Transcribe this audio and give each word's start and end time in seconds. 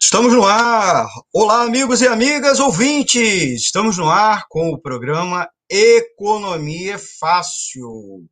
Estamos 0.00 0.32
no 0.32 0.46
ar! 0.46 1.06
Olá, 1.32 1.62
amigos 1.62 2.00
e 2.00 2.06
amigas 2.06 2.60
ouvintes! 2.60 3.62
Estamos 3.62 3.98
no 3.98 4.08
ar 4.08 4.46
com 4.48 4.70
o 4.70 4.80
programa 4.80 5.48
Economia 5.68 6.96
Fácil. 7.18 8.24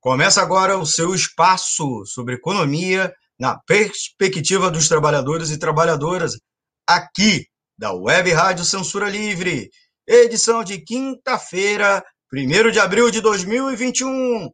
Começa 0.00 0.40
agora 0.40 0.78
o 0.78 0.86
seu 0.86 1.14
espaço 1.14 2.06
sobre 2.06 2.36
economia 2.36 3.14
na 3.38 3.58
perspectiva 3.58 4.70
dos 4.70 4.88
trabalhadores 4.88 5.50
e 5.50 5.58
trabalhadoras, 5.58 6.38
aqui 6.86 7.46
da 7.76 7.92
Web 7.92 8.32
Rádio 8.32 8.64
Censura 8.64 9.10
Livre, 9.10 9.70
edição 10.06 10.64
de 10.64 10.78
quinta-feira, 10.78 12.02
1 12.32 12.70
de 12.70 12.78
abril 12.78 13.10
de 13.10 13.20
2021. 13.20 14.50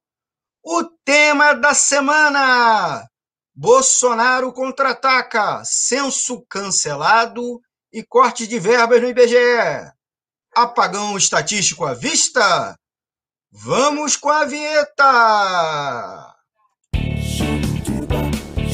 O 0.64 0.84
tema 1.04 1.52
da 1.52 1.74
semana: 1.74 3.06
Bolsonaro 3.54 4.50
contra-ataca, 4.50 5.62
censo 5.62 6.42
cancelado 6.48 7.60
e 7.92 8.02
corte 8.02 8.46
de 8.46 8.58
verbas 8.58 9.02
no 9.02 9.08
IBGE. 9.08 9.92
Apagão 10.54 11.18
estatístico 11.18 11.84
à 11.84 11.92
vista? 11.92 12.74
Vamos 13.52 14.16
com 14.16 14.30
a 14.30 14.46
vinheta! 14.46 16.34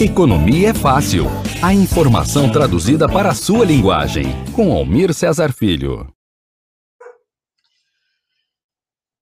Economia 0.00 0.70
é 0.70 0.74
fácil. 0.74 1.26
A 1.60 1.74
informação 1.74 2.50
traduzida 2.50 3.08
para 3.08 3.30
a 3.30 3.34
sua 3.34 3.64
linguagem. 3.64 4.26
Com 4.52 4.72
Almir 4.72 5.12
Cesar 5.12 5.52
Filho. 5.52 6.12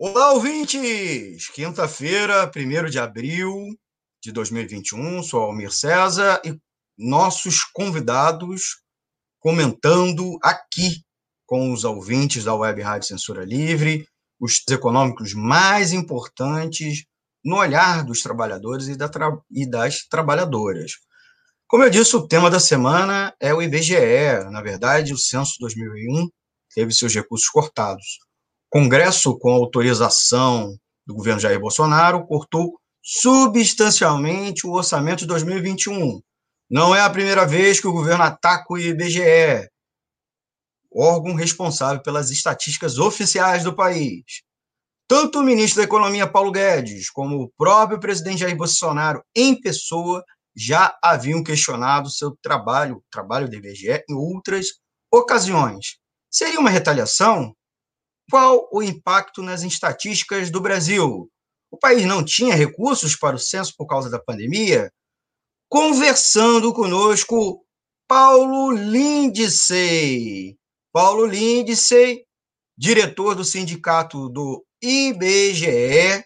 Olá, 0.02 0.32
ouvintes! 0.32 1.50
Quinta-feira, 1.50 2.50
1 2.56 2.88
de 2.88 2.98
abril, 2.98 3.54
de 4.22 4.32
2021. 4.32 5.22
Sou 5.22 5.42
Almir 5.42 5.70
César 5.70 6.40
e 6.42 6.58
nossos 6.96 7.64
convidados 7.64 8.80
comentando 9.38 10.38
aqui 10.42 11.04
com 11.44 11.70
os 11.70 11.84
ouvintes 11.84 12.44
da 12.44 12.54
Web 12.54 12.80
Rádio 12.80 13.08
Censura 13.08 13.44
Livre 13.44 14.08
os 14.40 14.62
econômicos 14.70 15.34
mais 15.34 15.92
importantes 15.92 17.04
no 17.44 17.58
olhar 17.58 18.02
dos 18.02 18.22
trabalhadores 18.22 18.88
e, 18.88 18.96
da 18.96 19.06
tra 19.06 19.30
e 19.50 19.68
das 19.68 20.06
trabalhadoras. 20.08 20.92
Como 21.66 21.84
eu 21.84 21.90
disse, 21.90 22.16
o 22.16 22.26
tema 22.26 22.48
da 22.48 22.58
semana 22.58 23.34
é 23.38 23.52
o 23.52 23.60
IBGE. 23.60 24.48
Na 24.50 24.62
verdade, 24.62 25.12
o 25.12 25.18
censo 25.18 25.56
2001 25.60 26.26
teve 26.74 26.90
seus 26.90 27.14
recursos 27.14 27.50
cortados. 27.50 28.29
Congresso, 28.70 29.36
com 29.36 29.50
autorização 29.50 30.78
do 31.04 31.12
governo 31.12 31.40
Jair 31.40 31.58
Bolsonaro, 31.58 32.24
cortou 32.24 32.78
substancialmente 33.02 34.64
o 34.64 34.72
orçamento 34.72 35.20
de 35.20 35.26
2021. 35.26 36.20
Não 36.70 36.94
é 36.94 37.00
a 37.00 37.10
primeira 37.10 37.44
vez 37.44 37.80
que 37.80 37.88
o 37.88 37.92
governo 37.92 38.22
ataca 38.22 38.66
o 38.70 38.78
IBGE, 38.78 39.68
órgão 40.94 41.34
responsável 41.34 42.00
pelas 42.00 42.30
estatísticas 42.30 42.98
oficiais 42.98 43.64
do 43.64 43.74
país. 43.74 44.42
Tanto 45.08 45.40
o 45.40 45.42
ministro 45.42 45.78
da 45.78 45.84
Economia, 45.84 46.30
Paulo 46.30 46.52
Guedes, 46.52 47.10
como 47.10 47.42
o 47.42 47.50
próprio 47.58 47.98
presidente 47.98 48.38
Jair 48.38 48.56
Bolsonaro, 48.56 49.24
em 49.34 49.60
pessoa, 49.60 50.24
já 50.54 50.96
haviam 51.02 51.42
questionado 51.42 52.08
seu 52.08 52.36
trabalho, 52.40 52.98
o 52.98 53.04
trabalho 53.10 53.48
do 53.48 53.56
IBGE, 53.56 54.04
em 54.08 54.14
outras 54.14 54.66
ocasiões. 55.12 55.98
Seria 56.30 56.60
uma 56.60 56.70
retaliação? 56.70 57.52
Qual 58.30 58.68
o 58.72 58.82
impacto 58.82 59.42
nas 59.42 59.62
estatísticas 59.62 60.50
do 60.50 60.60
Brasil? 60.60 61.28
o 61.70 61.76
país 61.78 62.04
não 62.04 62.24
tinha 62.24 62.54
recursos 62.54 63.14
para 63.14 63.36
o 63.36 63.38
censo 63.38 63.74
por 63.76 63.86
causa 63.86 64.10
da 64.10 64.18
pandemia, 64.18 64.92
conversando 65.68 66.74
conosco 66.74 67.64
Paulo 68.08 68.72
Lindsay. 68.72 70.58
Paulo 70.92 71.24
Lindsay, 71.26 72.24
diretor 72.76 73.36
do 73.36 73.44
sindicato 73.44 74.28
do 74.28 74.66
IBGE, 74.82 76.24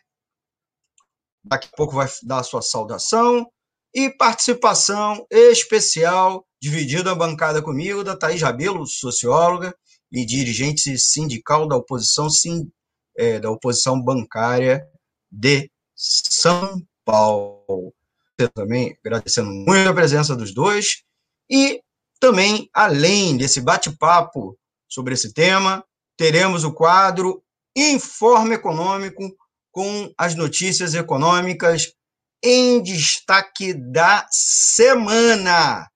daqui 1.44 1.68
a 1.70 1.76
pouco 1.76 1.92
vai 1.94 2.08
dar 2.22 2.38
a 2.38 2.42
sua 2.42 2.62
saudação, 2.62 3.46
e 3.94 4.10
participação 4.10 5.26
especial, 5.30 6.44
dividida 6.60 7.12
a 7.12 7.14
bancada 7.14 7.62
comigo, 7.62 8.02
da 8.02 8.16
Thaís 8.16 8.40
Rabelo, 8.40 8.86
socióloga 8.86 9.76
e 10.14 10.24
dirigente 10.24 10.96
sindical 10.96 11.66
da 11.66 11.76
oposição, 11.76 12.30
sim, 12.30 12.70
é, 13.16 13.40
da 13.40 13.50
oposição 13.50 14.00
bancária 14.00 14.86
de 15.30 15.68
São 15.92 16.80
Paulo. 17.04 17.92
Eu 18.38 18.48
também 18.48 18.96
agradecendo 19.04 19.50
muito 19.50 19.88
a 19.90 19.92
presença 19.92 20.36
dos 20.36 20.54
dois 20.54 21.02
e 21.50 21.82
também, 22.20 22.70
além 22.72 23.36
desse 23.36 23.60
bate-papo 23.60 24.56
sobre 24.88 25.14
esse 25.14 25.32
tema, 25.32 25.84
teremos 26.16 26.62
o 26.62 26.72
quadro 26.72 27.42
Informe 27.76 28.54
Econômico 28.54 29.36
com 29.72 30.14
as 30.16 30.36
notícias 30.36 30.94
econômicas 30.94 31.92
em 32.40 32.80
destaque 32.80 33.74
da 33.74 34.28
semana. 34.30 35.90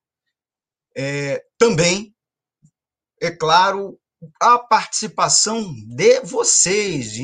É, 0.97 1.41
também, 1.57 2.12
é 3.23 3.31
claro, 3.31 3.97
a 4.41 4.59
participação 4.59 5.73
de 5.87 6.21
vocês, 6.21 7.19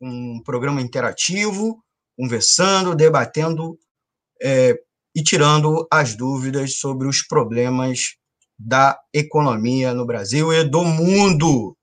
um 0.00 0.42
programa 0.42 0.80
interativo, 0.80 1.82
conversando, 2.16 2.94
debatendo 2.94 3.78
é, 4.42 4.78
e 5.14 5.22
tirando 5.22 5.86
as 5.90 6.14
dúvidas 6.14 6.78
sobre 6.78 7.08
os 7.08 7.22
problemas 7.22 8.16
da 8.58 8.98
economia 9.12 9.94
no 9.94 10.06
Brasil 10.06 10.52
e 10.52 10.62
do 10.64 10.84
mundo. 10.84 11.76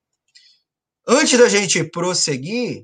Antes 1.08 1.38
da 1.40 1.50
gente 1.50 1.84
prosseguir, 1.84 2.84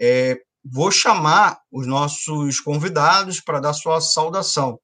é, 0.00 0.40
vou 0.64 0.90
chamar 0.90 1.60
os 1.70 1.86
nossos 1.86 2.58
convidados 2.60 3.40
para 3.40 3.60
dar 3.60 3.74
sua 3.74 4.00
saudação. 4.00 4.80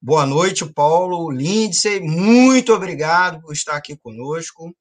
Boa 0.00 0.26
noite, 0.26 0.66
Paulo 0.66 1.30
Lindsay. 1.30 2.00
Muito 2.00 2.74
obrigado 2.74 3.40
por 3.42 3.52
estar 3.52 3.76
aqui 3.76 3.96
conosco. 3.96 4.74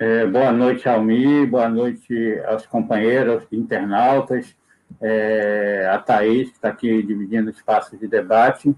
É, 0.00 0.24
boa 0.24 0.50
noite, 0.50 0.88
Almi, 0.88 1.44
boa 1.44 1.68
noite 1.68 2.40
aos 2.46 2.64
companheiros 2.64 3.46
internautas, 3.52 4.56
é, 4.98 5.86
a 5.92 5.98
Thaís, 5.98 6.48
que 6.48 6.54
está 6.54 6.70
aqui 6.70 7.02
dividindo 7.02 7.48
o 7.48 7.52
espaço 7.52 7.98
de 7.98 8.08
debate. 8.08 8.74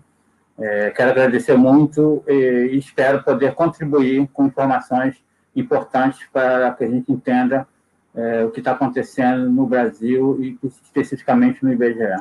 É, 0.58 0.90
quero 0.90 1.12
agradecer 1.12 1.56
muito 1.56 2.24
e, 2.26 2.70
e 2.72 2.76
espero 2.76 3.22
poder 3.22 3.54
contribuir 3.54 4.28
com 4.32 4.46
informações 4.46 5.14
importantes 5.54 6.26
para 6.32 6.72
que 6.72 6.82
a 6.82 6.90
gente 6.90 7.12
entenda 7.12 7.68
é, 8.16 8.44
o 8.44 8.50
que 8.50 8.58
está 8.58 8.72
acontecendo 8.72 9.48
no 9.48 9.64
Brasil 9.64 10.42
e 10.42 10.58
especificamente 10.64 11.62
no 11.62 11.72
IBGE. 11.72 12.20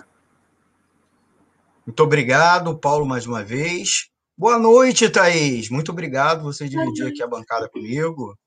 Muito 1.87 2.03
obrigado, 2.03 2.77
Paulo, 2.77 3.07
mais 3.07 3.25
uma 3.25 3.43
vez. 3.43 4.11
Boa 4.37 4.59
noite, 4.59 5.09
Thaís. 5.09 5.71
Muito 5.71 5.91
obrigado 5.91 6.43
você 6.43 6.69
dividir 6.69 7.07
aqui 7.07 7.23
a 7.23 7.27
bancada 7.27 7.67
comigo. 7.67 8.37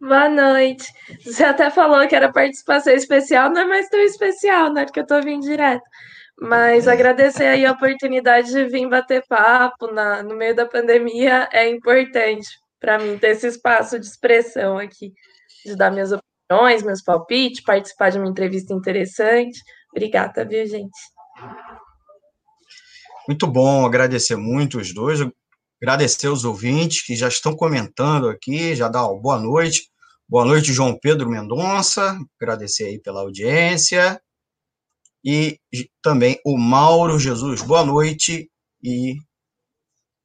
Boa 0.00 0.28
noite. 0.28 0.92
Você 1.24 1.44
até 1.44 1.70
falou 1.70 2.06
que 2.08 2.14
era 2.14 2.32
participação 2.32 2.92
especial, 2.92 3.50
não 3.50 3.62
é 3.62 3.66
mais 3.66 3.88
tão 3.88 4.00
especial, 4.00 4.72
né? 4.72 4.84
Porque 4.84 5.00
eu 5.00 5.06
tô 5.06 5.20
vindo 5.20 5.42
direto. 5.42 5.84
Mas 6.40 6.88
agradecer 6.88 7.44
aí 7.44 7.66
a 7.66 7.72
oportunidade 7.72 8.50
de 8.50 8.64
vir 8.64 8.88
bater 8.88 9.22
papo 9.28 9.88
na, 9.92 10.22
no 10.22 10.34
meio 10.34 10.56
da 10.56 10.64
pandemia 10.64 11.48
é 11.52 11.68
importante 11.68 12.48
para 12.80 12.98
mim 12.98 13.18
ter 13.18 13.32
esse 13.32 13.46
espaço 13.46 14.00
de 14.00 14.06
expressão 14.06 14.78
aqui, 14.78 15.12
de 15.66 15.76
dar 15.76 15.90
minhas 15.90 16.12
opiniões, 16.12 16.82
meus 16.82 17.02
palpites, 17.02 17.62
participar 17.62 18.10
de 18.10 18.18
uma 18.18 18.28
entrevista 18.28 18.72
interessante. 18.72 19.60
Obrigada, 19.92 20.44
viu, 20.44 20.66
gente? 20.66 20.98
Muito 23.28 23.46
bom, 23.46 23.84
agradecer 23.84 24.36
muito 24.36 24.78
os 24.78 24.94
dois 24.94 25.20
agradecer 25.80 26.28
os 26.28 26.44
ouvintes 26.44 27.02
que 27.02 27.16
já 27.16 27.28
estão 27.28 27.56
comentando 27.56 28.28
aqui, 28.28 28.74
já 28.74 28.88
dá 28.88 29.02
boa 29.08 29.38
noite. 29.38 29.90
Boa 30.28 30.44
noite, 30.44 30.72
João 30.72 30.96
Pedro 30.96 31.28
Mendonça, 31.28 32.16
agradecer 32.40 32.84
aí 32.84 33.00
pela 33.00 33.20
audiência. 33.22 34.20
E 35.24 35.58
também 36.02 36.40
o 36.44 36.56
Mauro 36.56 37.18
Jesus, 37.18 37.62
boa 37.62 37.84
noite. 37.84 38.48
E 38.82 39.16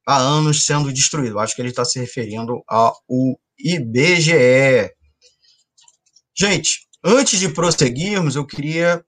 há 0.06 0.16
anos 0.16 0.64
sendo 0.64 0.92
destruído. 0.92 1.38
Acho 1.38 1.56
que 1.56 1.62
ele 1.62 1.70
está 1.70 1.84
se 1.84 1.98
referindo 1.98 2.62
ao 2.68 2.96
IBGE. 3.58 4.94
Gente, 6.38 6.86
antes 7.02 7.40
de 7.40 7.48
prosseguirmos, 7.48 8.36
eu 8.36 8.46
queria 8.46 9.04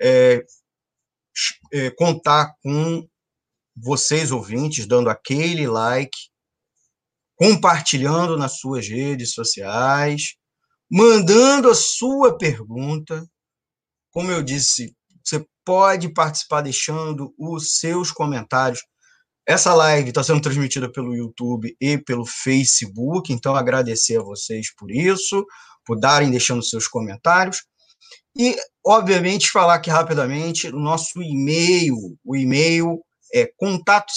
é, 0.00 0.42
é, 1.72 1.90
contar 1.90 2.54
com 2.62 3.06
vocês 3.76 4.30
ouvintes 4.30 4.86
dando 4.86 5.08
aquele 5.08 5.66
like, 5.66 6.16
compartilhando 7.36 8.36
nas 8.36 8.58
suas 8.58 8.86
redes 8.86 9.32
sociais, 9.32 10.34
mandando 10.90 11.70
a 11.70 11.74
sua 11.74 12.36
pergunta, 12.36 13.26
como 14.10 14.30
eu 14.30 14.42
disse, 14.42 14.94
você 15.24 15.44
pode 15.64 16.12
participar 16.12 16.60
deixando 16.60 17.34
os 17.38 17.78
seus 17.78 18.10
comentários. 18.10 18.80
Essa 19.46 19.74
live 19.74 20.10
está 20.10 20.22
sendo 20.22 20.40
transmitida 20.40 20.90
pelo 20.90 21.16
YouTube 21.16 21.74
e 21.80 21.98
pelo 21.98 22.26
Facebook, 22.26 23.32
então 23.32 23.56
agradecer 23.56 24.18
a 24.18 24.22
vocês 24.22 24.72
por 24.76 24.90
isso, 24.90 25.44
por 25.84 25.98
darem 25.98 26.30
deixando 26.30 26.62
seus 26.62 26.86
comentários. 26.86 27.64
E, 28.36 28.56
obviamente, 28.86 29.50
falar 29.50 29.74
aqui 29.74 29.90
rapidamente 29.90 30.68
o 30.68 30.78
nosso 30.78 31.22
e-mail. 31.22 31.96
O 32.24 32.36
e-mail 32.36 33.02
é 33.32 33.50
contato 33.56 34.12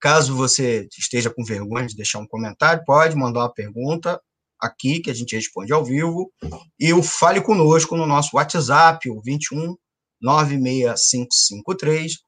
Caso 0.00 0.36
você 0.36 0.86
esteja 0.96 1.28
com 1.28 1.44
vergonha 1.44 1.86
de 1.86 1.96
deixar 1.96 2.20
um 2.20 2.26
comentário, 2.26 2.84
pode 2.86 3.16
mandar 3.16 3.40
uma 3.40 3.52
pergunta 3.52 4.20
aqui, 4.60 5.00
que 5.00 5.10
a 5.10 5.14
gente 5.14 5.34
responde 5.34 5.72
ao 5.72 5.84
vivo. 5.84 6.32
E 6.78 6.92
o 6.92 7.02
Fale 7.02 7.40
Conosco 7.40 7.96
no 7.96 8.06
nosso 8.06 8.36
WhatsApp, 8.36 9.10
o 9.10 9.20
21 9.20 9.74
96553 10.20 12.18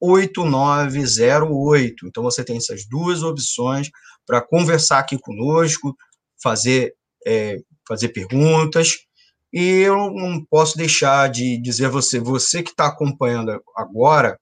8908. 0.00 2.06
Então 2.06 2.22
você 2.22 2.44
tem 2.44 2.56
essas 2.56 2.86
duas 2.88 3.22
opções 3.22 3.90
para 4.26 4.40
conversar 4.40 5.00
aqui 5.00 5.18
conosco, 5.18 5.94
fazer, 6.42 6.94
é, 7.26 7.58
fazer 7.86 8.08
perguntas. 8.08 8.96
E 9.52 9.62
eu 9.62 10.12
não 10.12 10.44
posso 10.44 10.76
deixar 10.76 11.28
de 11.28 11.58
dizer 11.58 11.86
a 11.86 11.90
você, 11.90 12.20
você 12.20 12.62
que 12.62 12.70
está 12.70 12.86
acompanhando 12.86 13.60
agora 13.76 14.38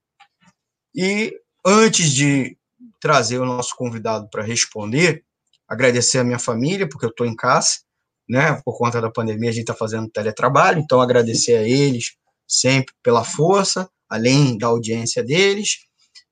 E 0.96 1.32
antes 1.64 2.12
de 2.12 2.57
trazer 3.00 3.40
o 3.40 3.46
nosso 3.46 3.76
convidado 3.76 4.28
para 4.30 4.44
responder, 4.44 5.24
agradecer 5.68 6.20
a 6.20 6.24
minha 6.24 6.40
família, 6.40 6.88
porque 6.88 7.06
eu 7.06 7.10
estou 7.10 7.26
em 7.26 7.36
casa, 7.36 7.80
né? 8.28 8.62
Por 8.64 8.78
conta 8.78 9.02
da 9.02 9.12
pandemia, 9.12 9.50
a 9.50 9.54
gente 9.54 9.64
está 9.64 9.74
fazendo 9.74 10.10
teletrabalho, 10.10 10.80
então 10.80 11.02
agradecer 11.02 11.56
a 11.56 11.64
eles 11.64 12.16
sempre 12.48 12.94
pela 13.04 13.24
força, 13.24 13.90
além 14.10 14.58
da 14.58 14.68
audiência 14.68 15.24
deles, 15.24 15.88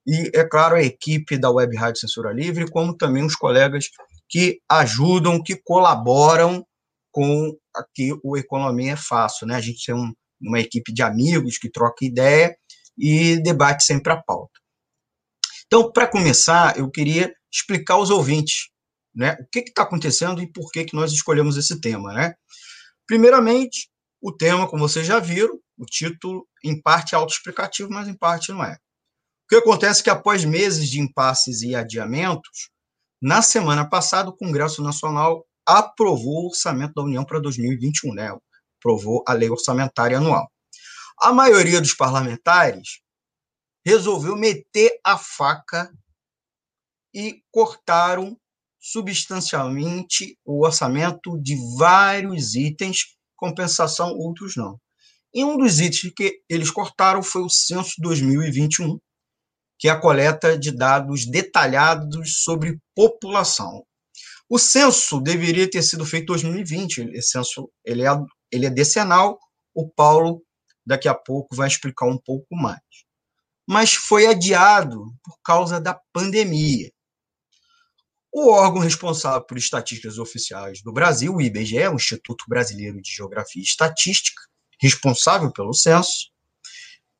e, 0.07 0.29
é 0.35 0.43
claro, 0.43 0.75
a 0.75 0.83
equipe 0.83 1.37
da 1.37 1.49
Web 1.49 1.75
Rádio 1.75 2.01
Censura 2.01 2.31
Livre, 2.31 2.69
como 2.69 2.95
também 2.95 3.25
os 3.25 3.35
colegas 3.35 3.89
que 4.29 4.59
ajudam, 4.69 5.41
que 5.41 5.55
colaboram 5.55 6.65
com 7.11 7.55
aqui 7.75 8.11
o 8.23 8.37
Economia 8.37 8.93
é 8.93 8.95
Fácil, 8.95 9.47
né? 9.47 9.55
A 9.55 9.61
gente 9.61 9.85
tem 9.85 9.95
um, 9.95 10.13
uma 10.39 10.59
equipe 10.59 10.93
de 10.93 11.01
amigos 11.01 11.57
que 11.57 11.71
troca 11.71 12.05
ideia 12.05 12.55
e 12.97 13.41
debate 13.41 13.83
sempre 13.83 14.13
a 14.13 14.21
pauta. 14.21 14.59
Então, 15.67 15.91
para 15.91 16.07
começar, 16.07 16.77
eu 16.77 16.89
queria 16.89 17.33
explicar 17.51 17.95
aos 17.95 18.09
ouvintes 18.09 18.69
né, 19.13 19.37
o 19.39 19.47
que 19.51 19.59
está 19.59 19.83
acontecendo 19.83 20.41
e 20.41 20.51
por 20.51 20.71
que, 20.71 20.83
que 20.85 20.95
nós 20.95 21.11
escolhemos 21.11 21.57
esse 21.57 21.79
tema. 21.79 22.13
Né? 22.13 22.33
Primeiramente, 23.07 23.89
o 24.21 24.31
tema, 24.31 24.67
como 24.67 24.87
vocês 24.87 25.05
já 25.05 25.19
viram, 25.19 25.59
o 25.77 25.85
título, 25.85 26.47
em 26.63 26.79
parte 26.81 27.15
é 27.15 27.17
autoexplicativo, 27.17 27.89
mas 27.89 28.07
em 28.07 28.13
parte 28.13 28.51
não 28.51 28.63
é. 28.63 28.73
O 28.73 29.47
que 29.49 29.55
acontece 29.55 30.01
é 30.01 30.03
que, 30.03 30.09
após 30.09 30.43
meses 30.43 30.89
de 30.89 30.99
impasses 30.99 31.61
e 31.61 31.75
adiamentos, 31.75 32.69
na 33.21 33.41
semana 33.41 33.87
passada, 33.87 34.29
o 34.29 34.35
Congresso 34.35 34.81
Nacional 34.81 35.45
aprovou 35.67 36.43
o 36.43 36.47
orçamento 36.47 36.93
da 36.95 37.03
União 37.03 37.23
para 37.23 37.39
2021, 37.39 38.13
né? 38.13 38.35
aprovou 38.79 39.23
a 39.27 39.33
lei 39.33 39.49
orçamentária 39.49 40.17
anual. 40.17 40.49
A 41.19 41.31
maioria 41.31 41.79
dos 41.79 41.93
parlamentares 41.93 42.99
resolveu 43.85 44.35
meter 44.35 44.99
a 45.03 45.17
faca 45.17 45.93
e 47.13 47.41
cortaram 47.51 48.37
substancialmente 48.79 50.37
o 50.43 50.65
orçamento 50.65 51.39
de 51.41 51.55
vários 51.77 52.55
itens, 52.55 53.15
compensação, 53.35 54.09
outros 54.13 54.55
não. 54.55 54.79
E 55.33 55.43
um 55.43 55.57
dos 55.57 55.79
itens 55.79 56.13
que 56.15 56.41
eles 56.49 56.71
cortaram 56.71 57.21
foi 57.21 57.41
o 57.41 57.49
censo 57.49 57.93
2021, 57.99 58.99
que 59.77 59.87
é 59.87 59.91
a 59.91 59.99
coleta 59.99 60.57
de 60.57 60.71
dados 60.71 61.25
detalhados 61.25 62.43
sobre 62.43 62.79
população. 62.95 63.83
O 64.49 64.59
censo 64.59 65.19
deveria 65.19 65.69
ter 65.69 65.81
sido 65.81 66.05
feito 66.05 66.23
em 66.23 66.37
2020. 66.37 67.09
Esse 67.13 67.29
censo 67.29 67.69
ele 67.83 68.03
é, 68.03 68.09
ele 68.51 68.65
é 68.65 68.69
decenal. 68.69 69.39
O 69.73 69.89
Paulo 69.89 70.43
daqui 70.85 71.07
a 71.07 71.15
pouco 71.15 71.55
vai 71.55 71.67
explicar 71.67 72.05
um 72.05 72.17
pouco 72.17 72.55
mais. 72.55 72.79
Mas 73.67 73.93
foi 73.93 74.27
adiado 74.27 75.13
por 75.23 75.39
causa 75.43 75.79
da 75.79 75.99
pandemia. 76.13 76.91
O 78.31 78.51
órgão 78.51 78.81
responsável 78.81 79.41
por 79.41 79.57
estatísticas 79.57 80.17
oficiais 80.17 80.81
do 80.81 80.91
Brasil, 80.91 81.33
o 81.33 81.41
IBGE, 81.41 81.87
o 81.87 81.95
Instituto 81.95 82.45
Brasileiro 82.47 83.01
de 83.01 83.11
Geografia 83.11 83.61
e 83.61 83.65
Estatística, 83.65 84.41
responsável 84.79 85.51
pelo 85.51 85.73
censo, 85.73 86.29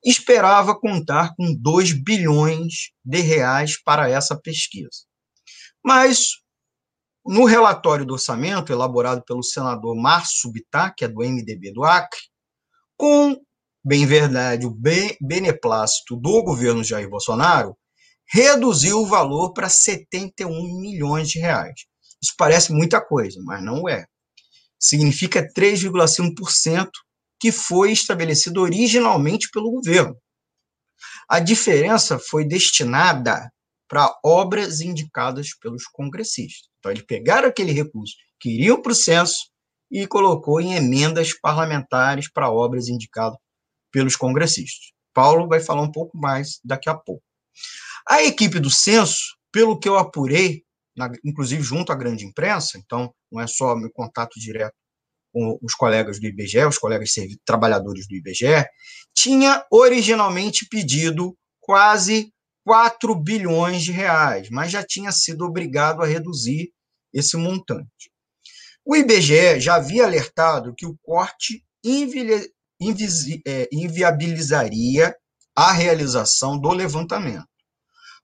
esperava 0.04 0.78
contar 0.78 1.34
com 1.36 1.56
2 1.56 1.94
bilhões 1.94 2.92
de 3.04 3.22
reais 3.22 3.82
para 3.82 4.10
essa 4.10 4.40
pesquisa. 4.40 5.06
Mas 5.84 6.42
no 7.26 7.46
relatório 7.46 8.06
do 8.06 8.14
orçamento 8.14 8.72
elaborado 8.72 9.24
pelo 9.24 9.42
senador 9.42 9.96
Márcio 9.96 10.52
Bittar, 10.52 10.94
que 10.96 11.06
é 11.06 11.08
do 11.08 11.22
MDB 11.22 11.72
do 11.72 11.84
Acre, 11.84 12.20
com 12.96 13.42
bem 13.86 14.08
verdade 14.08 14.66
o 14.66 14.76
beneplácito 15.22 16.16
do 16.16 16.42
governo 16.42 16.84
Jair 16.84 17.08
Bolsonaro, 17.08 17.78
reduziu 18.28 19.02
o 19.02 19.06
valor 19.06 19.54
para 19.54 19.70
71 19.70 20.50
milhões 20.80 21.30
de 21.30 21.38
reais. 21.38 21.82
Isso 22.22 22.34
parece 22.36 22.74
muita 22.74 23.00
coisa, 23.00 23.40
mas 23.44 23.64
não 23.64 23.88
é. 23.88 24.08
Significa 24.80 25.48
3,5% 25.56 26.90
que 27.40 27.52
foi 27.52 27.92
estabelecido 27.92 28.62
originalmente 28.62 29.50
pelo 29.52 29.70
governo. 29.70 30.18
A 31.30 31.40
diferença 31.40 32.18
foi 32.18 32.44
destinada 32.44 33.52
para 33.88 34.18
obras 34.26 34.82
indicadas 34.82 35.50
pelos 35.62 35.86
congressistas. 35.86 36.68
Então, 36.80 36.92
eles 36.92 37.06
pegaram 37.06 37.48
aquele 37.48 37.72
recurso 37.72 38.16
que 38.40 38.50
iriam 38.50 38.82
para 38.82 38.94
o 38.94 38.96
censo 38.96 39.38
e 39.92 40.08
colocou 40.08 40.60
em 40.60 40.74
emendas 40.74 41.40
parlamentares 41.40 42.32
para 42.32 42.50
obras 42.50 42.88
indicadas 42.88 43.38
pelos 43.96 44.18
congressistas. 44.18 44.92
Paulo 45.14 45.48
vai 45.48 45.62
falar 45.62 45.82
um 45.82 45.92
pouco 45.92 46.18
mais 46.18 46.60
daqui 46.62 46.90
a 46.90 46.94
pouco. 46.94 47.24
A 48.06 48.22
equipe 48.22 48.60
do 48.60 48.70
censo, 48.70 49.38
pelo 49.54 49.80
que 49.80 49.88
eu 49.88 49.98
apurei, 49.98 50.64
na, 50.98 51.10
inclusive 51.24 51.64
junto 51.64 51.94
à 51.94 51.96
grande 51.96 52.26
imprensa, 52.26 52.78
então 52.78 53.14
não 53.32 53.42
é 53.42 53.48
só 53.48 53.74
meu 53.74 53.90
contato 53.90 54.38
direto 54.38 54.76
com 55.32 55.58
os 55.62 55.74
colegas 55.76 56.20
do 56.20 56.28
IBGE, 56.28 56.66
os 56.66 56.78
colegas 56.78 57.14
trabalhadores 57.46 58.06
do 58.06 58.16
IBGE, 58.16 58.66
tinha 59.16 59.66
originalmente 59.72 60.68
pedido 60.70 61.38
quase 61.62 62.34
4 62.66 63.16
bilhões 63.16 63.82
de 63.82 63.94
reais, 63.94 64.50
mas 64.50 64.74
já 64.74 64.84
tinha 64.84 65.14
sido 65.14 65.46
obrigado 65.46 66.02
a 66.02 66.06
reduzir 66.06 66.70
esse 67.14 67.38
montante. 67.38 68.12
O 68.84 68.94
IBGE 68.94 69.62
já 69.62 69.76
havia 69.76 70.04
alertado 70.04 70.76
que 70.76 70.86
o 70.86 70.98
corte 71.02 71.64
é, 73.48 73.68
inviabilizaria 73.72 75.16
a 75.56 75.72
realização 75.72 76.60
do 76.60 76.72
levantamento. 76.72 77.48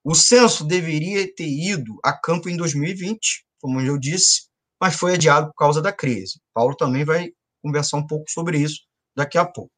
O 0.04 0.16
censo 0.16 0.66
deveria 0.66 1.34
ter 1.36 1.48
ido 1.48 2.00
a 2.04 2.12
campo 2.12 2.50
em 2.50 2.58
2020, 2.58 3.46
como 3.60 3.80
eu 3.80 3.98
disse, 3.98 4.48
mas 4.82 4.96
foi 4.96 5.14
adiado 5.14 5.48
por 5.48 5.56
causa 5.56 5.82
da 5.82 5.94
crise. 5.94 6.42
Paulo 6.54 6.76
também 6.76 7.06
vai 7.06 7.30
conversar 7.62 7.98
um 7.98 8.08
pouco 8.08 8.26
sobre 8.30 8.58
isso 8.58 8.82
daqui 9.16 9.38
a 9.38 9.46
pouco. 9.46 9.72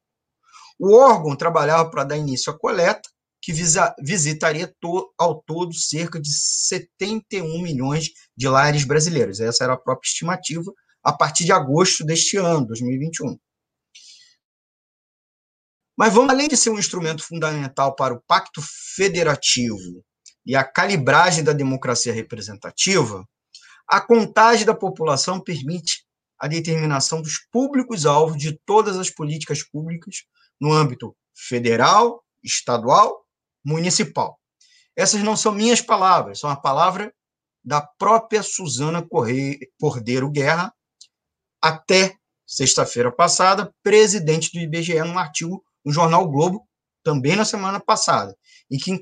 O 0.78 0.96
órgão 0.96 1.36
trabalhava 1.36 1.90
para 1.90 2.04
dar 2.04 2.16
início 2.16 2.50
à 2.52 2.58
coleta, 2.58 3.08
que 3.40 3.52
visa, 3.52 3.94
visitaria 4.02 4.74
to, 4.80 5.12
ao 5.18 5.42
todo 5.42 5.74
cerca 5.74 6.18
de 6.18 6.30
71 6.32 7.60
milhões 7.60 8.08
de 8.34 8.48
lares 8.48 8.84
brasileiros. 8.84 9.38
Essa 9.38 9.64
era 9.64 9.74
a 9.74 9.78
própria 9.78 10.08
estimativa 10.08 10.72
a 11.02 11.12
partir 11.12 11.44
de 11.44 11.52
agosto 11.52 12.02
deste 12.04 12.38
ano, 12.38 12.66
2021. 12.66 13.38
Mas 15.96 16.12
vamos 16.12 16.30
além 16.30 16.48
de 16.48 16.56
ser 16.56 16.70
um 16.70 16.78
instrumento 16.78 17.22
fundamental 17.22 17.94
para 17.94 18.14
o 18.14 18.20
pacto 18.26 18.60
federativo 18.96 20.04
e 20.44 20.56
a 20.56 20.64
calibragem 20.64 21.44
da 21.44 21.52
democracia 21.52 22.12
representativa, 22.12 23.24
a 23.88 24.00
contagem 24.00 24.66
da 24.66 24.74
população 24.74 25.40
permite 25.40 26.04
a 26.38 26.48
determinação 26.48 27.22
dos 27.22 27.38
públicos-alvos 27.50 28.36
de 28.36 28.58
todas 28.66 28.98
as 28.98 29.08
políticas 29.08 29.62
públicas 29.62 30.24
no 30.60 30.72
âmbito 30.72 31.16
federal, 31.34 32.22
estadual, 32.42 33.24
municipal. 33.64 34.38
Essas 34.96 35.22
não 35.22 35.36
são 35.36 35.52
minhas 35.52 35.80
palavras, 35.80 36.40
são 36.40 36.50
a 36.50 36.56
palavra 36.56 37.12
da 37.64 37.80
própria 37.80 38.42
Suzana 38.42 39.06
Cordeiro 39.78 40.30
Guerra, 40.30 40.72
até 41.62 42.16
sexta-feira 42.46 43.10
passada, 43.10 43.72
presidente 43.82 44.50
do 44.52 44.58
IBGE, 44.58 44.98
num 45.00 45.18
artigo 45.18 45.64
no 45.84 45.92
jornal 45.92 46.28
Globo, 46.28 46.66
também 47.02 47.36
na 47.36 47.44
semana 47.44 47.78
passada, 47.78 48.36
e 48.70 48.78
que 48.78 48.98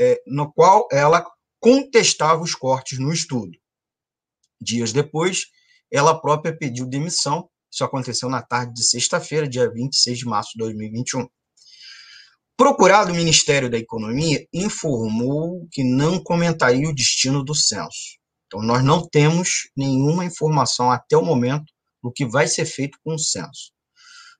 é, 0.00 0.22
no 0.26 0.52
qual 0.52 0.86
ela 0.92 1.26
contestava 1.60 2.42
os 2.42 2.54
cortes 2.54 2.98
no 2.98 3.12
estudo. 3.12 3.52
Dias 4.60 4.92
depois, 4.92 5.46
ela 5.90 6.18
própria 6.18 6.56
pediu 6.56 6.86
demissão. 6.86 7.48
Isso 7.70 7.84
aconteceu 7.84 8.28
na 8.28 8.42
tarde 8.42 8.72
de 8.72 8.84
sexta-feira, 8.84 9.48
dia 9.48 9.70
26 9.70 10.18
de 10.18 10.24
março 10.24 10.52
de 10.52 10.58
2021. 10.58 11.26
Procurado 12.56 13.12
o 13.12 13.14
Ministério 13.14 13.68
da 13.68 13.76
Economia 13.76 14.46
informou 14.52 15.68
que 15.70 15.84
não 15.84 16.22
comentaria 16.22 16.88
o 16.88 16.94
destino 16.94 17.44
do 17.44 17.54
censo. 17.54 18.16
Então, 18.46 18.62
nós 18.62 18.82
não 18.82 19.06
temos 19.06 19.68
nenhuma 19.76 20.24
informação 20.24 20.90
até 20.90 21.16
o 21.16 21.24
momento 21.24 21.66
do 22.02 22.10
que 22.10 22.24
vai 22.24 22.46
ser 22.46 22.64
feito 22.64 22.96
com 23.04 23.14
o 23.14 23.18
censo. 23.18 23.72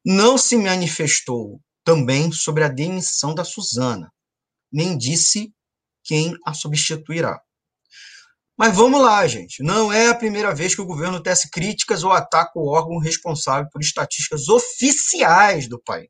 Não 0.09 0.39
se 0.39 0.57
manifestou 0.57 1.61
também 1.83 2.31
sobre 2.31 2.63
a 2.63 2.69
demissão 2.69 3.35
da 3.35 3.43
Suzana, 3.43 4.09
nem 4.73 4.97
disse 4.97 5.53
quem 6.05 6.33
a 6.47 6.55
substituirá. 6.55 7.41
Mas 8.57 8.77
vamos 8.77 9.03
lá, 9.03 9.27
gente. 9.27 9.65
Não 9.65 9.93
é 9.93 10.07
a 10.07 10.15
primeira 10.15 10.55
vez 10.55 10.77
que 10.77 10.81
o 10.81 10.87
governo 10.87 11.21
tece 11.21 11.51
críticas 11.51 12.05
ou 12.05 12.13
ataca 12.13 12.53
o 12.55 12.69
órgão 12.69 12.99
responsável 12.99 13.69
por 13.73 13.81
estatísticas 13.81 14.49
oficiais 14.49 15.69
do 15.69 15.83
país. 15.83 16.09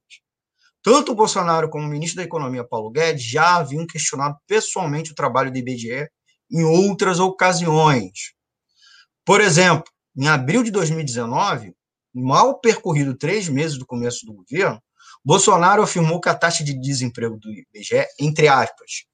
Tanto 0.82 1.12
o 1.12 1.14
Bolsonaro 1.14 1.70
como 1.70 1.86
o 1.86 1.88
ministro 1.88 2.18
da 2.18 2.24
Economia, 2.24 2.68
Paulo 2.68 2.90
Guedes, 2.90 3.24
já 3.24 3.56
haviam 3.56 3.86
questionado 3.86 4.36
pessoalmente 4.46 5.12
o 5.12 5.14
trabalho 5.14 5.50
do 5.50 5.56
IBGE 5.56 6.06
em 6.52 6.64
outras 6.64 7.18
ocasiões. 7.18 8.34
Por 9.24 9.40
exemplo, 9.40 9.90
em 10.14 10.28
abril 10.28 10.62
de 10.62 10.70
2019, 10.70 11.75
mal 12.22 12.58
percorrido 12.60 13.16
três 13.16 13.48
meses 13.48 13.78
do 13.78 13.86
começo 13.86 14.24
do 14.24 14.32
governo, 14.32 14.80
Bolsonaro 15.24 15.82
afirmou 15.82 16.20
que 16.20 16.28
a 16.28 16.34
taxa 16.34 16.64
de 16.64 16.78
desemprego 16.80 17.36
do 17.38 17.52
IBGE, 17.52 18.06
entre 18.18 18.48
aspas, 18.48 19.04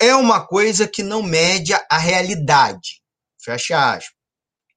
é 0.00 0.14
uma 0.14 0.46
coisa 0.46 0.88
que 0.88 1.02
não 1.02 1.22
mede 1.22 1.72
a 1.74 1.98
realidade, 1.98 3.02
fecha 3.42 3.92
aspas, 3.92 4.14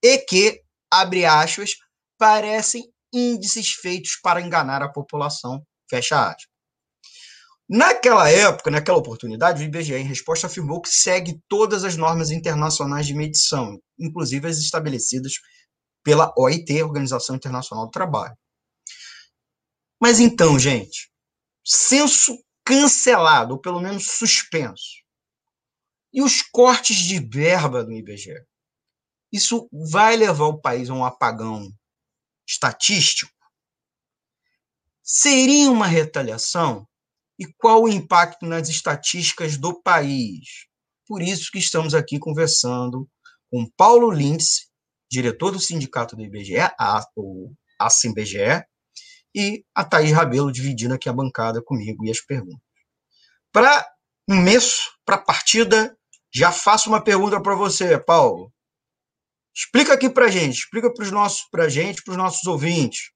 e 0.04 0.18
que, 0.18 0.62
abre 0.92 1.26
aspas, 1.26 1.72
parecem 2.18 2.84
índices 3.14 3.72
feitos 3.72 4.18
para 4.22 4.42
enganar 4.42 4.82
a 4.84 4.92
população, 4.92 5.66
fecha 5.90 6.28
aspas. 6.28 6.54
Naquela 7.70 8.30
época, 8.30 8.70
naquela 8.70 8.98
oportunidade, 8.98 9.64
o 9.64 9.66
IBGE, 9.66 9.96
em 9.96 10.04
resposta, 10.04 10.48
afirmou 10.48 10.82
que 10.82 10.90
segue 10.90 11.40
todas 11.48 11.86
as 11.86 11.96
normas 11.96 12.30
internacionais 12.30 13.08
de 13.08 13.14
medição, 13.14 13.80
inclusive 13.98 14.48
as 14.48 14.58
estabelecidas 14.58 15.34
pela 16.04 16.34
OIT, 16.38 16.84
Organização 16.84 17.36
Internacional 17.36 17.86
do 17.86 17.92
Trabalho. 17.92 18.38
Mas 20.00 20.20
então, 20.20 20.60
gente, 20.60 21.10
censo 21.66 22.38
cancelado, 22.66 23.54
ou 23.54 23.60
pelo 23.60 23.80
menos 23.80 24.12
suspenso. 24.12 25.02
E 26.12 26.22
os 26.22 26.42
cortes 26.42 26.98
de 26.98 27.20
verba 27.20 27.84
do 27.84 27.92
IBGE? 27.92 28.46
Isso 29.32 29.68
vai 29.72 30.16
levar 30.16 30.46
o 30.46 30.62
país 30.62 30.90
a 30.90 30.94
um 30.94 31.04
apagão 31.04 31.74
estatístico? 32.48 33.32
Seria 35.02 35.72
uma 35.72 35.88
retaliação? 35.88 36.88
E 37.40 37.52
qual 37.54 37.84
o 37.84 37.90
impacto 37.90 38.46
nas 38.46 38.70
estatísticas 38.70 39.58
do 39.58 39.82
país? 39.82 40.68
Por 41.08 41.22
isso 41.22 41.50
que 41.52 41.58
estamos 41.58 41.94
aqui 41.94 42.20
conversando 42.20 43.10
com 43.50 43.70
Paulo 43.76 44.12
Lindsay, 44.12 44.66
diretor 45.14 45.52
do 45.52 45.60
sindicato 45.60 46.16
do 46.16 46.24
IBGE, 46.24 46.58
a, 46.58 47.06
o 47.16 47.54
ASIMBGE, 47.80 48.66
e 49.36 49.64
a 49.74 49.84
Thaís 49.84 50.12
Rabelo 50.12 50.52
dividindo 50.52 50.94
aqui 50.94 51.08
a 51.08 51.14
bancada 51.14 51.62
comigo 51.62 52.04
e 52.06 52.12
as 52.12 52.20
perguntas. 52.20 52.62
Para 53.52 53.88
começo, 54.28 54.92
para 55.06 55.16
a 55.16 55.22
partida, 55.22 55.96
já 56.34 56.52
faço 56.52 56.90
uma 56.90 57.04
pergunta 57.04 57.40
para 57.42 57.56
você, 57.56 58.00
Paulo. 58.00 58.52
Explica 59.56 59.94
aqui 59.94 60.10
para 60.10 60.30
gente, 60.30 60.58
explica 60.58 60.92
para 60.92 61.04
os 61.04 61.12
nossos, 61.12 61.44
para 61.52 61.70
gente, 61.70 62.04
para 62.04 62.12
os 62.12 62.18
nossos 62.18 62.46
ouvintes, 62.48 63.12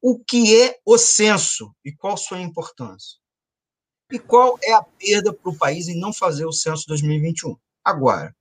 o 0.00 0.18
que 0.18 0.62
é 0.62 0.78
o 0.86 0.96
censo 0.96 1.74
e 1.84 1.92
qual 1.92 2.16
sua 2.16 2.40
importância. 2.40 3.18
E 4.10 4.18
qual 4.18 4.58
é 4.62 4.72
a 4.72 4.82
perda 4.82 5.34
para 5.34 5.50
o 5.50 5.56
país 5.56 5.88
em 5.88 5.98
não 5.98 6.12
fazer 6.14 6.46
o 6.46 6.52
censo 6.52 6.86
2021? 6.86 7.56
Agora, 7.84 8.34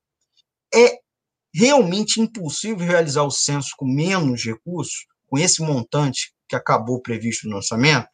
é 0.73 0.99
realmente 1.55 2.19
impossível 2.19 2.85
realizar 2.85 3.23
o 3.23 3.31
censo 3.31 3.69
com 3.77 3.85
menos 3.85 4.43
recursos, 4.43 5.05
com 5.27 5.37
esse 5.37 5.61
montante 5.61 6.33
que 6.47 6.55
acabou 6.55 7.01
previsto 7.01 7.47
no 7.47 7.55
orçamento? 7.55 8.07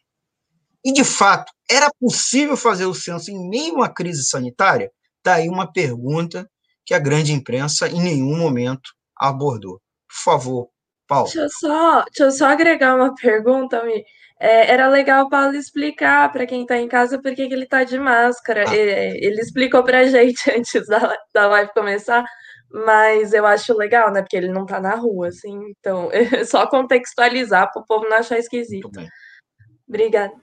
E, 0.85 0.93
de 0.93 1.03
fato, 1.03 1.51
era 1.69 1.91
possível 1.99 2.55
fazer 2.55 2.85
o 2.85 2.93
censo 2.93 3.31
em 3.31 3.49
meio 3.49 3.73
a 3.73 3.77
uma 3.77 3.93
crise 3.93 4.23
sanitária? 4.23 4.91
Daí 5.23 5.47
tá 5.47 5.53
uma 5.53 5.71
pergunta 5.71 6.49
que 6.85 6.93
a 6.93 6.99
grande 6.99 7.31
imprensa 7.31 7.87
em 7.87 8.01
nenhum 8.01 8.37
momento 8.37 8.91
abordou. 9.15 9.79
Por 10.07 10.23
favor, 10.23 10.69
Paulo. 11.07 11.25
Deixa 11.25 11.41
eu 11.41 11.49
só, 11.49 12.03
deixa 12.05 12.23
eu 12.23 12.31
só 12.31 12.45
agregar 12.47 12.95
uma 12.95 13.13
pergunta, 13.13 13.83
Mi. 13.83 14.03
É, 14.39 14.71
era 14.71 14.87
legal 14.89 15.25
o 15.25 15.29
Paulo 15.29 15.55
explicar 15.55 16.31
para 16.31 16.47
quem 16.47 16.63
está 16.63 16.75
em 16.75 16.87
casa 16.87 17.21
por 17.21 17.35
que 17.35 17.43
ele 17.43 17.63
está 17.63 17.83
de 17.83 17.99
máscara. 17.99 18.65
Ah. 18.67 18.75
Ele, 18.75 19.23
ele, 19.23 19.39
explicou 19.39 19.83
para 19.83 19.99
a 19.99 20.05
gente 20.09 20.49
antes 20.49 20.87
da, 20.87 21.15
da 21.31 21.47
live 21.47 21.71
começar, 21.73 22.25
mas 22.73 23.33
eu 23.33 23.45
acho 23.45 23.77
legal, 23.77 24.11
né? 24.11 24.21
Porque 24.21 24.37
ele 24.37 24.51
não 24.51 24.63
está 24.63 24.79
na 24.79 24.95
rua, 24.95 25.27
assim. 25.27 25.59
Então, 25.69 26.09
é 26.11 26.43
só 26.45 26.65
contextualizar 26.67 27.71
para 27.71 27.81
o 27.81 27.85
povo 27.85 28.07
não 28.07 28.17
achar 28.17 28.37
esquisito. 28.37 28.89
Obrigada. 29.87 30.33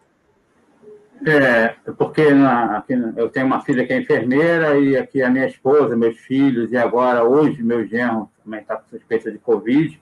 É, 1.27 1.75
porque 1.97 2.31
na, 2.31 2.79
aqui, 2.79 2.93
eu 3.17 3.29
tenho 3.29 3.47
uma 3.47 3.61
filha 3.61 3.85
que 3.85 3.93
é 3.93 3.99
enfermeira 3.99 4.79
e 4.79 4.97
aqui 4.97 5.21
a 5.21 5.31
minha 5.31 5.47
esposa, 5.47 5.97
meus 5.97 6.17
filhos, 6.19 6.71
e 6.71 6.77
agora, 6.77 7.25
hoje, 7.25 7.63
meu 7.63 7.85
genro 7.87 8.31
também 8.45 8.61
está 8.61 8.77
com 8.77 8.89
suspeita 8.89 9.31
de 9.31 9.39
Covid. 9.39 10.01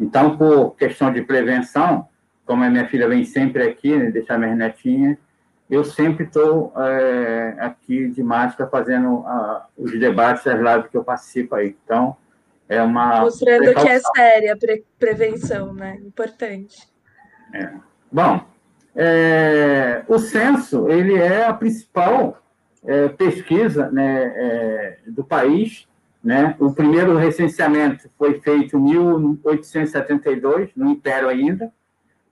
Então, 0.00 0.36
por 0.36 0.74
questão 0.74 1.12
de 1.12 1.22
prevenção, 1.22 2.08
como 2.44 2.64
a 2.64 2.70
minha 2.70 2.88
filha 2.88 3.08
vem 3.08 3.24
sempre 3.24 3.62
aqui, 3.62 3.96
né, 3.96 4.10
deixar 4.10 4.38
minhas 4.38 4.56
netinhas, 4.56 5.18
eu 5.70 5.84
sempre 5.84 6.24
estou 6.24 6.72
é, 6.76 7.56
aqui 7.58 8.08
de 8.08 8.22
máscara 8.22 8.70
fazendo 8.70 9.16
uh, 9.16 9.60
os 9.76 9.92
debates, 9.98 10.46
as 10.46 10.58
lives 10.58 10.90
que 10.90 10.96
eu 10.96 11.04
participo 11.04 11.54
aí. 11.54 11.76
Então, 11.84 12.16
é 12.68 12.82
uma. 12.82 13.20
Mostrando 13.20 13.64
precaução. 13.64 13.90
que 13.90 13.92
é 13.92 14.00
séria 14.00 14.52
a 14.54 14.56
pre 14.56 14.84
prevenção, 14.98 15.74
né? 15.74 15.98
Importante. 16.02 16.88
É. 17.52 17.70
Bom, 18.10 18.44
é, 18.94 20.02
o 20.08 20.18
censo 20.18 20.88
ele 20.88 21.14
é 21.14 21.44
a 21.44 21.52
principal 21.52 22.42
é, 22.84 23.08
pesquisa 23.08 23.90
né, 23.90 24.96
do 25.06 25.22
país. 25.22 25.86
Né? 26.22 26.56
O 26.58 26.72
primeiro 26.72 27.16
recenseamento 27.16 28.10
foi 28.18 28.40
feito 28.40 28.76
em 28.76 28.80
1872, 28.80 30.70
no 30.74 30.90
Império 30.90 31.28
ainda, 31.28 31.72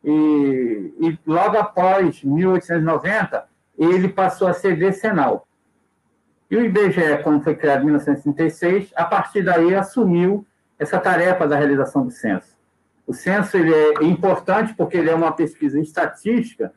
e, 0.06 0.94
e 1.00 1.18
logo 1.26 1.58
após 1.58 2.22
1890 2.22 3.44
ele 3.76 4.08
passou 4.08 4.46
a 4.46 4.54
ser 4.54 4.78
decenal. 4.78 5.46
E 6.48 6.56
o 6.56 6.64
IBGE, 6.64 7.22
quando 7.24 7.42
foi 7.42 7.56
criado 7.56 7.82
em 7.82 7.86
1936, 7.86 8.92
a 8.94 9.04
partir 9.04 9.42
daí 9.42 9.74
assumiu 9.74 10.46
essa 10.78 11.00
tarefa 11.00 11.48
da 11.48 11.56
realização 11.56 12.04
do 12.04 12.10
censo. 12.12 12.56
O 13.04 13.12
censo 13.12 13.56
ele 13.56 13.74
é 13.74 14.04
importante 14.04 14.74
porque 14.74 14.96
ele 14.96 15.10
é 15.10 15.14
uma 15.14 15.32
pesquisa 15.32 15.80
estatística 15.80 16.72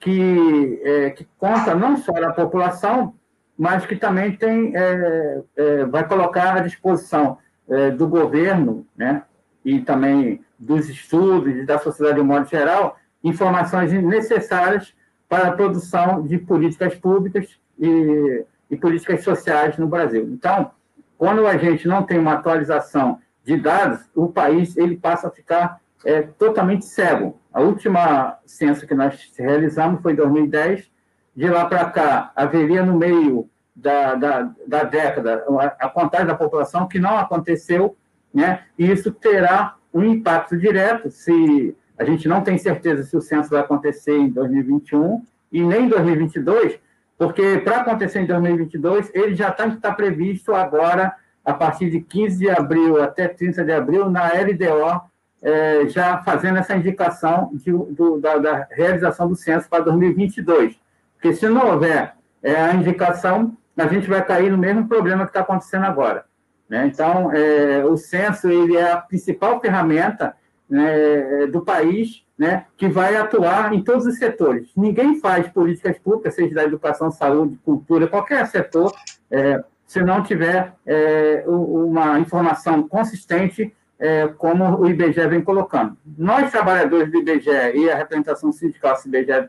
que, 0.00 0.80
é, 0.82 1.10
que 1.10 1.26
conta 1.38 1.76
não 1.76 1.96
só 1.96 2.12
da 2.12 2.32
população, 2.32 3.14
mas 3.56 3.86
que 3.86 3.94
também 3.94 4.34
tem, 4.34 4.76
é, 4.76 5.42
é, 5.56 5.84
vai 5.84 6.06
colocar 6.06 6.56
à 6.56 6.60
disposição 6.60 7.38
é, 7.68 7.90
do 7.90 8.08
governo, 8.08 8.84
né, 8.96 9.22
e 9.64 9.80
também 9.80 10.44
dos 10.58 10.88
estudos 10.88 11.54
e 11.54 11.64
da 11.64 11.78
sociedade 11.78 12.16
de 12.16 12.22
modo 12.22 12.48
geral, 12.48 12.98
informações 13.22 13.92
necessárias 13.92 14.94
para 15.28 15.48
a 15.48 15.52
produção 15.52 16.22
de 16.22 16.38
políticas 16.38 16.94
públicas 16.94 17.58
e, 17.78 18.44
e 18.70 18.76
políticas 18.76 19.22
sociais 19.22 19.78
no 19.78 19.86
Brasil. 19.86 20.28
Então, 20.30 20.70
quando 21.16 21.46
a 21.46 21.56
gente 21.56 21.86
não 21.86 22.02
tem 22.02 22.18
uma 22.18 22.34
atualização 22.34 23.18
de 23.44 23.56
dados, 23.56 24.00
o 24.14 24.28
país 24.28 24.76
ele 24.76 24.96
passa 24.96 25.28
a 25.28 25.30
ficar 25.30 25.80
é, 26.04 26.22
totalmente 26.22 26.84
cego. 26.84 27.38
A 27.52 27.60
última 27.60 28.38
censo 28.44 28.86
que 28.86 28.94
nós 28.94 29.32
realizamos 29.38 30.02
foi 30.02 30.12
em 30.12 30.16
2010. 30.16 30.90
De 31.34 31.48
lá 31.48 31.64
para 31.64 31.86
cá, 31.86 32.32
haveria 32.36 32.84
no 32.84 32.98
meio 32.98 33.48
da, 33.74 34.14
da, 34.14 34.50
da 34.66 34.84
década 34.84 35.44
a 35.78 35.88
contagem 35.88 36.26
da 36.26 36.34
população 36.34 36.86
que 36.86 36.98
não 36.98 37.16
aconteceu, 37.16 37.96
né? 38.32 38.64
e 38.78 38.90
isso 38.90 39.12
terá 39.12 39.76
um 39.92 40.04
impacto 40.04 40.56
direto 40.56 41.10
se 41.10 41.76
a 41.98 42.04
gente 42.04 42.26
não 42.26 42.40
tem 42.40 42.58
certeza 42.58 43.02
se 43.02 43.16
o 43.16 43.20
censo 43.20 43.50
vai 43.50 43.60
acontecer 43.60 44.16
em 44.16 44.30
2021 44.30 45.22
e 45.52 45.62
nem 45.62 45.84
em 45.84 45.88
2022, 45.88 46.78
porque 47.18 47.58
para 47.58 47.82
acontecer 47.82 48.20
em 48.20 48.26
2022, 48.26 49.10
ele 49.14 49.34
já 49.34 49.50
está 49.50 49.70
tá 49.76 49.92
previsto 49.92 50.54
agora, 50.54 51.14
a 51.44 51.52
partir 51.52 51.90
de 51.90 52.00
15 52.00 52.38
de 52.38 52.50
abril 52.50 53.02
até 53.02 53.28
30 53.28 53.64
de 53.64 53.72
abril, 53.72 54.10
na 54.10 54.28
LDO, 54.28 55.02
é, 55.42 55.86
já 55.88 56.18
fazendo 56.22 56.58
essa 56.58 56.74
indicação 56.74 57.50
de, 57.52 57.70
do, 57.70 58.18
da, 58.18 58.38
da, 58.38 58.68
realização 58.70 59.28
do 59.28 59.34
censo 59.34 59.68
para 59.68 59.84
2022. 59.84 60.76
Porque 61.14 61.34
se 61.34 61.48
não 61.48 61.70
houver 61.70 62.14
é, 62.42 62.54
a 62.54 62.74
indicação, 62.74 63.56
a 63.76 63.86
gente 63.86 64.08
vai 64.08 64.24
cair 64.24 64.50
no 64.50 64.58
mesmo 64.58 64.88
problema 64.88 65.24
que 65.24 65.30
está 65.30 65.40
acontecendo 65.40 65.84
agora. 65.84 66.24
Né? 66.68 66.86
Então, 66.86 67.32
é, 67.32 67.84
o 67.84 67.96
censo 67.96 68.48
ele 68.48 68.76
é 68.76 68.92
a 68.92 68.96
principal 68.96 69.60
ferramenta 69.60 70.34
né, 70.68 71.46
do 71.46 71.60
país 71.62 72.24
né, 72.38 72.66
que 72.76 72.88
vai 72.88 73.14
atuar 73.16 73.72
em 73.72 73.82
todos 73.84 74.06
os 74.06 74.16
setores. 74.16 74.70
Ninguém 74.76 75.20
faz 75.20 75.46
políticas 75.48 75.98
públicas, 75.98 76.34
seja 76.34 76.54
da 76.54 76.64
educação, 76.64 77.10
saúde, 77.10 77.58
cultura, 77.64 78.08
qualquer 78.08 78.46
setor, 78.46 78.92
é, 79.30 79.62
se 79.86 80.02
não 80.02 80.22
tiver 80.22 80.72
é, 80.86 81.44
uma 81.46 82.18
informação 82.18 82.88
consistente 82.88 83.74
é, 83.98 84.26
como 84.26 84.80
o 84.80 84.88
IBGE 84.88 85.28
vem 85.28 85.42
colocando. 85.42 85.96
Nós, 86.18 86.50
trabalhadores 86.50 87.12
do 87.12 87.18
IBGE 87.18 87.76
e 87.76 87.90
a 87.90 87.96
representação 87.96 88.50
sindical 88.50 88.96
CBGE, 88.96 89.48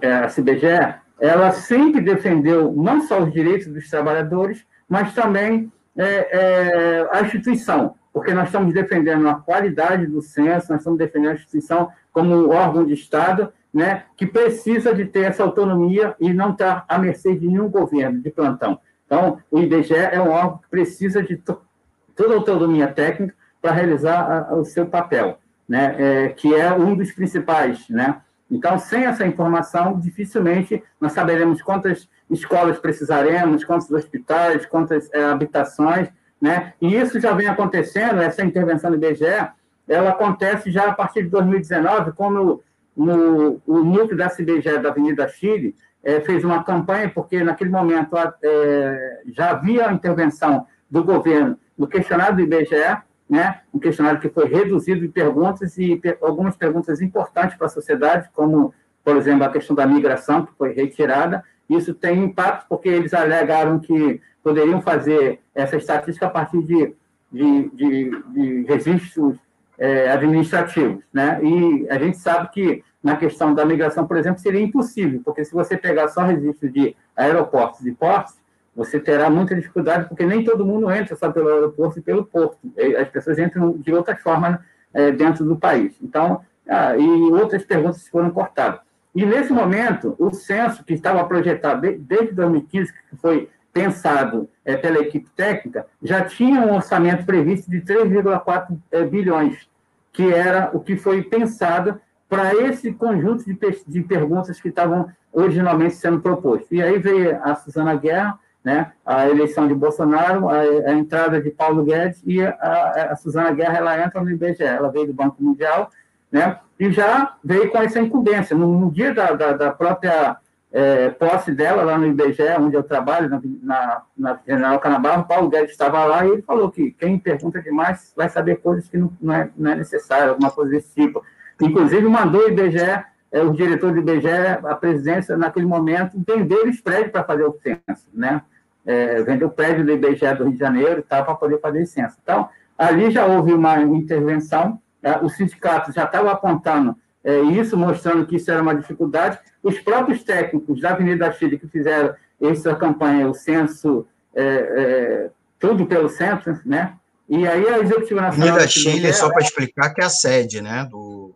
é, 0.00 0.12
a 0.12 0.28
CBGE, 0.28 0.94
ela 1.20 1.52
sempre 1.52 2.00
defendeu 2.00 2.72
não 2.72 3.02
só 3.02 3.22
os 3.22 3.32
direitos 3.32 3.66
dos 3.66 3.90
trabalhadores, 3.90 4.64
mas 4.88 5.12
também 5.12 5.70
é, 5.96 6.28
é, 6.30 7.08
a 7.10 7.22
instituição, 7.22 7.94
porque 8.12 8.32
nós 8.32 8.46
estamos 8.46 8.72
defendendo 8.72 9.28
a 9.28 9.34
qualidade 9.34 10.06
do 10.06 10.20
censo, 10.20 10.70
nós 10.70 10.80
estamos 10.80 10.98
defendendo 10.98 11.30
a 11.30 11.34
instituição 11.34 11.90
como 12.12 12.50
órgão 12.50 12.84
de 12.84 12.94
Estado, 12.94 13.52
né, 13.72 14.04
que 14.16 14.26
precisa 14.26 14.94
de 14.94 15.04
ter 15.04 15.24
essa 15.24 15.42
autonomia 15.42 16.14
e 16.18 16.32
não 16.32 16.52
estar 16.52 16.84
à 16.88 16.98
mercê 16.98 17.34
de 17.34 17.46
nenhum 17.46 17.68
governo 17.68 18.20
de 18.20 18.30
plantão. 18.30 18.78
Então, 19.04 19.38
o 19.50 19.58
IBGE 19.58 19.94
é 19.94 20.20
um 20.20 20.30
órgão 20.30 20.58
que 20.58 20.68
precisa 20.68 21.22
de 21.22 21.36
toda 21.36 22.34
a 22.34 22.36
autonomia 22.36 22.88
técnica 22.88 23.34
para 23.60 23.72
realizar 23.72 24.20
a, 24.20 24.48
a, 24.50 24.54
o 24.54 24.64
seu 24.64 24.86
papel, 24.86 25.38
né? 25.68 25.94
É, 25.98 26.28
que 26.30 26.54
é 26.54 26.72
um 26.72 26.96
dos 26.96 27.12
principais. 27.12 27.88
Né? 27.88 28.20
Então, 28.50 28.78
sem 28.78 29.04
essa 29.04 29.26
informação, 29.26 29.98
dificilmente 29.98 30.82
nós 31.00 31.12
saberemos 31.12 31.60
quantas 31.60 32.08
escolas 32.30 32.78
precisaremos, 32.78 33.64
quantos 33.64 33.90
hospitais, 33.90 34.64
quantas 34.66 35.12
é, 35.12 35.24
habitações, 35.24 36.08
né? 36.40 36.74
E 36.80 36.94
isso 36.94 37.18
já 37.20 37.32
vem 37.32 37.48
acontecendo, 37.48 38.20
essa 38.20 38.44
intervenção 38.44 38.90
do 38.90 38.96
IBGE, 38.96 39.48
ela 39.88 40.10
acontece 40.10 40.70
já 40.70 40.88
a 40.88 40.92
partir 40.92 41.24
de 41.24 41.28
2019, 41.30 42.12
como 42.12 42.62
no, 42.96 43.60
o 43.66 43.78
núcleo 43.84 44.16
da 44.16 44.28
CBGE 44.28 44.78
da 44.78 44.90
Avenida 44.90 45.28
Chile 45.28 45.74
é, 46.02 46.20
fez 46.20 46.44
uma 46.44 46.62
campanha, 46.62 47.10
porque 47.12 47.42
naquele 47.42 47.70
momento 47.70 48.16
é, 48.42 49.22
já 49.26 49.50
havia 49.50 49.88
a 49.88 49.92
intervenção 49.92 50.66
do 50.90 51.02
governo 51.02 51.58
no 51.76 51.86
questionário 51.86 52.36
do 52.36 52.42
IBGE, 52.42 52.96
né, 53.28 53.60
um 53.74 53.78
questionário 53.78 54.20
que 54.20 54.28
foi 54.28 54.46
reduzido 54.46 55.00
de 55.00 55.08
perguntas 55.08 55.76
e 55.78 56.00
algumas 56.22 56.56
perguntas 56.56 57.00
importantes 57.00 57.56
para 57.56 57.66
a 57.66 57.70
sociedade, 57.70 58.28
como, 58.32 58.72
por 59.04 59.16
exemplo, 59.16 59.44
a 59.44 59.50
questão 59.50 59.74
da 59.74 59.86
migração, 59.86 60.46
que 60.46 60.52
foi 60.56 60.72
retirada. 60.72 61.42
Isso 61.68 61.92
tem 61.92 62.22
impacto 62.22 62.66
porque 62.68 62.88
eles 62.88 63.12
alegaram 63.12 63.80
que 63.80 64.20
poderiam 64.42 64.80
fazer 64.80 65.40
essa 65.54 65.76
estatística 65.76 66.26
a 66.26 66.30
partir 66.30 66.62
de, 66.62 66.94
de, 67.32 67.68
de, 67.70 68.22
de 68.32 68.62
registros 68.68 69.36
é, 69.76 70.10
administrativos. 70.10 71.02
Né? 71.12 71.40
E 71.42 71.86
a 71.90 71.98
gente 71.98 72.18
sabe 72.18 72.50
que 72.52 72.84
na 73.02 73.16
questão 73.16 73.54
da 73.54 73.64
migração, 73.64 74.06
por 74.06 74.16
exemplo, 74.16 74.40
seria 74.40 74.60
impossível, 74.60 75.20
porque 75.24 75.44
se 75.44 75.52
você 75.52 75.76
pegar 75.76 76.08
só 76.08 76.22
registro 76.22 76.70
de 76.70 76.94
aeroportos 77.16 77.84
e 77.86 77.92
portos, 77.92 78.34
você 78.76 79.00
terá 79.00 79.30
muita 79.30 79.54
dificuldade, 79.54 80.06
porque 80.06 80.26
nem 80.26 80.44
todo 80.44 80.66
mundo 80.66 80.90
entra 80.90 81.16
só 81.16 81.32
pelo 81.32 81.48
aeroporto 81.48 81.98
e 81.98 82.02
pelo 82.02 82.26
porto. 82.26 82.58
As 83.00 83.08
pessoas 83.08 83.38
entram 83.38 83.72
de 83.78 83.92
outras 83.92 84.20
formas 84.20 84.58
é, 84.92 85.10
dentro 85.10 85.44
do 85.44 85.56
país. 85.56 85.96
Então, 86.02 86.42
ah, 86.68 86.96
e 86.96 87.08
outras 87.32 87.64
perguntas 87.64 88.06
foram 88.08 88.30
cortadas. 88.30 88.80
E, 89.14 89.24
nesse 89.24 89.50
momento, 89.50 90.14
o 90.18 90.30
censo, 90.30 90.84
que 90.84 90.92
estava 90.92 91.24
projetado 91.24 91.80
desde 91.98 92.34
2015, 92.34 92.92
que 92.92 93.16
foi 93.16 93.48
pensado 93.72 94.48
é, 94.64 94.76
pela 94.76 94.98
equipe 94.98 95.28
técnica, 95.34 95.86
já 96.02 96.24
tinha 96.24 96.60
um 96.60 96.74
orçamento 96.74 97.24
previsto 97.24 97.70
de 97.70 97.80
3,4 97.80 98.76
é, 98.90 99.04
bilhões, 99.04 99.68
que 100.12 100.32
era 100.32 100.70
o 100.74 100.80
que 100.80 100.96
foi 100.96 101.22
pensado 101.22 101.98
para 102.28 102.54
esse 102.54 102.92
conjunto 102.92 103.44
de, 103.44 103.58
de 103.86 104.02
perguntas 104.02 104.60
que 104.60 104.68
estavam 104.68 105.10
originalmente 105.32 105.94
sendo 105.94 106.20
propostas. 106.20 106.70
E 106.70 106.82
aí 106.82 106.98
veio 106.98 107.38
a 107.42 107.54
Suzana 107.54 107.94
Guerra, 107.94 108.38
né, 108.66 108.90
a 109.06 109.28
eleição 109.28 109.68
de 109.68 109.74
Bolsonaro, 109.74 110.48
a, 110.48 110.58
a 110.58 110.92
entrada 110.94 111.40
de 111.40 111.52
Paulo 111.52 111.84
Guedes 111.84 112.20
e 112.26 112.42
a, 112.42 113.10
a, 113.12 113.14
Suzana 113.14 113.52
Guerra, 113.52 113.78
ela 113.78 114.04
entra 114.04 114.20
no 114.20 114.28
IBGE, 114.28 114.64
ela 114.64 114.90
veio 114.90 115.06
do 115.06 115.14
Banco 115.14 115.40
Mundial, 115.40 115.88
né, 116.32 116.58
e 116.76 116.90
já 116.90 117.36
veio 117.44 117.70
com 117.70 117.78
essa 117.78 118.00
incumbência. 118.00 118.56
No, 118.56 118.76
no 118.76 118.90
dia 118.90 119.14
da, 119.14 119.34
da, 119.34 119.52
da 119.52 119.70
própria 119.70 120.38
é, 120.72 121.10
posse 121.10 121.52
dela, 121.52 121.84
lá 121.84 121.96
no 121.96 122.08
IBGE, 122.08 122.42
onde 122.58 122.74
eu 122.74 122.82
trabalho, 122.82 123.28
na, 123.30 123.40
na, 123.62 124.02
na 124.18 124.40
General 124.44 124.80
Canabarro, 124.80 125.28
Paulo 125.28 125.48
Guedes 125.48 125.70
estava 125.70 126.04
lá 126.04 126.26
e 126.26 126.30
ele 126.30 126.42
falou 126.42 126.68
que 126.68 126.90
quem 126.90 127.20
pergunta 127.20 127.62
demais 127.62 128.12
vai 128.16 128.28
saber 128.28 128.56
coisas 128.56 128.88
que 128.88 128.98
não, 128.98 129.12
não, 129.20 129.32
é, 129.32 129.48
não 129.56 129.70
é 129.70 129.76
necessário, 129.76 130.30
alguma 130.30 130.50
coisa 130.50 130.72
desse 130.72 130.92
tipo. 130.92 131.22
Inclusive, 131.60 132.04
mandou 132.08 132.40
o 132.40 132.48
IBGE, 132.48 133.04
é, 133.30 133.42
o 133.42 133.52
diretor 133.52 133.92
do 133.92 134.00
IBGE, 134.00 134.58
a 134.64 134.74
presidência, 134.74 135.36
naquele 135.36 135.66
momento, 135.66 136.20
vender 136.26 136.66
os 136.66 136.80
prédios 136.80 137.12
para 137.12 137.22
fazer 137.22 137.44
o 137.44 137.56
censo, 137.62 138.08
né? 138.12 138.42
É, 138.86 139.22
vendeu 139.22 139.48
o 139.48 139.50
prédio 139.50 139.84
do 139.84 139.92
IBGE 139.92 140.34
do 140.34 140.44
Rio 140.44 140.52
de 140.52 140.58
Janeiro 140.58 141.00
e 141.00 141.02
tal, 141.02 141.24
para 141.24 141.34
poder 141.34 141.60
fazer 141.60 141.80
licença. 141.80 142.16
Então, 142.22 142.48
ali 142.78 143.10
já 143.10 143.26
houve 143.26 143.52
uma 143.52 143.80
intervenção, 143.82 144.80
é, 145.02 145.18
o 145.18 145.28
sindicato 145.28 145.92
já 145.92 146.04
estava 146.04 146.30
apontando 146.30 146.96
é, 147.24 147.40
isso, 147.40 147.76
mostrando 147.76 148.24
que 148.26 148.36
isso 148.36 148.50
era 148.50 148.62
uma 148.62 148.74
dificuldade. 148.74 149.38
Os 149.62 149.78
próprios 149.80 150.22
técnicos 150.22 150.80
da 150.80 150.90
Avenida 150.90 151.30
Chile 151.32 151.58
que 151.58 151.66
fizeram 151.66 152.14
essa 152.40 152.74
campanha, 152.76 153.28
o 153.28 153.34
censo, 153.34 154.06
é, 154.34 154.44
é, 154.44 155.30
tudo 155.58 155.86
pelo 155.86 156.08
centro, 156.08 156.58
né? 156.64 156.94
E 157.28 157.46
aí 157.46 157.68
a 157.68 157.78
Executiva 157.80 158.20
Nacional... 158.20 158.50
Avenida 158.50 158.68
Chile, 158.68 159.12
só 159.12 159.28
para 159.30 159.42
explicar, 159.42 159.90
que 159.92 160.00
é 160.00 160.04
a 160.04 160.10
sede, 160.10 160.60
né? 160.60 160.86
Do, 160.88 161.34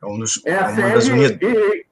é 0.00 0.06
um 0.06 0.18
dos, 0.18 0.40
é 0.44 0.54
a 0.54 0.70
é 0.70 1.00
sede, 1.00 1.44
e, 1.44 1.86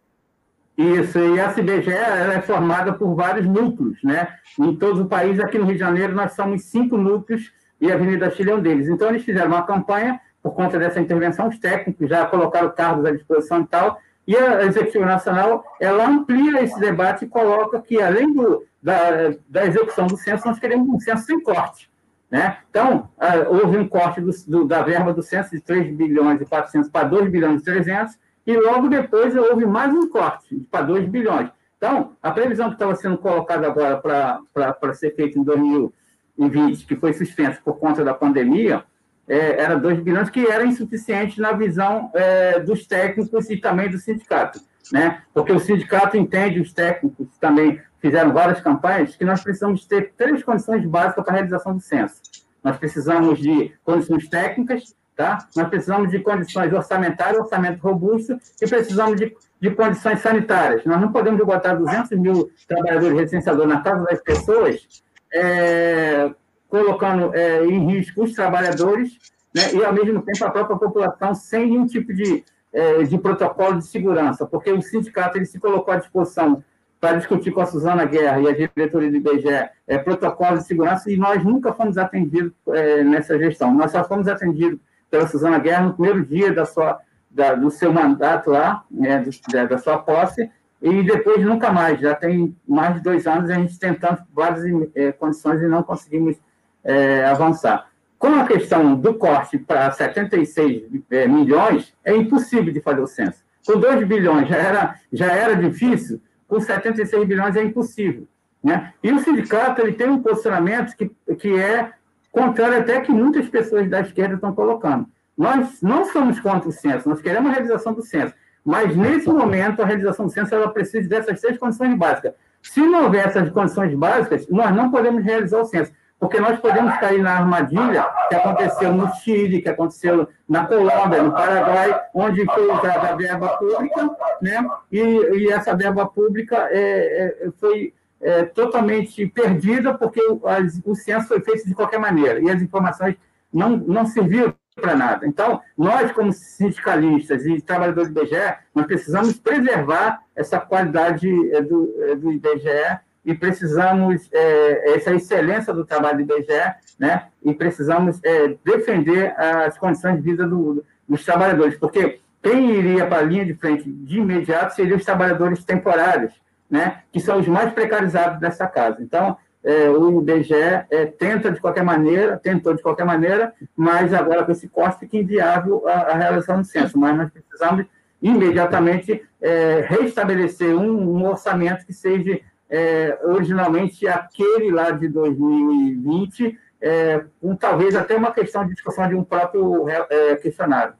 isso, 0.83 1.19
e 1.19 1.41
a 1.41 1.53
CBGE 1.53 1.93
é 1.93 2.41
formada 2.43 2.93
por 2.93 3.15
vários 3.15 3.47
núcleos, 3.47 3.99
né? 4.03 4.29
Em 4.59 4.75
todo 4.75 5.03
o 5.03 5.09
país, 5.09 5.39
aqui 5.41 5.59
no 5.59 5.65
Rio 5.65 5.75
de 5.75 5.81
Janeiro, 5.81 6.15
nós 6.15 6.33
somos 6.33 6.65
cinco 6.65 6.97
núcleos 6.97 7.53
e 7.81 7.91
a 7.91 7.95
Avenida 7.95 8.31
Chile 8.31 8.51
é 8.51 8.55
um 8.55 8.61
deles. 8.61 8.89
Então, 8.89 9.09
eles 9.09 9.25
fizeram 9.25 9.49
uma 9.49 9.63
campanha 9.63 10.21
por 10.43 10.55
conta 10.55 10.79
dessa 10.79 11.01
intervenção, 11.01 11.49
os 11.49 11.59
técnicos 11.59 12.09
já 12.09 12.27
colocaram 12.27 12.71
cargos 12.71 13.05
à 13.05 13.13
disposição 13.13 13.61
e 13.61 13.67
tal, 13.67 14.01
e 14.27 14.37
a 14.37 14.65
Executiva 14.65 15.05
Nacional, 15.07 15.65
ela 15.81 16.07
amplia 16.07 16.63
esse 16.63 16.79
debate 16.79 17.25
e 17.25 17.29
coloca 17.29 17.81
que, 17.81 18.01
além 18.01 18.33
do, 18.33 18.65
da, 18.83 19.35
da 19.49 19.67
execução 19.67 20.07
do 20.07 20.17
censo, 20.17 20.47
nós 20.47 20.59
queremos 20.59 20.89
um 20.89 20.99
censo 21.01 21.25
sem 21.25 21.41
corte. 21.41 21.91
Né? 22.31 22.57
Então, 22.71 23.11
houve 23.49 23.77
um 23.77 23.87
corte 23.87 24.21
do, 24.21 24.31
do, 24.47 24.65
da 24.65 24.83
verba 24.83 25.13
do 25.13 25.23
censo 25.23 25.51
de 25.51 25.61
3 25.61 25.95
bilhões 25.95 26.41
e 26.41 26.47
400 26.47 26.89
para 26.89 27.07
2 27.07 27.31
bilhões 27.31 27.61
e 27.61 27.65
300, 27.65 28.19
e 28.47 28.57
logo 28.57 28.89
depois 28.89 29.35
houve 29.37 29.65
mais 29.67 29.93
um 29.93 30.09
corte 30.09 30.57
para 30.71 30.83
2 30.83 31.09
bilhões. 31.09 31.51
Então, 31.77 32.13
a 32.23 32.31
previsão 32.31 32.69
que 32.69 32.75
estava 32.75 32.95
sendo 32.95 33.19
colocada 33.19 33.67
agora 33.67 33.97
para 33.99 34.95
ser 34.95 35.15
feita 35.15 35.39
em 35.39 35.43
2020, 35.43 36.87
que 36.87 36.97
foi 36.97 37.13
suspensa 37.13 37.61
por 37.65 37.79
conta 37.79 38.05
da 38.05 38.15
pandemia, 38.15 38.85
é, 39.29 39.61
era 39.61 39.77
2 39.77 40.01
bilhões, 40.01 40.31
que 40.31 40.47
era 40.47 40.65
insuficiente 40.65 41.41
na 41.41 41.53
visão 41.53 42.11
é, 42.15 42.61
dos 42.61 42.87
técnicos 42.87 43.51
e 43.51 43.57
também 43.57 43.89
do 43.89 43.99
sindicato. 43.99 44.61
Né? 44.93 45.23
Porque 45.33 45.53
o 45.53 45.59
sindicato 45.59 46.17
entende, 46.17 46.61
os 46.61 46.73
técnicos 46.73 47.27
também 47.41 47.81
fizeram 48.01 48.33
várias 48.33 48.61
campanhas, 48.61 49.17
que 49.17 49.25
nós 49.25 49.43
precisamos 49.43 49.85
ter 49.87 50.13
três 50.17 50.43
condições 50.43 50.85
básicas 50.85 51.25
para 51.25 51.35
a 51.35 51.37
realização 51.37 51.75
do 51.75 51.81
censo. 51.81 52.21
Nós 52.63 52.77
precisamos 52.77 53.39
de 53.39 53.73
condições 53.85 54.29
técnicas, 54.29 54.95
tá? 55.23 55.47
Nós 55.55 55.69
precisamos 55.69 56.11
de 56.11 56.19
condições 56.19 56.73
orçamentárias, 56.73 57.39
orçamento 57.39 57.81
robusto, 57.81 58.37
e 58.61 58.67
precisamos 58.67 59.17
de, 59.17 59.33
de 59.61 59.71
condições 59.71 60.19
sanitárias. 60.19 60.85
Nós 60.85 61.01
não 61.01 61.13
podemos 61.13 61.45
botar 61.47 61.75
200 61.75 62.19
mil 62.19 62.51
trabalhadores 62.67 63.17
recenseadores 63.17 63.73
na 63.73 63.81
casa 63.81 64.05
das 64.05 64.21
pessoas, 64.21 65.03
é, 65.33 66.29
colocando 66.69 67.33
é, 67.35 67.65
em 67.65 67.87
risco 67.87 68.25
os 68.25 68.33
trabalhadores 68.33 69.17
né, 69.55 69.75
e, 69.75 69.85
ao 69.85 69.93
mesmo 69.93 70.21
tempo, 70.23 70.45
a 70.45 70.51
própria 70.51 70.77
população 70.77 71.35
sem 71.35 71.67
nenhum 71.67 71.87
tipo 71.87 72.13
de, 72.13 72.45
é, 72.73 73.05
de 73.05 73.17
protocolo 73.17 73.79
de 73.79 73.87
segurança, 73.87 74.45
porque 74.45 74.73
o 74.73 74.83
sindicato 74.83 75.39
ele 75.39 75.47
se 75.47 75.61
colocou 75.61 75.95
à 75.95 75.99
disposição 75.99 76.65
para 77.01 77.17
discutir 77.17 77.53
com 77.53 77.61
a 77.61 77.67
Suzana 77.67 78.05
Guerra 78.05 78.41
e 78.41 78.49
a 78.49 78.53
diretoria 78.53 79.11
do 79.11 79.17
IBGE 79.17 79.69
é, 79.87 79.99
protocolo 79.99 80.59
de 80.59 80.65
segurança 80.65 81.11
e 81.11 81.17
nós 81.17 81.45
nunca 81.45 81.73
fomos 81.73 81.99
atendidos 81.99 82.53
é, 82.69 83.05
nessa 83.05 83.39
gestão. 83.39 83.75
Nós 83.75 83.91
só 83.91 84.05
fomos 84.05 84.27
atendidos 84.29 84.79
pela 85.13 85.29
Suzana 85.29 85.59
Guerra 85.59 85.83
no 85.83 85.93
primeiro 85.93 86.25
dia 86.25 86.51
da 86.55 86.65
sua, 86.65 86.99
da, 87.31 87.55
do 87.55 87.71
seu 87.71 87.93
mandato 87.93 88.49
lá, 88.49 88.83
né, 88.91 89.23
da, 89.53 89.67
da, 89.67 89.77
sua 89.77 89.99
posse, 89.99 90.51
e 90.81 91.03
depois 91.03 91.45
nunca 91.45 91.71
mais. 91.71 92.01
Já 92.01 92.15
tem 92.15 92.57
mais 92.67 92.95
de 92.95 93.03
dois 93.03 93.27
anos 93.27 93.51
a 93.51 93.55
gente 93.55 93.79
tentando 93.79 94.23
várias 94.35 94.65
é, 94.95 95.13
condições 95.13 95.61
e 95.61 95.69
não 95.69 95.83
conseguimos 95.83 96.37
é, 96.83 97.27
avançar. 97.27 97.89
Com 98.19 98.29
a 98.29 98.47
questão 98.47 98.95
do 98.95 99.13
corte 99.15 99.59
para 99.59 99.91
76 99.93 100.85
é, 101.11 101.29
milhões, 101.29 101.93
é 102.03 102.17
impossível 102.17 102.73
de 102.73 102.81
fazer 102.81 103.03
o 103.03 103.07
censo. 103.07 103.45
Com 103.67 103.79
2 103.79 104.09
bilhões 104.09 104.49
já 104.49 104.57
era, 104.57 104.95
já 105.13 105.31
era 105.31 105.55
difícil, 105.55 106.23
com 106.49 106.59
76 106.59 107.29
bilhões 107.29 107.55
é 107.55 107.63
impossível. 107.63 108.27
Né? 108.65 108.95
E 109.03 109.13
o 109.13 109.19
sindicato 109.19 109.83
ele 109.83 109.93
tem 109.93 110.09
um 110.09 110.23
posicionamento 110.23 110.97
que, 110.97 111.11
que 111.37 111.55
é 111.61 111.93
contrário 112.33 112.79
até 112.79 113.01
que 113.01 113.13
muitas 113.13 113.49
pessoas 113.49 113.89
da 113.89 114.01
esquerda 114.01 114.35
estão 114.35 114.55
colocando. 114.55 115.07
Nós 115.37 115.81
não 115.83 116.05
somos 116.07 116.41
contra 116.41 116.69
o 116.69 116.73
censo, 116.73 117.09
nós 117.09 117.21
queremos 117.21 117.51
a 117.51 117.55
realização 117.55 117.93
do 117.93 118.03
censo, 118.03 118.35
mas 118.65 118.97
nesse 118.97 119.29
momento 119.29 119.83
a 119.83 119.87
realização 119.87 120.27
do 120.27 120.33
censo 120.33 120.55
ela 120.55 120.71
precisa 120.71 121.09
dessas 121.09 121.41
seis 121.41 121.59
condições 121.59 121.97
básicas. 121.97 122.33
Se 122.63 122.81
não 122.81 123.05
houver 123.05 123.27
essas 123.27 123.51
condições 123.51 123.95
básicas, 123.95 124.49
nós 124.49 124.75
não 124.75 124.91
podemos 124.91 125.23
realizar 125.23 125.61
o 125.61 125.65
censo, 125.65 125.93
porque 126.19 126.39
nós 126.39 126.61
podemos 126.61 126.97
cair 126.99 127.21
na 127.21 127.39
armadilha 127.39 128.07
que 128.29 128.35
aconteceu 128.37 128.93
no 128.93 129.13
Chile, 129.17 129.61
que 129.61 129.69
aconteceu 129.69 130.29
na 130.49 130.65
Colômbia, 130.67 131.23
no 131.23 131.33
Paraguai, 131.33 132.01
onde 132.15 132.45
foi 132.45 132.71
usada 132.71 133.09
a 133.09 133.17
verba 133.17 133.49
pública, 133.59 134.11
né? 134.41 134.71
e, 134.93 135.01
e 135.01 135.51
essa 135.51 135.75
verba 135.75 136.07
pública 136.07 136.69
é, 136.71 137.47
é, 137.47 137.51
foi 137.59 137.93
é, 138.23 138.45
totalmente 138.45 139.27
perdida, 139.27 139.93
porque 139.95 140.21
o, 140.21 140.41
o 140.85 140.95
censo 140.95 141.29
foi 141.29 141.41
feito 141.41 141.67
de 141.67 141.75
qualquer 141.75 141.99
maneira, 141.99 142.41
e 142.41 142.51
as 142.51 142.63
informações 142.63 143.17
não, 143.53 143.77
não 143.77 144.07
serviram 144.07 144.55
para 144.75 144.95
nada. 144.95 145.27
Então, 145.27 145.61
nós, 145.77 146.11
como 146.13 146.33
sindicalistas 146.33 147.45
e 147.45 147.61
trabalhadores 147.61 148.11
do 148.11 148.21
IBGE, 148.21 148.57
nós 148.75 148.87
precisamos 148.87 149.39
preservar 149.39 150.21
essa 150.35 150.59
qualidade 150.59 151.29
é, 151.55 151.61
do, 151.61 151.95
é, 152.01 152.15
do 152.15 152.33
IBGE 152.33 152.99
e 153.25 153.35
precisamos 153.35 154.29
é, 154.33 154.97
essa 154.97 155.15
excelência 155.15 155.73
do 155.75 155.85
trabalho 155.85 156.25
do 156.25 156.33
IBGE, 156.33 156.75
né? 156.99 157.27
E 157.43 157.53
precisamos 157.55 158.19
é, 158.25 158.57
defender 158.65 159.35
as 159.39 159.77
condições 159.77 160.17
de 160.17 160.23
vida 160.23 160.47
do, 160.47 160.85
dos 161.09 161.25
trabalhadores, 161.25 161.77
porque 161.79 162.21
quem 162.43 162.71
iria 162.73 163.07
para 163.07 163.19
a 163.19 163.23
linha 163.23 163.45
de 163.45 163.55
frente 163.55 163.89
de 163.89 164.19
imediato 164.19 164.75
seriam 164.75 164.97
os 164.97 165.05
trabalhadores 165.05 165.65
temporários, 165.65 166.33
né? 166.73 167.03
Que 167.13 167.21
são 167.21 167.39
os 167.39 167.47
mais 167.47 167.71
precarizados 167.71 168.41
dessa 168.41 168.67
casa. 168.67 169.03
Então, 169.03 169.37
é, 169.63 169.91
o 169.91 170.23
IBGE 170.23 170.55
é, 170.55 171.05
tenta 171.05 171.53
de 171.53 171.61
qualquer 171.61 171.85
maneira, 171.85 172.39
tentou 172.39 172.75
de 172.75 172.83
qualquer 172.83 173.05
maneira, 173.05 173.53
mas 173.77 174.15
agora 174.15 174.43
com 174.43 174.53
esse 174.53 174.67
corte 174.69 175.01
fica 175.01 175.19
inviável 175.19 175.87
a, 175.87 175.93
a 175.93 176.17
realização 176.17 176.63
do 176.63 176.67
censo. 176.67 176.99
Mas 176.99 177.15
nós 177.15 177.31
precisamos 177.31 177.85
imediatamente 178.23 179.23
é, 179.39 179.85
restabelecer 179.87 180.75
um, 180.75 181.19
um 181.19 181.27
orçamento 181.27 181.85
que 181.85 181.93
seja 181.93 182.41
é, 182.71 183.19
originalmente 183.23 184.09
aquele 184.09 184.71
lá 184.71 184.93
de 184.93 185.09
2020, 185.09 186.59
é, 186.81 187.23
com 187.39 187.55
talvez 187.55 187.95
até 187.95 188.17
uma 188.17 188.33
questão 188.33 188.65
de 188.65 188.73
discussão 188.73 189.07
de 189.07 189.15
um 189.15 189.23
próprio 189.23 189.87
é, 189.91 190.37
questionário. 190.37 190.95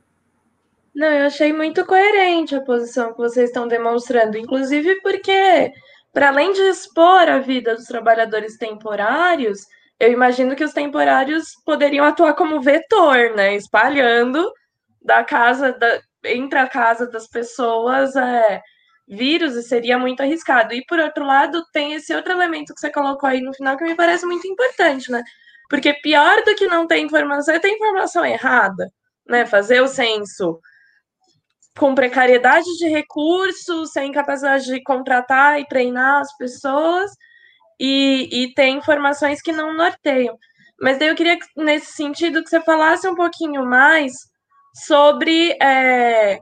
Não, 0.95 1.09
eu 1.09 1.27
achei 1.27 1.53
muito 1.53 1.87
coerente 1.87 2.55
a 2.55 2.61
posição 2.61 3.13
que 3.13 3.19
vocês 3.19 3.49
estão 3.49 3.67
demonstrando, 3.67 4.37
inclusive 4.37 5.01
porque, 5.01 5.73
para 6.13 6.29
além 6.29 6.53
de 6.53 6.61
expor 6.63 7.29
a 7.29 7.39
vida 7.39 7.75
dos 7.75 7.87
trabalhadores 7.87 8.59
temporários, 8.59 9.61
eu 9.99 10.13
imagino 10.13 10.55
que 10.55 10.65
os 10.65 10.73
temporários 10.73 11.55
poderiam 11.65 12.05
atuar 12.05 12.35
como 12.35 12.61
vetor, 12.61 13.35
né? 13.35 13.57
Espalhando 13.57 14.53
da 15.01 15.25
casa, 15.25 15.73
da, 15.73 16.01
entre 16.25 16.59
a 16.59 16.69
casa 16.69 17.07
das 17.07 17.27
pessoas 17.27 18.15
é, 18.17 18.61
vírus 19.09 19.55
e 19.55 19.63
seria 19.63 19.99
muito 19.99 20.21
arriscado. 20.23 20.75
E 20.75 20.85
por 20.87 20.99
outro 20.99 21.25
lado, 21.25 21.63
tem 21.73 21.95
esse 21.95 22.15
outro 22.15 22.33
elemento 22.33 22.75
que 22.75 22.81
você 22.81 22.91
colocou 22.91 23.29
aí 23.29 23.41
no 23.41 23.55
final 23.55 23.77
que 23.79 23.85
me 23.85 23.95
parece 23.95 24.27
muito 24.27 24.47
importante, 24.47 25.11
né? 25.11 25.23
Porque 25.71 25.95
pior 25.95 26.43
do 26.45 26.55
que 26.55 26.67
não 26.67 26.87
ter 26.87 26.99
informação 26.99 27.55
é 27.55 27.59
ter 27.59 27.71
informação 27.71 28.25
errada, 28.27 28.93
né? 29.27 29.47
Fazer 29.47 29.81
o 29.81 29.89
censo 29.89 30.61
com 31.79 31.95
precariedade 31.95 32.67
de 32.79 32.89
recursos, 32.89 33.93
sem 33.93 34.13
capacidade 34.13 34.67
de 34.67 34.83
contratar 34.83 35.61
e 35.61 35.67
treinar 35.67 36.21
as 36.21 36.37
pessoas 36.37 37.11
e, 37.81 38.29
e 38.31 38.55
ter 38.55 38.69
informações 38.69 39.41
que 39.41 39.53
não 39.53 39.75
norteiam. 39.75 40.37
Mas 40.81 40.99
daí 40.99 41.09
eu 41.09 41.15
queria, 41.15 41.39
nesse 41.57 41.93
sentido, 41.93 42.43
que 42.43 42.51
você 42.51 42.61
falasse 42.61 43.09
um 43.09 43.15
pouquinho 43.15 43.65
mais 43.65 44.13
sobre 44.87 45.57
é, 45.63 46.41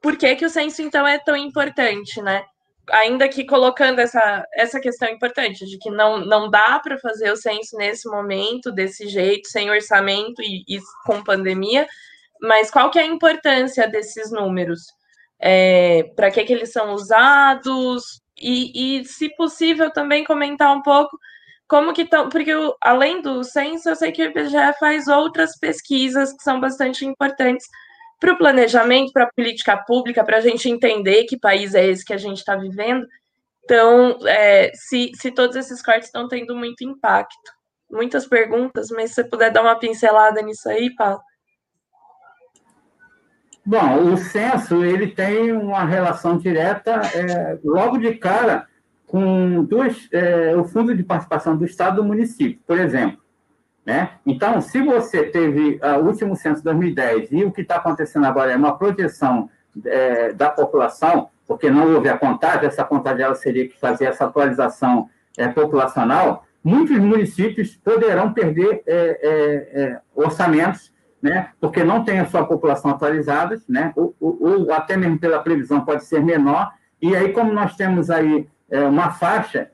por 0.00 0.16
que, 0.16 0.36
que 0.36 0.46
o 0.46 0.50
censo, 0.50 0.82
então, 0.82 1.06
é 1.06 1.18
tão 1.18 1.36
importante, 1.36 2.22
né? 2.22 2.44
Ainda 2.92 3.28
que 3.28 3.44
colocando 3.44 4.00
essa, 4.00 4.44
essa 4.54 4.80
questão 4.80 5.08
importante, 5.08 5.64
de 5.64 5.78
que 5.78 5.90
não, 5.90 6.18
não 6.18 6.50
dá 6.50 6.80
para 6.80 6.98
fazer 6.98 7.30
o 7.30 7.36
censo 7.36 7.76
nesse 7.76 8.08
momento, 8.08 8.72
desse 8.72 9.08
jeito, 9.08 9.48
sem 9.48 9.70
orçamento 9.70 10.42
e, 10.42 10.64
e 10.68 10.80
com 11.04 11.22
pandemia, 11.22 11.86
mas 12.42 12.70
qual 12.70 12.90
que 12.90 12.98
é 12.98 13.02
a 13.02 13.06
importância 13.06 13.88
desses 13.88 14.30
números? 14.30 14.80
É, 15.40 16.04
para 16.16 16.30
que, 16.30 16.44
que 16.44 16.52
eles 16.52 16.72
são 16.72 16.92
usados? 16.92 18.20
E, 18.40 19.00
e, 19.00 19.04
se 19.04 19.28
possível, 19.36 19.90
também 19.90 20.24
comentar 20.24 20.74
um 20.74 20.82
pouco 20.82 21.18
como 21.68 21.92
que 21.92 22.02
estão, 22.02 22.28
porque 22.28 22.52
além 22.80 23.22
do 23.22 23.44
censo, 23.44 23.88
eu 23.88 23.94
sei 23.94 24.10
que 24.10 24.22
o 24.22 24.26
IBGE 24.26 24.56
faz 24.80 25.06
outras 25.06 25.56
pesquisas 25.58 26.32
que 26.32 26.42
são 26.42 26.58
bastante 26.58 27.06
importantes 27.06 27.66
para 28.18 28.32
o 28.32 28.38
planejamento, 28.38 29.12
para 29.12 29.24
a 29.24 29.32
política 29.32 29.76
pública, 29.76 30.24
para 30.24 30.38
a 30.38 30.40
gente 30.40 30.68
entender 30.68 31.24
que 31.24 31.38
país 31.38 31.74
é 31.74 31.86
esse 31.86 32.04
que 32.04 32.12
a 32.12 32.18
gente 32.18 32.38
está 32.38 32.56
vivendo. 32.56 33.06
Então, 33.64 34.18
é, 34.26 34.72
se, 34.74 35.12
se 35.14 35.30
todos 35.30 35.54
esses 35.54 35.80
cortes 35.80 36.06
estão 36.06 36.26
tendo 36.26 36.56
muito 36.56 36.82
impacto. 36.82 37.52
Muitas 37.88 38.26
perguntas, 38.26 38.88
mas 38.90 39.10
se 39.10 39.16
você 39.16 39.24
puder 39.24 39.50
dar 39.50 39.62
uma 39.62 39.78
pincelada 39.78 40.42
nisso 40.42 40.68
aí, 40.68 40.94
Paulo. 40.94 41.20
Bom, 43.70 44.14
o 44.14 44.16
censo 44.16 44.84
ele 44.84 45.06
tem 45.06 45.52
uma 45.52 45.84
relação 45.84 46.36
direta, 46.36 47.02
é, 47.14 47.56
logo 47.62 47.98
de 47.98 48.14
cara, 48.16 48.66
com 49.06 49.62
dois, 49.62 50.08
é, 50.10 50.56
o 50.56 50.64
fundo 50.64 50.92
de 50.92 51.04
participação 51.04 51.56
do 51.56 51.64
Estado 51.64 52.02
do 52.02 52.04
município, 52.04 52.58
por 52.66 52.80
exemplo. 52.80 53.20
Né? 53.86 54.10
Então, 54.26 54.60
se 54.60 54.82
você 54.82 55.22
teve 55.22 55.78
uh, 55.84 56.00
o 56.00 56.06
último 56.08 56.34
censo 56.34 56.56
de 56.56 56.64
2010 56.64 57.30
e 57.30 57.44
o 57.44 57.52
que 57.52 57.60
está 57.60 57.76
acontecendo 57.76 58.26
agora 58.26 58.50
é 58.50 58.56
uma 58.56 58.76
projeção 58.76 59.48
é, 59.86 60.32
da 60.32 60.50
população, 60.50 61.28
porque 61.46 61.70
não 61.70 61.94
houve 61.94 62.08
a 62.08 62.18
contagem, 62.18 62.66
essa 62.66 62.82
contagem 62.82 63.22
ela 63.22 63.36
seria 63.36 63.68
que 63.68 63.78
fazer 63.78 64.06
essa 64.06 64.24
atualização 64.24 65.08
é, 65.38 65.46
populacional, 65.46 66.44
muitos 66.62 66.98
municípios 66.98 67.76
poderão 67.76 68.32
perder 68.32 68.82
é, 68.84 68.92
é, 68.92 69.80
é 69.80 70.00
orçamentos, 70.12 70.90
né? 71.22 71.50
porque 71.60 71.84
não 71.84 72.04
tem 72.04 72.18
a 72.20 72.26
sua 72.26 72.44
população 72.44 72.90
atualizada, 72.90 73.60
né? 73.68 73.92
ou, 73.96 74.14
ou, 74.20 74.38
ou, 74.40 74.72
até 74.72 74.96
mesmo 74.96 75.18
pela 75.18 75.42
previsão 75.42 75.84
pode 75.84 76.04
ser 76.04 76.22
menor, 76.22 76.70
e 77.00 77.14
aí 77.16 77.32
como 77.32 77.52
nós 77.52 77.76
temos 77.76 78.10
aí 78.10 78.46
é, 78.70 78.82
uma 78.84 79.10
faixa 79.10 79.70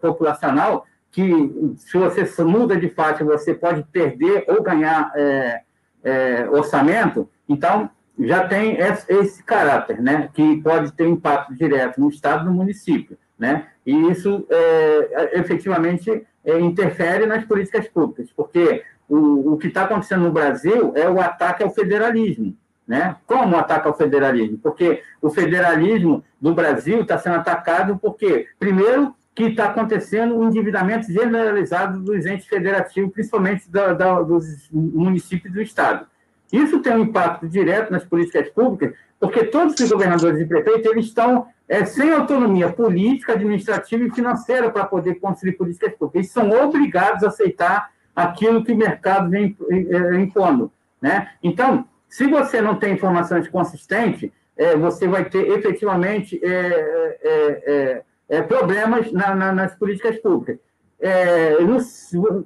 populacional, 0.00 0.86
que 1.10 1.74
se 1.78 1.96
você 1.96 2.44
muda 2.44 2.76
de 2.76 2.88
faixa, 2.88 3.24
você 3.24 3.54
pode 3.54 3.82
perder 3.84 4.44
ou 4.48 4.62
ganhar 4.62 5.10
é, 5.16 5.62
é, 6.04 6.48
orçamento, 6.50 7.28
então 7.48 7.90
já 8.18 8.46
tem 8.46 8.76
esse, 9.08 9.42
caráter, 9.44 10.02
né, 10.02 10.28
que 10.34 10.60
pode 10.62 10.92
ter 10.92 11.06
impacto 11.06 11.54
direto 11.54 12.00
no 12.00 12.08
Estado 12.08 12.44
e 12.44 12.46
no 12.46 12.52
município, 12.52 13.16
né, 13.38 13.68
e 13.86 14.10
isso 14.10 14.46
é, 14.50 15.38
efetivamente 15.38 16.26
é, 16.44 16.60
interfere 16.60 17.26
nas 17.26 17.44
políticas 17.44 17.88
públicas, 17.88 18.30
porque 18.36 18.82
o, 19.08 19.54
o 19.54 19.56
que 19.56 19.68
está 19.68 19.84
acontecendo 19.84 20.24
no 20.24 20.32
Brasil 20.32 20.92
é 20.94 21.08
o 21.08 21.20
ataque 21.20 21.62
ao 21.62 21.70
federalismo, 21.70 22.56
né? 22.86 23.16
Como 23.26 23.54
o 23.56 23.58
ataque 23.58 23.88
ao 23.88 23.96
federalismo? 23.96 24.58
Porque 24.58 25.02
o 25.20 25.30
federalismo 25.30 26.22
do 26.40 26.54
Brasil 26.54 27.00
está 27.00 27.18
sendo 27.18 27.36
atacado 27.36 27.98
porque, 27.98 28.46
primeiro, 28.58 29.14
que 29.34 29.44
está 29.44 29.66
acontecendo 29.66 30.36
um 30.36 30.48
endividamento 30.48 31.12
generalizado 31.12 32.00
dos 32.00 32.26
entes 32.26 32.46
federativos, 32.46 33.12
principalmente 33.12 33.70
da, 33.70 33.92
da, 33.92 34.20
dos 34.20 34.68
municípios 34.72 35.54
do 35.54 35.62
Estado. 35.62 36.06
Isso 36.52 36.80
tem 36.80 36.94
um 36.94 37.04
impacto 37.04 37.46
direto 37.48 37.92
nas 37.92 38.04
políticas 38.04 38.48
públicas, 38.48 38.96
porque 39.20 39.44
todos 39.44 39.78
os 39.78 39.90
governadores 39.90 40.40
e 40.40 40.46
prefeitos 40.46 40.90
eles 40.90 41.06
estão 41.06 41.46
é, 41.68 41.84
sem 41.84 42.10
autonomia 42.10 42.68
política, 42.72 43.34
administrativa 43.34 44.04
e 44.04 44.10
financeira 44.10 44.70
para 44.70 44.86
poder 44.86 45.16
construir 45.16 45.52
políticas 45.52 45.92
públicas. 45.92 46.20
Eles 46.20 46.32
são 46.32 46.50
obrigados 46.50 47.22
a 47.22 47.28
aceitar 47.28 47.90
aquilo 48.18 48.64
que 48.64 48.72
o 48.72 48.76
mercado 48.76 49.30
vem 49.30 49.56
é, 49.70 50.16
impondo. 50.16 50.72
Né? 51.00 51.30
Então, 51.40 51.86
se 52.08 52.26
você 52.26 52.60
não 52.60 52.74
tem 52.74 52.94
informações 52.94 53.46
consistentes, 53.48 54.30
é, 54.56 54.76
você 54.76 55.06
vai 55.06 55.24
ter 55.24 55.48
efetivamente 55.50 56.40
é, 56.42 58.02
é, 58.28 58.42
problemas 58.42 59.12
na, 59.12 59.34
na, 59.36 59.52
nas 59.52 59.74
políticas 59.76 60.18
públicas. 60.18 60.58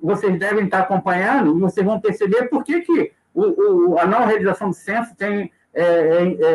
vocês 0.03 0.39
devem 0.39 0.67
estar 0.67 0.81
acompanhando 0.81 1.57
e 1.57 1.61
vocês 1.61 1.87
vão 1.87 1.99
perceber 1.99 2.49
por 2.51 2.63
que, 2.65 2.83
que 2.83 3.13
o, 3.33 3.93
o, 3.93 3.99
a 3.99 4.07
não 4.07 4.27
realização 4.27 4.69
do 4.69 4.75
censo 4.75 5.17
tem 5.17 5.51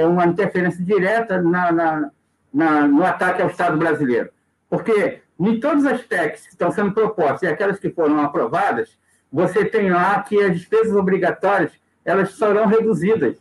uma 0.07 0.27
interferência 0.27 0.83
direta 0.85 1.41
na, 1.41 2.11
no 2.87 3.03
ataque 3.03 3.41
ao 3.41 3.49
Estado 3.49 3.77
brasileiro. 3.77 4.29
Porque 4.69 5.21
em 5.39 5.59
todos 5.59 5.85
as 5.85 6.01
PECs 6.01 6.43
que 6.43 6.51
estão 6.51 6.71
sendo 6.71 6.91
propostas 6.91 7.43
e 7.43 7.47
aquelas 7.47 7.79
que 7.79 7.89
foram 7.89 8.19
aprovadas, 8.21 8.97
você 9.31 9.65
tem 9.65 9.89
lá 9.89 10.21
que 10.21 10.41
as 10.41 10.53
despesas 10.53 10.95
obrigatórias 10.95 11.71
elas 12.03 12.35
serão 12.35 12.67
reduzidas. 12.67 13.37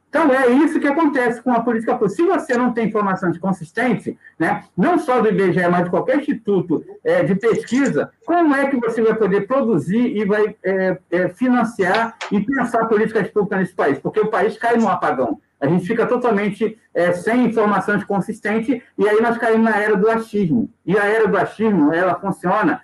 Então, 0.09 0.33
é 0.33 0.49
isso 0.49 0.79
que 0.79 0.87
acontece 0.87 1.43
com 1.43 1.53
a 1.53 1.61
política 1.61 1.93
pública. 1.95 2.15
Se 2.15 2.23
você 2.23 2.57
não 2.57 2.73
tem 2.73 2.87
informações 2.87 3.37
consistentes, 3.37 4.15
né, 4.39 4.63
não 4.77 4.97
só 4.97 5.21
do 5.21 5.29
IBGE, 5.29 5.69
mas 5.69 5.85
de 5.85 5.91
qualquer 5.91 6.19
instituto 6.19 6.85
é, 7.05 7.25
de 7.25 7.35
pesquisa, 7.35 8.11
como 8.25 8.55
é 8.55 8.71
que 8.71 8.77
você 8.77 9.03
vai 9.03 9.15
poder 9.15 9.47
produzir 9.47 10.17
e 10.17 10.25
vai 10.25 10.57
é, 10.65 10.99
é, 11.11 11.29
financiar 11.29 12.17
e 12.31 12.41
pensar 12.41 12.87
políticas 12.87 13.29
públicas 13.29 13.59
nesse 13.59 13.75
país? 13.75 13.99
Porque 13.99 14.21
o 14.21 14.31
país 14.31 14.57
cai 14.57 14.77
no 14.77 14.89
apagão. 14.89 15.41
A 15.61 15.67
gente 15.67 15.87
fica 15.87 16.07
totalmente 16.07 16.79
é, 16.95 17.13
sem 17.13 17.47
informações 17.47 18.05
consistentes 18.05 18.81
e 18.97 19.09
aí 19.09 19.21
nós 19.21 19.37
caímos 19.37 19.69
na 19.69 19.77
era 19.77 19.97
do 19.97 20.09
achismo. 20.09 20.71
E 20.85 20.97
a 20.97 21.05
era 21.05 21.27
do 21.27 21.37
achismo, 21.37 21.93
ela 21.93 22.15
funciona. 22.15 22.81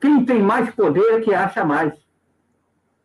Quem 0.00 0.24
tem 0.24 0.42
mais 0.42 0.68
poder 0.74 1.14
é 1.14 1.20
que 1.20 1.32
acha 1.32 1.64
mais. 1.64 2.03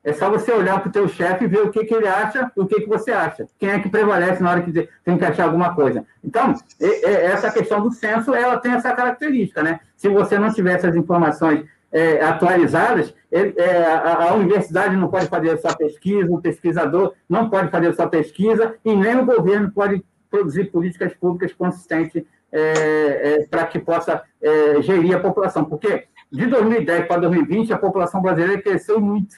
É 0.04 0.14
só 0.14 0.30
você 0.30 0.52
olhar 0.52 0.80
para 0.80 0.90
o 0.90 0.92
teu 0.92 1.08
chefe 1.10 1.44
e 1.44 1.48
ver 1.48 1.62
o 1.62 1.72
que, 1.72 1.84
que 1.84 1.94
ele 1.94 2.08
acha 2.08 2.50
e 2.56 2.60
o 2.60 2.66
que, 2.66 2.82
que 2.82 2.88
você 2.88 3.12
acha. 3.12 3.46
Quem 3.58 3.70
é 3.70 3.80
que 3.80 3.90
prevalece 3.90 4.42
na 4.42 4.52
hora 4.52 4.62
que 4.62 4.72
tem 5.04 5.18
que 5.18 5.26
achar 5.26 5.44
alguma 5.44 5.76
coisa. 5.76 6.06
Então, 6.24 6.54
essa 6.80 7.52
questão 7.52 7.82
do 7.82 7.92
censo, 7.92 8.34
ela 8.34 8.58
tem 8.58 8.72
essa 8.72 8.94
característica, 8.94 9.62
né? 9.62 9.82
Se 9.98 10.08
você 10.08 10.40
não 10.40 10.54
tiver 10.54 10.76
essas 10.76 10.96
informações 10.96 11.66
é, 11.92 12.24
atualizadas, 12.24 13.14
ele, 13.30 13.54
é, 13.58 13.86
a, 13.86 14.30
a, 14.30 14.34
universidade 14.36 14.96
não 14.96 15.10
pode 15.10 15.28
fazer 15.28 15.58
sua 15.58 15.76
pesquisa, 15.76 16.32
o 16.32 16.42
pesquisador 16.42 17.14
não 17.28 17.50
pode 17.50 17.70
fazer 17.70 17.94
sua 17.94 18.08
pesquisa 18.08 18.76
e 18.86 18.96
nem 18.96 19.18
o 19.18 19.26
governo 19.26 19.72
pode 19.72 20.04
produzir 20.32 20.66
políticas 20.66 21.14
públicas 21.14 21.52
consistentes 21.54 22.24
é, 22.52 23.42
é 23.42 23.48
para 23.48 23.66
que 23.66 23.80
possa 23.80 24.24
é, 24.42 24.82
gerir 24.82 25.16
a 25.16 25.20
população. 25.20 25.66
Porque 25.66 26.06
de 26.32 26.46
2010 26.46 27.06
para 27.06 27.22
2020, 27.22 27.74
a 27.74 27.78
população 27.78 28.22
brasileira 28.22 28.62
cresceu 28.62 29.02
muito 29.02 29.36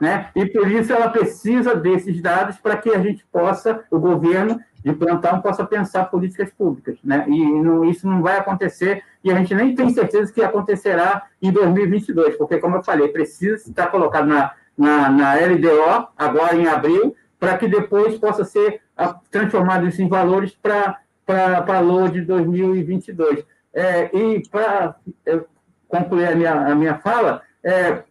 né? 0.00 0.30
E 0.34 0.46
por 0.46 0.70
isso 0.70 0.92
ela 0.92 1.08
precisa 1.08 1.74
desses 1.74 2.20
dados 2.20 2.56
para 2.56 2.76
que 2.76 2.90
a 2.90 2.98
gente 2.98 3.24
possa, 3.32 3.84
o 3.90 3.98
governo 3.98 4.60
de 4.84 4.92
plantão, 4.92 5.40
possa 5.40 5.64
pensar 5.64 6.04
políticas 6.06 6.50
públicas, 6.50 6.98
né? 7.02 7.24
E 7.28 7.62
não, 7.62 7.84
isso 7.84 8.06
não 8.06 8.22
vai 8.22 8.36
acontecer 8.36 9.02
e 9.24 9.30
a 9.30 9.34
gente 9.36 9.54
nem 9.54 9.74
tem 9.74 9.88
certeza 9.90 10.30
que 10.32 10.42
acontecerá 10.42 11.26
em 11.40 11.50
2022, 11.50 12.36
porque, 12.36 12.58
como 12.58 12.76
eu 12.76 12.82
falei, 12.82 13.08
precisa 13.08 13.68
estar 13.68 13.86
colocado 13.86 14.26
na, 14.26 14.52
na, 14.76 15.08
na 15.08 15.34
LDO, 15.34 16.08
agora 16.16 16.54
em 16.54 16.66
abril, 16.66 17.16
para 17.40 17.56
que 17.56 17.66
depois 17.66 18.18
possa 18.18 18.44
ser 18.44 18.82
transformado 19.30 19.88
isso 19.88 20.02
em 20.02 20.08
valores 20.08 20.54
para 20.54 20.98
a 21.26 21.80
LOA 21.80 22.10
de 22.10 22.20
2022. 22.20 23.44
É, 23.72 24.10
e 24.16 24.42
para 24.48 24.96
concluir 25.88 26.26
a 26.26 26.34
minha, 26.34 26.52
a 26.52 26.74
minha 26.74 26.98
fala, 26.98 27.42
é, 27.62 28.02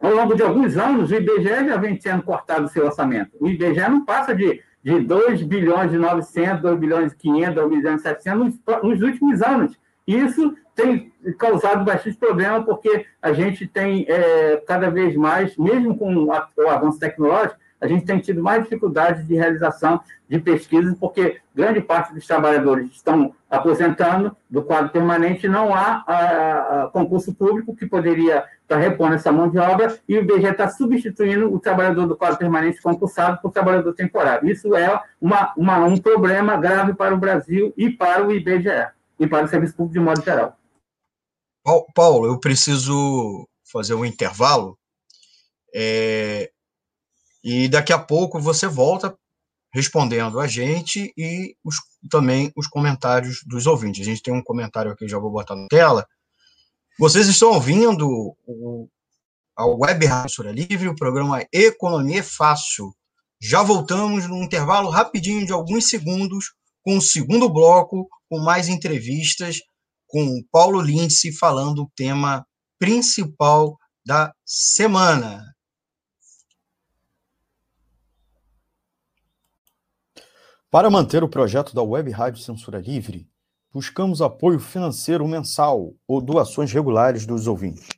ao 0.00 0.14
longo 0.14 0.34
de 0.34 0.42
alguns 0.42 0.76
anos, 0.76 1.10
o 1.10 1.14
IBGE 1.14 1.68
já 1.68 1.76
vem 1.76 2.00
sendo 2.00 2.22
cortado 2.22 2.66
o 2.66 2.68
seu 2.68 2.84
orçamento. 2.84 3.30
O 3.40 3.48
IBGE 3.48 3.88
não 3.88 4.04
passa 4.04 4.34
de, 4.34 4.62
de 4.82 5.00
2 5.00 5.42
bilhões 5.42 5.92
e 5.92 5.96
900, 5.96 6.62
2 6.62 6.78
bilhões 6.78 7.12
e 7.12 7.16
500, 7.16 7.54
2 7.54 7.68
bilhões 7.68 8.00
e 8.00 8.02
700 8.02 8.58
nos, 8.82 9.02
últimos 9.02 9.42
anos. 9.42 9.78
Isso 10.06 10.54
tem 10.74 11.12
causado 11.38 11.84
bastante 11.84 12.16
problema, 12.16 12.62
porque 12.62 13.06
a 13.20 13.32
gente 13.32 13.66
tem 13.66 14.04
é, 14.08 14.62
cada 14.66 14.90
vez 14.90 15.16
mais, 15.16 15.56
mesmo 15.56 15.96
com 15.96 16.14
o 16.14 16.68
avanço 16.68 16.98
tecnológico, 16.98 17.58
a 17.86 17.88
gente 17.88 18.04
tem 18.04 18.18
tido 18.18 18.42
mais 18.42 18.62
dificuldades 18.62 19.26
de 19.26 19.34
realização 19.34 20.00
de 20.28 20.38
pesquisas, 20.40 20.96
porque 20.98 21.40
grande 21.54 21.80
parte 21.80 22.12
dos 22.12 22.26
trabalhadores 22.26 22.90
estão 22.90 23.32
aposentando 23.48 24.36
do 24.50 24.62
quadro 24.62 24.90
permanente, 24.90 25.48
não 25.48 25.72
há 25.72 26.04
a, 26.06 26.82
a 26.82 26.86
concurso 26.88 27.32
público 27.32 27.76
que 27.76 27.86
poderia 27.86 28.44
estar 28.62 28.76
repondo 28.76 29.14
essa 29.14 29.30
mão 29.30 29.48
de 29.48 29.58
obra, 29.58 29.96
e 30.08 30.18
o 30.18 30.22
IBGE 30.22 30.48
está 30.48 30.68
substituindo 30.68 31.52
o 31.54 31.60
trabalhador 31.60 32.06
do 32.06 32.16
quadro 32.16 32.38
permanente 32.38 32.82
concursado 32.82 33.40
por 33.40 33.52
trabalhador 33.52 33.94
temporário. 33.94 34.50
Isso 34.50 34.74
é 34.74 35.00
uma, 35.20 35.54
uma, 35.56 35.78
um 35.84 35.96
problema 35.96 36.56
grave 36.56 36.92
para 36.94 37.14
o 37.14 37.18
Brasil 37.18 37.72
e 37.76 37.88
para 37.88 38.26
o 38.26 38.32
IBGE, 38.32 38.88
e 39.20 39.26
para 39.28 39.44
o 39.44 39.48
Serviço 39.48 39.76
Público 39.76 39.98
de 39.98 40.04
modo 40.04 40.22
geral. 40.22 40.56
Paulo, 41.94 42.26
eu 42.26 42.38
preciso 42.38 43.48
fazer 43.70 43.94
um 43.94 44.04
intervalo. 44.04 44.76
É, 45.74 46.50
e 47.46 47.68
daqui 47.68 47.92
a 47.92 47.98
pouco 47.98 48.40
você 48.40 48.66
volta 48.66 49.16
respondendo 49.72 50.40
a 50.40 50.48
gente 50.48 51.12
e 51.16 51.54
os, 51.62 51.76
também 52.10 52.52
os 52.56 52.66
comentários 52.66 53.44
dos 53.46 53.68
ouvintes. 53.68 54.02
A 54.02 54.10
gente 54.10 54.20
tem 54.20 54.34
um 54.34 54.42
comentário 54.42 54.90
aqui, 54.90 55.06
já 55.06 55.16
vou 55.16 55.30
botar 55.30 55.54
na 55.54 55.68
tela. 55.68 56.04
Vocês 56.98 57.28
estão 57.28 57.52
ouvindo 57.52 58.08
o, 58.44 58.88
a 59.56 59.64
Web 59.64 60.06
Rádio 60.06 60.50
Livre, 60.50 60.88
o 60.88 60.96
programa 60.96 61.46
Economia 61.52 62.18
é 62.18 62.22
Fácil. 62.24 62.92
Já 63.40 63.62
voltamos 63.62 64.26
num 64.28 64.42
intervalo 64.42 64.90
rapidinho 64.90 65.46
de 65.46 65.52
alguns 65.52 65.88
segundos 65.88 66.46
com 66.82 66.96
o 66.96 67.02
segundo 67.02 67.48
bloco, 67.48 68.08
com 68.28 68.40
mais 68.40 68.68
entrevistas 68.68 69.60
com 70.08 70.42
Paulo 70.50 70.80
Lindsay 70.80 71.32
falando 71.32 71.82
o 71.82 71.90
tema 71.94 72.44
principal 72.76 73.76
da 74.04 74.32
semana. 74.44 75.55
Para 80.76 80.90
manter 80.90 81.24
o 81.24 81.28
projeto 81.28 81.74
da 81.74 81.82
Web 81.82 82.10
Rádio 82.10 82.42
Censura 82.42 82.78
Livre, 82.78 83.26
buscamos 83.72 84.20
apoio 84.20 84.60
financeiro 84.60 85.26
mensal 85.26 85.94
ou 86.06 86.20
doações 86.20 86.70
regulares 86.70 87.24
dos 87.24 87.46
ouvintes. 87.46 87.88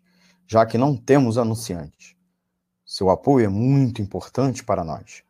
já 0.47 0.64
que 0.64 0.79
não 0.79 0.97
temos 0.97 1.38
anunciantes. 1.38 2.14
Seu 2.87 3.11
apoio 3.11 3.47
é 3.47 3.49
muito 3.49 4.01
importante 4.01 4.62
para 4.62 4.85
nós. 4.85 5.25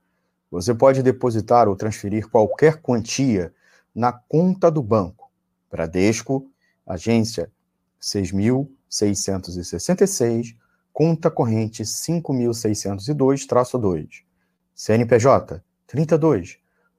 Você 0.50 0.74
pode 0.74 1.02
depositar 1.02 1.68
ou 1.68 1.74
transferir 1.74 2.28
qualquer 2.28 2.82
quantia 2.82 3.50
na 3.94 4.12
conta 4.12 4.70
do 4.70 4.82
banco. 4.82 5.32
Bradesco, 5.70 6.50
agência 6.86 7.50
6.666, 7.98 10.54
conta 10.92 11.30
corrente 11.30 11.82
5.602-2, 11.82 14.24
CNPJ 14.74 15.62
32 15.86 16.67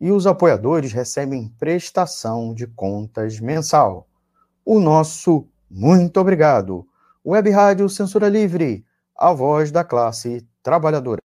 E 0.00 0.12
os 0.12 0.26
apoiadores 0.26 0.92
recebem 0.92 1.48
prestação 1.58 2.54
de 2.54 2.66
contas 2.66 3.40
mensal. 3.40 4.06
O 4.64 4.78
nosso 4.78 5.48
muito 5.70 6.18
obrigado. 6.20 6.86
Web 7.24 7.50
Rádio 7.50 7.88
Censura 7.88 8.28
Livre, 8.28 8.84
a 9.16 9.32
voz 9.32 9.70
da 9.70 9.84
classe 9.84 10.46
trabalhadora. 10.62 11.20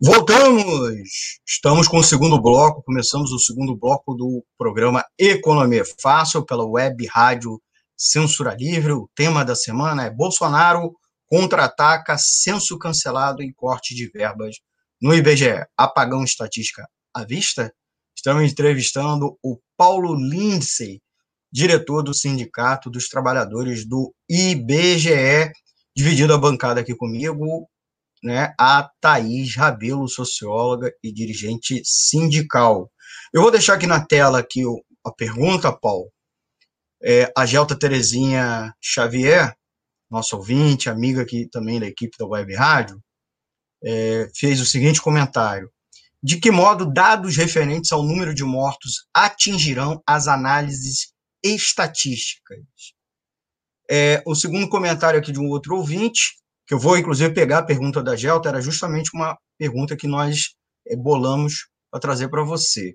Voltamos! 0.00 1.38
Estamos 1.46 1.86
com 1.86 1.98
o 1.98 2.02
segundo 2.02 2.40
bloco, 2.40 2.82
começamos 2.82 3.30
o 3.30 3.38
segundo 3.38 3.76
bloco 3.76 4.14
do 4.14 4.44
programa 4.58 5.04
Economia 5.16 5.84
Fácil 6.00 6.44
pela 6.44 6.66
Web 6.66 7.06
Rádio 7.06 7.60
Censura 8.04 8.56
Livre. 8.58 8.90
O 8.92 9.08
tema 9.14 9.44
da 9.44 9.54
semana 9.54 10.04
é 10.04 10.10
Bolsonaro 10.10 10.92
contra-ataca 11.26 12.16
censo 12.18 12.76
cancelado 12.76 13.44
e 13.44 13.54
corte 13.54 13.94
de 13.94 14.10
verbas 14.10 14.56
no 15.00 15.14
IBGE. 15.14 15.64
Apagão 15.76 16.24
estatística 16.24 16.84
à 17.14 17.24
vista? 17.24 17.72
Estamos 18.16 18.42
entrevistando 18.42 19.38
o 19.40 19.56
Paulo 19.76 20.16
Lindsay, 20.16 21.00
diretor 21.50 22.02
do 22.02 22.12
Sindicato 22.12 22.90
dos 22.90 23.08
Trabalhadores 23.08 23.86
do 23.86 24.12
IBGE, 24.28 25.52
dividindo 25.96 26.34
a 26.34 26.38
bancada 26.38 26.80
aqui 26.80 26.96
comigo, 26.96 27.68
né, 28.20 28.52
a 28.58 28.90
Thaís 29.00 29.54
Rabelo, 29.54 30.08
socióloga 30.08 30.92
e 31.04 31.12
dirigente 31.12 31.80
sindical. 31.84 32.90
Eu 33.32 33.42
vou 33.42 33.50
deixar 33.50 33.74
aqui 33.74 33.86
na 33.86 34.04
tela 34.04 34.40
aqui 34.40 34.62
a 35.06 35.12
pergunta, 35.12 35.72
Paulo. 35.72 36.10
É, 37.04 37.32
a 37.36 37.44
Gelta 37.44 37.76
Terezinha 37.76 38.74
Xavier, 38.80 39.54
nossa 40.10 40.36
ouvinte, 40.36 40.88
amiga 40.88 41.22
aqui 41.22 41.48
também 41.50 41.80
da 41.80 41.86
equipe 41.86 42.16
da 42.18 42.26
Web 42.26 42.54
Rádio, 42.54 43.02
é, 43.82 44.30
fez 44.36 44.60
o 44.60 44.66
seguinte 44.66 45.00
comentário. 45.00 45.70
De 46.22 46.38
que 46.38 46.52
modo 46.52 46.86
dados 46.86 47.36
referentes 47.36 47.90
ao 47.90 48.04
número 48.04 48.32
de 48.32 48.44
mortos 48.44 49.06
atingirão 49.12 50.00
as 50.06 50.28
análises 50.28 51.12
estatísticas? 51.42 52.60
É, 53.90 54.22
o 54.24 54.34
segundo 54.34 54.68
comentário 54.68 55.18
aqui 55.18 55.32
de 55.32 55.40
um 55.40 55.48
outro 55.48 55.76
ouvinte 55.76 56.36
que 56.66 56.74
eu 56.74 56.78
vou, 56.78 56.96
inclusive, 56.96 57.34
pegar 57.34 57.58
a 57.58 57.64
pergunta 57.64 58.00
da 58.00 58.14
Gelta, 58.14 58.48
era 58.48 58.60
justamente 58.60 59.10
uma 59.12 59.36
pergunta 59.58 59.96
que 59.96 60.06
nós 60.06 60.54
é, 60.86 60.96
bolamos 60.96 61.68
para 61.90 62.00
trazer 62.00 62.28
para 62.28 62.44
você. 62.44 62.94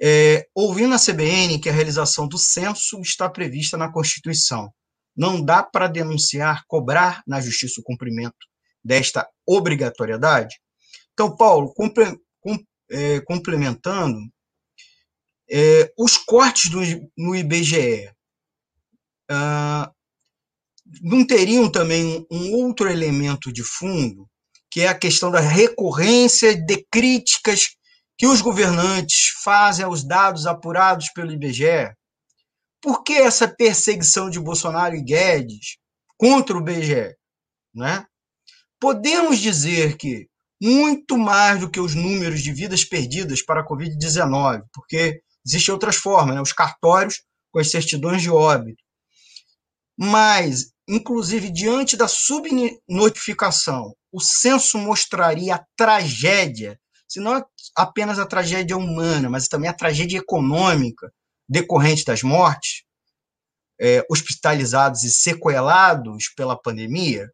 É, 0.00 0.46
ouvindo 0.54 0.94
a 0.94 0.98
CBN 0.98 1.60
que 1.60 1.68
a 1.68 1.72
realização 1.72 2.26
do 2.26 2.36
censo 2.36 3.00
está 3.00 3.28
prevista 3.30 3.76
na 3.76 3.92
Constituição, 3.92 4.72
não 5.16 5.42
dá 5.42 5.62
para 5.62 5.86
denunciar, 5.86 6.64
cobrar 6.66 7.22
na 7.26 7.40
Justiça 7.40 7.80
o 7.80 7.84
cumprimento 7.84 8.36
desta 8.84 9.28
obrigatoriedade? 9.46 10.56
Então, 11.12 11.36
Paulo, 11.36 11.72
é, 12.90 13.20
complementando, 13.20 14.18
é, 15.48 15.92
os 15.96 16.16
cortes 16.16 16.70
do, 16.70 16.80
no 17.16 17.36
IBGE, 17.36 18.10
ah, 19.30 19.90
não 21.02 21.26
teriam 21.26 21.70
também 21.70 22.26
um 22.30 22.52
outro 22.52 22.90
elemento 22.90 23.52
de 23.52 23.62
fundo, 23.62 24.28
que 24.70 24.82
é 24.82 24.88
a 24.88 24.98
questão 24.98 25.30
da 25.30 25.40
recorrência 25.40 26.56
de 26.56 26.84
críticas 26.90 27.76
que 28.16 28.26
os 28.26 28.40
governantes 28.40 29.30
fazem 29.42 29.84
aos 29.84 30.04
dados 30.04 30.46
apurados 30.46 31.08
pelo 31.10 31.32
IBGE? 31.32 31.92
Por 32.80 33.02
que 33.02 33.14
essa 33.14 33.48
perseguição 33.48 34.28
de 34.28 34.38
Bolsonaro 34.38 34.94
e 34.94 35.02
Guedes 35.02 35.78
contra 36.16 36.56
o 36.56 36.60
IBGE? 36.60 37.14
Né? 37.74 38.06
Podemos 38.78 39.38
dizer 39.38 39.96
que 39.96 40.28
muito 40.62 41.18
mais 41.18 41.60
do 41.60 41.70
que 41.70 41.80
os 41.80 41.94
números 41.94 42.40
de 42.40 42.52
vidas 42.52 42.84
perdidas 42.84 43.42
para 43.42 43.60
a 43.60 43.66
Covid-19, 43.66 44.62
porque 44.72 45.20
existem 45.44 45.72
outras 45.72 45.96
formas, 45.96 46.34
né? 46.34 46.40
os 46.40 46.52
cartórios 46.52 47.22
com 47.52 47.58
as 47.58 47.70
certidões 47.70 48.22
de 48.22 48.30
óbito. 48.30 48.82
Mas 49.98 50.74
Inclusive, 50.88 51.50
diante 51.50 51.96
da 51.96 52.06
subnotificação, 52.06 53.96
o 54.12 54.20
censo 54.20 54.76
mostraria 54.76 55.54
a 55.54 55.64
tragédia, 55.76 56.78
se 57.14 57.20
não 57.20 57.44
apenas 57.76 58.18
a 58.18 58.26
tragédia 58.26 58.76
humana, 58.76 59.30
mas 59.30 59.48
também 59.48 59.68
a 59.68 59.74
tragédia 59.74 60.18
econômica 60.18 61.12
decorrente 61.48 62.04
das 62.04 62.22
mortes, 62.22 62.84
é, 63.80 64.04
hospitalizados 64.10 65.02
e 65.04 65.10
sequelados 65.10 66.28
pela 66.36 66.60
pandemia. 66.60 67.28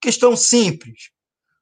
Questão 0.00 0.36
simples. 0.36 1.10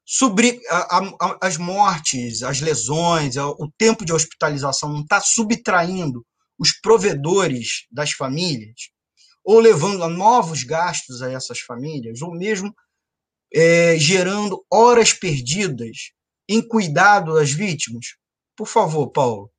Subri, 0.04 0.60
a, 0.70 0.98
a, 0.98 1.38
as 1.42 1.56
mortes, 1.56 2.42
as 2.42 2.60
lesões, 2.60 3.36
o 3.36 3.70
tempo 3.76 4.04
de 4.04 4.12
hospitalização 4.12 4.90
não 4.90 5.02
está 5.02 5.20
subtraindo 5.20 6.24
os 6.58 6.72
provedores 6.80 7.86
das 7.90 8.12
famílias? 8.12 8.90
ou 9.48 9.60
levando 9.60 10.04
a 10.04 10.10
novos 10.10 10.62
gastos 10.62 11.22
a 11.22 11.32
essas 11.32 11.60
famílias, 11.60 12.20
ou 12.20 12.34
mesmo 12.34 12.70
é, 13.50 13.98
gerando 13.98 14.62
horas 14.70 15.14
perdidas 15.14 16.12
em 16.48 16.66
cuidado 16.66 17.34
das 17.34 17.52
vítimas? 17.52 18.16
Por 18.56 18.66
favor, 18.66 19.08
Paulo. 19.08 19.50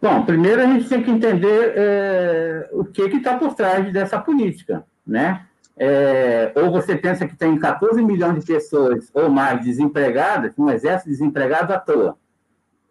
Bom, 0.00 0.24
primeiro 0.24 0.62
a 0.62 0.66
gente 0.66 0.88
tem 0.88 1.02
que 1.02 1.10
entender 1.10 1.72
é, 1.76 2.68
o 2.72 2.84
que 2.84 3.02
está 3.02 3.36
por 3.36 3.54
trás 3.54 3.92
dessa 3.92 4.18
política, 4.18 4.84
né? 5.04 5.44
É, 5.76 6.52
ou 6.56 6.70
você 6.70 6.96
pensa 6.96 7.26
que 7.26 7.36
tem 7.36 7.56
14 7.58 8.02
milhões 8.02 8.40
de 8.40 8.46
pessoas 8.46 9.10
ou 9.12 9.28
mais 9.28 9.62
desempregadas, 9.64 10.56
um 10.58 10.70
exército 10.70 11.10
desempregado 11.10 11.72
à 11.72 11.78
toa. 11.78 12.16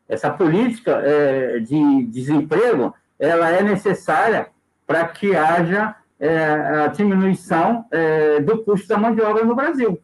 Essa 0.08 0.30
política 0.30 1.02
é, 1.04 1.60
de 1.60 2.04
desemprego 2.08 2.94
ela 3.20 3.50
é 3.50 3.62
necessária 3.62 4.48
para 4.86 5.06
que 5.08 5.36
haja 5.36 5.96
é, 6.20 6.38
a 6.86 6.88
diminuição 6.88 7.86
é, 7.92 8.40
do 8.40 8.64
custo 8.64 8.88
da 8.88 8.98
mão 8.98 9.14
de 9.14 9.22
obra 9.22 9.44
no 9.44 9.56
Brasil. 9.56 10.02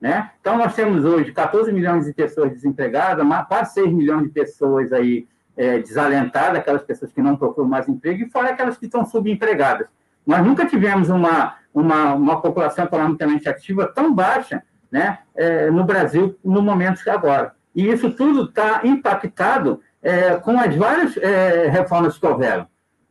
Né? 0.00 0.30
Então, 0.40 0.56
nós 0.56 0.74
temos 0.74 1.04
hoje 1.04 1.32
14 1.32 1.72
milhões 1.72 2.06
de 2.06 2.12
pessoas 2.12 2.52
desempregadas, 2.52 3.26
quase 3.48 3.74
6 3.74 3.92
milhões 3.92 4.24
de 4.24 4.28
pessoas 4.28 4.92
aí 4.92 5.26
é, 5.56 5.80
desalentadas, 5.80 6.60
aquelas 6.60 6.82
pessoas 6.82 7.12
que 7.12 7.20
não 7.20 7.36
procuram 7.36 7.68
mais 7.68 7.88
emprego, 7.88 8.22
e 8.22 8.30
fora 8.30 8.50
aquelas 8.50 8.78
que 8.78 8.86
estão 8.86 9.04
subempregadas. 9.04 9.88
Nós 10.24 10.44
nunca 10.44 10.66
tivemos 10.66 11.08
uma, 11.08 11.56
uma, 11.74 12.14
uma 12.14 12.40
população 12.40 12.84
economicamente 12.84 13.48
ativa 13.48 13.86
tão 13.86 14.14
baixa 14.14 14.62
né, 14.90 15.18
é, 15.34 15.70
no 15.70 15.84
Brasil 15.84 16.38
no 16.44 16.62
momento 16.62 17.02
que 17.02 17.10
agora. 17.10 17.54
E 17.74 17.88
isso 17.88 18.10
tudo 18.10 18.44
está 18.44 18.80
impactado 18.84 19.80
é, 20.02 20.36
com 20.36 20.58
as 20.58 20.74
várias 20.76 21.16
é, 21.16 21.68
reformas 21.68 22.16
que 22.16 22.26
houveram. 22.26 22.66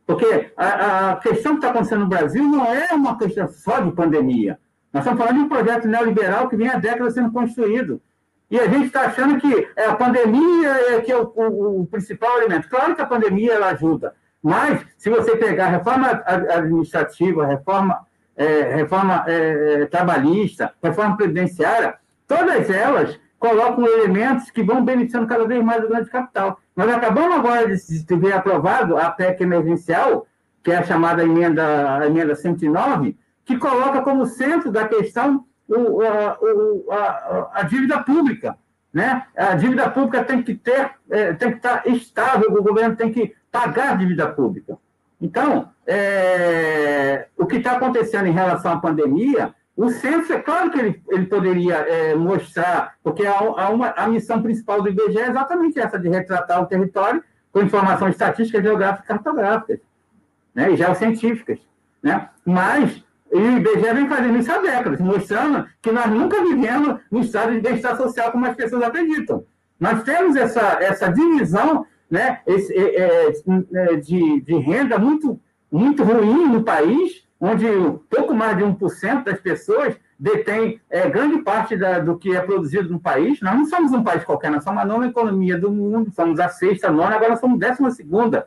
Porque 0.06 0.52
a, 0.56 1.10
a 1.10 1.16
questão 1.16 1.52
que 1.52 1.58
está 1.58 1.70
acontecendo 1.70 2.00
no 2.00 2.08
Brasil 2.08 2.42
não 2.42 2.64
é 2.64 2.94
uma 2.94 3.18
questão 3.18 3.46
só 3.48 3.80
de 3.80 3.92
pandemia. 3.92 4.58
Nós 4.92 5.04
estamos 5.04 5.18
falando 5.22 5.38
de 5.38 5.44
um 5.44 5.48
projeto 5.48 5.86
neoliberal 5.86 6.48
que 6.48 6.56
vem 6.56 6.68
há 6.68 6.78
décadas 6.78 7.14
sendo 7.14 7.30
construído. 7.30 8.00
E 8.50 8.58
a 8.58 8.66
gente 8.66 8.86
está 8.86 9.02
achando 9.02 9.38
que 9.38 9.68
é 9.76 9.84
a 9.84 9.94
pandemia 9.94 10.68
é 10.68 11.00
que 11.02 11.12
é 11.12 11.16
o, 11.16 11.30
o, 11.34 11.82
o, 11.82 11.86
principal 11.86 12.38
elemento. 12.38 12.68
Claro 12.68 12.94
que 12.94 13.02
a 13.02 13.06
pandemia 13.06 13.52
ela 13.52 13.68
ajuda, 13.68 14.14
mas 14.42 14.80
se 14.96 15.10
você 15.10 15.36
pegar 15.36 15.66
a 15.66 15.70
reforma 15.70 16.22
administrativa, 16.26 17.44
reforma, 17.44 18.06
é, 18.34 18.74
reforma 18.76 19.24
é, 19.26 19.84
trabalhista, 19.86 20.72
reforma 20.82 21.16
previdenciária, 21.16 21.96
todas 22.26 22.70
elas 22.70 23.20
colocam 23.38 23.86
elementos 23.86 24.50
que 24.50 24.62
vão 24.62 24.82
beneficiando 24.82 25.26
cada 25.26 25.46
vez 25.46 25.62
mais 25.62 25.84
o 25.84 25.88
grande 25.88 26.08
capital. 26.10 26.58
Nós 26.74 26.90
acabamos 26.90 27.36
agora 27.36 27.76
de 27.76 28.16
ver 28.16 28.32
aprovado 28.32 28.96
a 28.96 29.10
PEC 29.10 29.42
emergencial, 29.42 30.26
que 30.62 30.72
é 30.72 30.78
a 30.78 30.82
chamada 30.82 31.22
emenda, 31.22 31.98
a 31.98 32.06
emenda 32.06 32.34
109, 32.34 33.16
que 33.48 33.56
coloca 33.56 34.02
como 34.02 34.26
centro 34.26 34.70
da 34.70 34.86
questão 34.86 35.46
o, 35.66 36.02
a, 36.02 36.38
o, 36.38 36.92
a, 36.92 37.50
a, 37.54 37.62
dívida 37.62 37.98
pública. 38.02 38.58
Né? 38.92 39.24
A 39.34 39.54
dívida 39.54 39.88
pública 39.88 40.22
tem 40.22 40.42
que 40.42 40.54
ter, 40.54 40.90
é, 41.10 41.32
tem 41.32 41.52
que 41.52 41.56
estar 41.56 41.86
estável, 41.86 42.52
o 42.52 42.62
governo 42.62 42.94
tem 42.94 43.10
que 43.10 43.34
pagar 43.50 43.92
a 43.92 43.94
dívida 43.94 44.28
pública. 44.28 44.76
Então, 45.18 45.70
é, 45.86 47.28
o 47.38 47.46
que 47.46 47.56
está 47.56 47.72
acontecendo 47.72 48.26
em 48.26 48.32
relação 48.32 48.72
à 48.72 48.78
pandemia, 48.78 49.54
o 49.74 49.88
censo, 49.88 50.30
é 50.34 50.40
claro 50.40 50.70
que 50.70 50.78
ele, 50.78 51.02
ele 51.08 51.24
poderia 51.24 51.76
é, 51.76 52.14
mostrar, 52.14 52.96
porque 53.02 53.24
a, 53.24 53.38
a, 53.38 53.70
uma, 53.70 53.88
a 53.92 54.06
missão 54.08 54.42
principal 54.42 54.82
do 54.82 54.90
IBGE 54.90 55.20
é 55.20 55.30
exatamente 55.30 55.80
essa, 55.80 55.98
de 55.98 56.10
retratar 56.10 56.62
o 56.62 56.66
território 56.66 57.24
com 57.50 57.62
informações 57.62 58.10
estatísticas, 58.10 58.62
geográficas 58.62 59.08
cartográficas, 59.08 59.80
né, 60.54 60.70
e 60.70 60.76
geocientíficas. 60.76 61.58
Né? 62.02 62.28
Mas 62.44 63.07
e 63.32 63.36
o 63.36 63.56
IBGE 63.58 63.92
vem 63.94 64.08
fazendo 64.08 64.38
isso 64.38 64.50
há 64.50 64.58
décadas, 64.58 65.00
mostrando 65.00 65.66
que 65.82 65.92
nós 65.92 66.06
nunca 66.10 66.42
vivemos 66.42 67.00
no 67.10 67.20
estado 67.20 67.52
de 67.52 67.60
bem-estar 67.60 67.96
social 67.96 68.32
como 68.32 68.46
as 68.46 68.56
pessoas 68.56 68.82
acreditam. 68.82 69.44
Nós 69.78 70.02
temos 70.02 70.34
essa, 70.34 70.78
essa 70.80 71.08
divisão 71.08 71.86
né, 72.10 72.40
esse, 72.46 72.74
é, 72.74 73.32
é, 73.74 73.96
de, 73.96 74.40
de 74.40 74.56
renda 74.56 74.98
muito, 74.98 75.38
muito 75.70 76.02
ruim 76.02 76.48
no 76.48 76.64
país, 76.64 77.22
onde 77.40 77.66
pouco 78.08 78.34
mais 78.34 78.56
de 78.56 78.64
1% 78.64 79.24
das 79.24 79.40
pessoas 79.40 79.94
detém 80.18 80.80
é, 80.90 81.08
grande 81.08 81.42
parte 81.42 81.76
da, 81.76 82.00
do 82.00 82.18
que 82.18 82.34
é 82.34 82.40
produzido 82.40 82.90
no 82.90 82.98
país. 82.98 83.40
Nós 83.40 83.54
não 83.54 83.66
somos 83.66 83.92
um 83.92 84.02
país 84.02 84.24
qualquer, 84.24 84.50
nós 84.50 84.64
somos 84.64 84.82
a 84.82 84.86
nona 84.86 85.06
economia 85.06 85.56
do 85.56 85.70
mundo, 85.70 86.10
somos 86.12 86.40
a 86.40 86.48
sexta, 86.48 86.88
a 86.88 86.92
nona, 86.92 87.14
agora 87.14 87.36
somos 87.36 87.62
a 87.62 87.68
décima 87.68 87.90
segunda. 87.90 88.46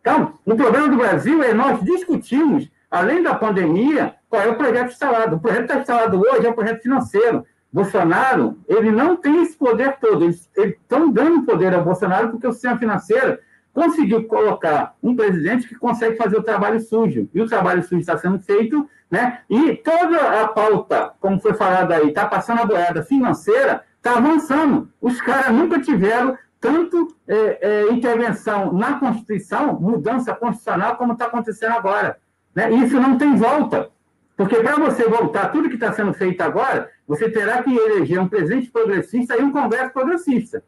Então, 0.00 0.34
o 0.44 0.54
problema 0.54 0.88
do 0.88 0.96
Brasil 0.96 1.42
é 1.42 1.52
nós 1.52 1.82
discutimos 1.82 2.70
além 2.90 3.22
da 3.22 3.34
pandemia, 3.34 4.14
qual 4.28 4.42
é 4.42 4.48
o 4.48 4.56
projeto 4.56 4.90
instalado? 4.90 5.36
O 5.36 5.40
projeto 5.40 5.66
que 5.66 5.72
está 5.72 5.80
instalado 5.80 6.20
hoje 6.20 6.46
é 6.46 6.50
o 6.50 6.54
projeto 6.54 6.82
financeiro. 6.82 7.46
Bolsonaro, 7.72 8.58
ele 8.66 8.90
não 8.90 9.16
tem 9.16 9.42
esse 9.42 9.56
poder 9.56 9.96
todo. 10.00 10.24
Eles 10.24 10.50
estão 10.56 11.10
dando 11.10 11.44
poder 11.44 11.72
ao 11.72 11.84
Bolsonaro 11.84 12.30
porque 12.30 12.46
o 12.46 12.52
sistema 12.52 12.76
financeiro 12.78 13.38
conseguiu 13.72 14.26
colocar 14.26 14.96
um 15.02 15.14
presidente 15.14 15.68
que 15.68 15.76
consegue 15.76 16.16
fazer 16.16 16.36
o 16.36 16.42
trabalho 16.42 16.80
sujo. 16.80 17.28
E 17.32 17.40
o 17.40 17.46
trabalho 17.46 17.82
sujo 17.82 18.00
está 18.00 18.18
sendo 18.18 18.40
feito, 18.40 18.88
né? 19.08 19.40
E 19.48 19.74
toda 19.76 20.42
a 20.42 20.48
pauta, 20.48 21.12
como 21.20 21.40
foi 21.40 21.54
falado 21.54 21.92
aí, 21.92 22.08
está 22.08 22.26
passando 22.26 22.62
a 22.62 22.64
boiada 22.64 23.02
financeira, 23.04 23.84
está 23.96 24.16
avançando. 24.16 24.90
Os 25.00 25.20
caras 25.20 25.54
nunca 25.54 25.80
tiveram 25.80 26.36
tanto 26.60 27.08
é, 27.26 27.58
é, 27.60 27.92
intervenção 27.92 28.72
na 28.72 28.98
Constituição, 28.98 29.80
mudança 29.80 30.34
constitucional, 30.34 30.96
como 30.96 31.14
está 31.14 31.26
acontecendo 31.26 31.72
agora. 31.72 32.18
Né? 32.54 32.70
Isso 32.72 32.98
não 32.98 33.16
tem 33.16 33.36
volta. 33.36 33.90
Porque 34.36 34.56
para 34.56 34.76
você 34.76 35.04
voltar 35.04 35.48
tudo 35.48 35.68
que 35.68 35.74
está 35.74 35.92
sendo 35.92 36.14
feito 36.14 36.40
agora, 36.40 36.90
você 37.06 37.28
terá 37.30 37.62
que 37.62 37.76
eleger 37.76 38.18
um 38.18 38.28
presidente 38.28 38.70
progressista 38.70 39.36
e 39.36 39.42
um 39.42 39.52
Congresso 39.52 39.92
progressista. 39.92 40.64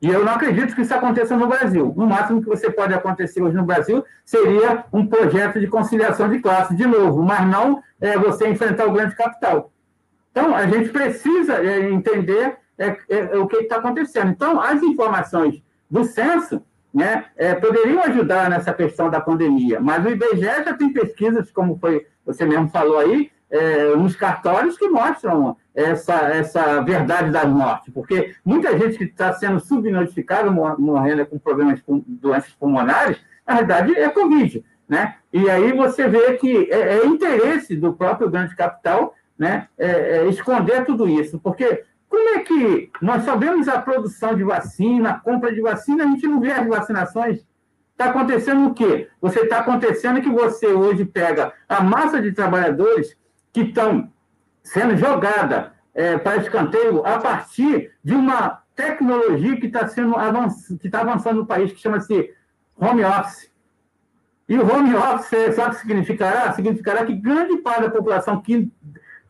E 0.00 0.08
eu 0.08 0.24
não 0.24 0.32
acredito 0.32 0.74
que 0.74 0.80
isso 0.80 0.94
aconteça 0.94 1.36
no 1.36 1.46
Brasil. 1.46 1.92
No 1.94 2.06
máximo 2.06 2.40
que 2.40 2.48
você 2.48 2.70
pode 2.70 2.94
acontecer 2.94 3.42
hoje 3.42 3.56
no 3.56 3.64
Brasil 3.64 4.04
seria 4.24 4.84
um 4.92 5.06
projeto 5.06 5.60
de 5.60 5.66
conciliação 5.66 6.28
de 6.28 6.38
classe, 6.38 6.74
de 6.74 6.86
novo, 6.86 7.22
mas 7.22 7.46
não 7.46 7.82
é, 8.00 8.16
você 8.16 8.48
enfrentar 8.48 8.86
o 8.86 8.92
grande 8.92 9.14
capital. 9.14 9.70
Então, 10.30 10.54
a 10.54 10.66
gente 10.66 10.88
precisa 10.88 11.54
é, 11.54 11.90
entender 11.90 12.56
é, 12.78 12.96
é, 13.08 13.36
o 13.36 13.46
que 13.46 13.56
está 13.56 13.76
acontecendo. 13.76 14.30
Então, 14.30 14.58
as 14.58 14.82
informações 14.82 15.62
do 15.90 16.04
censo 16.04 16.62
né, 16.92 17.26
é, 17.36 17.54
poderiam 17.54 18.02
ajudar 18.04 18.50
nessa 18.50 18.72
questão 18.72 19.08
da 19.08 19.20
pandemia, 19.20 19.80
mas 19.80 20.04
o 20.04 20.10
IBGE 20.10 20.40
já 20.42 20.74
tem 20.74 20.92
pesquisas, 20.92 21.50
como 21.50 21.78
foi 21.78 22.06
você 22.24 22.44
mesmo 22.44 22.68
falou 22.68 22.98
aí, 22.98 23.30
é, 23.50 23.96
nos 23.96 24.14
cartórios 24.14 24.78
que 24.78 24.88
mostram 24.88 25.56
essa, 25.74 26.14
essa 26.28 26.80
verdade 26.80 27.30
da 27.30 27.44
morte, 27.44 27.90
porque 27.90 28.34
muita 28.44 28.78
gente 28.78 28.98
que 28.98 29.04
está 29.04 29.32
sendo 29.32 29.58
subnotificada, 29.58 30.50
morrendo 30.50 31.26
com 31.26 31.38
problemas 31.38 31.80
com 31.80 32.02
doenças 32.06 32.52
pulmonares, 32.52 33.18
na 33.46 33.56
verdade 33.56 33.94
é 33.96 34.08
Covid. 34.08 34.64
Né? 34.88 35.14
E 35.32 35.48
aí 35.48 35.72
você 35.72 36.08
vê 36.08 36.34
que 36.34 36.68
é, 36.70 36.98
é 36.98 37.06
interesse 37.06 37.76
do 37.76 37.92
próprio 37.92 38.28
grande 38.28 38.56
capital 38.56 39.14
né, 39.38 39.68
é, 39.78 40.18
é 40.18 40.26
esconder 40.28 40.84
tudo 40.84 41.08
isso, 41.08 41.38
porque 41.38 41.84
como 42.10 42.28
é 42.30 42.40
que 42.40 42.90
nós 43.00 43.22
sabemos 43.22 43.68
a 43.68 43.80
produção 43.80 44.34
de 44.34 44.42
vacina, 44.42 45.10
a 45.10 45.20
compra 45.20 45.54
de 45.54 45.60
vacina, 45.60 46.02
a 46.02 46.06
gente 46.08 46.26
não 46.26 46.40
vê 46.40 46.50
as 46.50 46.66
vacinações? 46.66 47.46
Está 47.92 48.06
acontecendo 48.06 48.66
o 48.66 48.74
quê? 48.74 49.08
Você 49.20 49.42
está 49.42 49.60
acontecendo 49.60 50.20
que 50.20 50.28
você 50.28 50.66
hoje 50.66 51.04
pega 51.04 51.52
a 51.68 51.80
massa 51.80 52.20
de 52.20 52.32
trabalhadores 52.32 53.16
que 53.52 53.60
estão 53.60 54.10
sendo 54.60 54.96
jogada 54.96 55.72
é, 55.94 56.18
para 56.18 56.38
escanteio 56.38 57.06
a 57.06 57.18
partir 57.20 57.92
de 58.02 58.14
uma 58.14 58.60
tecnologia 58.74 59.60
que 59.60 59.66
está 59.66 59.86
sendo 59.86 60.16
avanç... 60.16 60.66
que 60.80 60.88
está 60.88 61.02
avançando 61.02 61.36
no 61.36 61.46
país, 61.46 61.72
que 61.72 61.78
chama-se 61.78 62.34
home 62.76 63.04
office. 63.04 63.52
E 64.48 64.58
o 64.58 64.66
home 64.66 64.96
office, 64.96 65.54
sabe 65.54 65.68
o 65.68 65.72
que 65.74 65.80
significará? 65.80 66.52
Significará 66.54 67.06
que 67.06 67.14
grande 67.14 67.56
parte 67.58 67.82
da 67.82 67.90
população 67.90 68.40
que, 68.40 68.68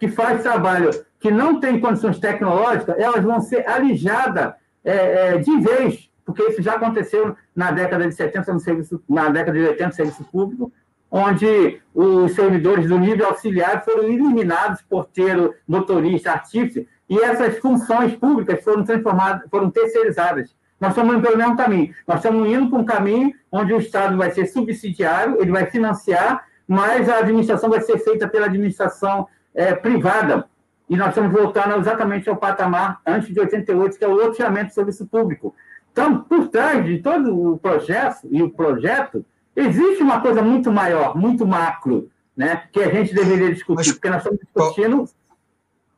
que 0.00 0.08
faz 0.08 0.42
trabalho 0.42 0.90
que 1.20 1.30
não 1.30 1.60
tem 1.60 1.78
condições 1.78 2.18
tecnológicas, 2.18 2.98
elas 2.98 3.22
vão 3.22 3.40
ser 3.42 3.68
alijadas 3.68 4.54
é, 4.82 4.94
é, 5.34 5.38
de 5.38 5.60
vez, 5.60 6.10
porque 6.24 6.42
isso 6.44 6.62
já 6.62 6.74
aconteceu 6.74 7.36
na 7.54 7.70
década 7.70 8.08
de 8.08 8.14
70 8.14 8.54
no 8.54 8.60
serviço, 8.60 9.02
na 9.06 9.28
década 9.28 9.58
de 9.58 9.66
80 9.66 9.86
no 9.86 9.92
serviço 9.92 10.24
público, 10.24 10.72
onde 11.10 11.82
os 11.94 12.32
servidores 12.34 12.88
do 12.88 12.98
nível 12.98 13.26
auxiliar 13.26 13.84
foram 13.84 14.04
eliminados, 14.04 14.80
porteiro, 14.82 15.54
motorista, 15.68 16.32
artífice, 16.32 16.88
e 17.08 17.18
essas 17.18 17.58
funções 17.58 18.16
públicas 18.16 18.64
foram 18.64 18.84
transformadas, 18.84 19.42
foram 19.50 19.70
terceirizadas. 19.70 20.54
Nós 20.80 20.90
estamos 20.90 21.14
indo 21.14 21.22
pelo 21.22 21.36
mesmo 21.36 21.56
caminho. 21.56 21.94
Nós 22.06 22.18
estamos 22.18 22.48
indo 22.48 22.70
para 22.70 22.78
um 22.78 22.84
caminho 22.84 23.34
onde 23.52 23.74
o 23.74 23.78
Estado 23.78 24.16
vai 24.16 24.30
ser 24.30 24.46
subsidiário, 24.46 25.36
ele 25.40 25.50
vai 25.50 25.66
financiar, 25.66 26.46
mas 26.66 27.08
a 27.08 27.18
administração 27.18 27.68
vai 27.68 27.82
ser 27.82 27.98
feita 27.98 28.26
pela 28.28 28.46
administração 28.46 29.26
é, 29.54 29.74
privada, 29.74 30.48
e 30.88 30.96
nós 30.96 31.10
estamos 31.10 31.32
voltando 31.32 31.78
exatamente 31.78 32.28
ao 32.28 32.36
patamar 32.36 33.00
antes 33.06 33.32
de 33.32 33.38
88, 33.38 33.96
que 33.96 34.04
é 34.04 34.08
o 34.08 34.14
loteamento 34.14 34.68
de 34.68 34.74
serviço 34.74 35.06
público. 35.06 35.54
Então, 35.92 36.22
por 36.22 36.48
trás 36.48 36.84
de 36.84 36.98
todo 36.98 37.52
o 37.52 37.58
processo 37.58 38.26
e 38.30 38.42
o 38.42 38.50
projeto, 38.50 39.24
existe 39.54 40.02
uma 40.02 40.20
coisa 40.20 40.42
muito 40.42 40.72
maior, 40.72 41.16
muito 41.16 41.46
macro, 41.46 42.10
né, 42.36 42.64
que 42.72 42.80
a 42.80 42.92
gente 42.92 43.14
deveria 43.14 43.52
discutir, 43.52 43.76
Mas, 43.76 43.92
porque 43.92 44.08
nós 44.08 44.18
estamos 44.18 44.40
discutindo. 44.40 45.08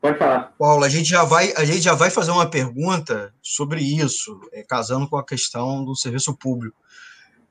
Pode 0.01 0.19
falar. 0.19 0.53
Paulo, 0.59 0.85
a 0.85 0.89
gente 0.89 1.09
já 1.09 1.23
vai, 1.23 1.53
a 1.57 1.65
gente 1.65 1.81
já 1.81 1.95
vai 1.95 2.11
fazer 2.11 2.33
uma 2.33 2.51
pergunta 2.51 3.33
sobre 3.41 3.81
isso, 3.81 4.41
é, 4.53 4.63
casando 4.63 5.09
com 5.09 5.17
a 5.17 5.25
questão 5.25 5.85
do 5.85 5.95
serviço 5.95 6.37
público. 6.37 6.77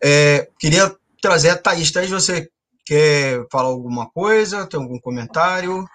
É, 0.04 0.49
queria 0.60 0.93
trazer 1.22 1.49
a 1.49 1.58
Thaís. 1.58 1.91
Thaís, 1.91 2.10
você 2.10 2.49
quer 2.92 3.46
falar 3.50 3.70
alguma 3.70 4.10
coisa? 4.10 4.68
Tem 4.68 4.78
algum 4.78 5.00
comentário? 5.00 5.86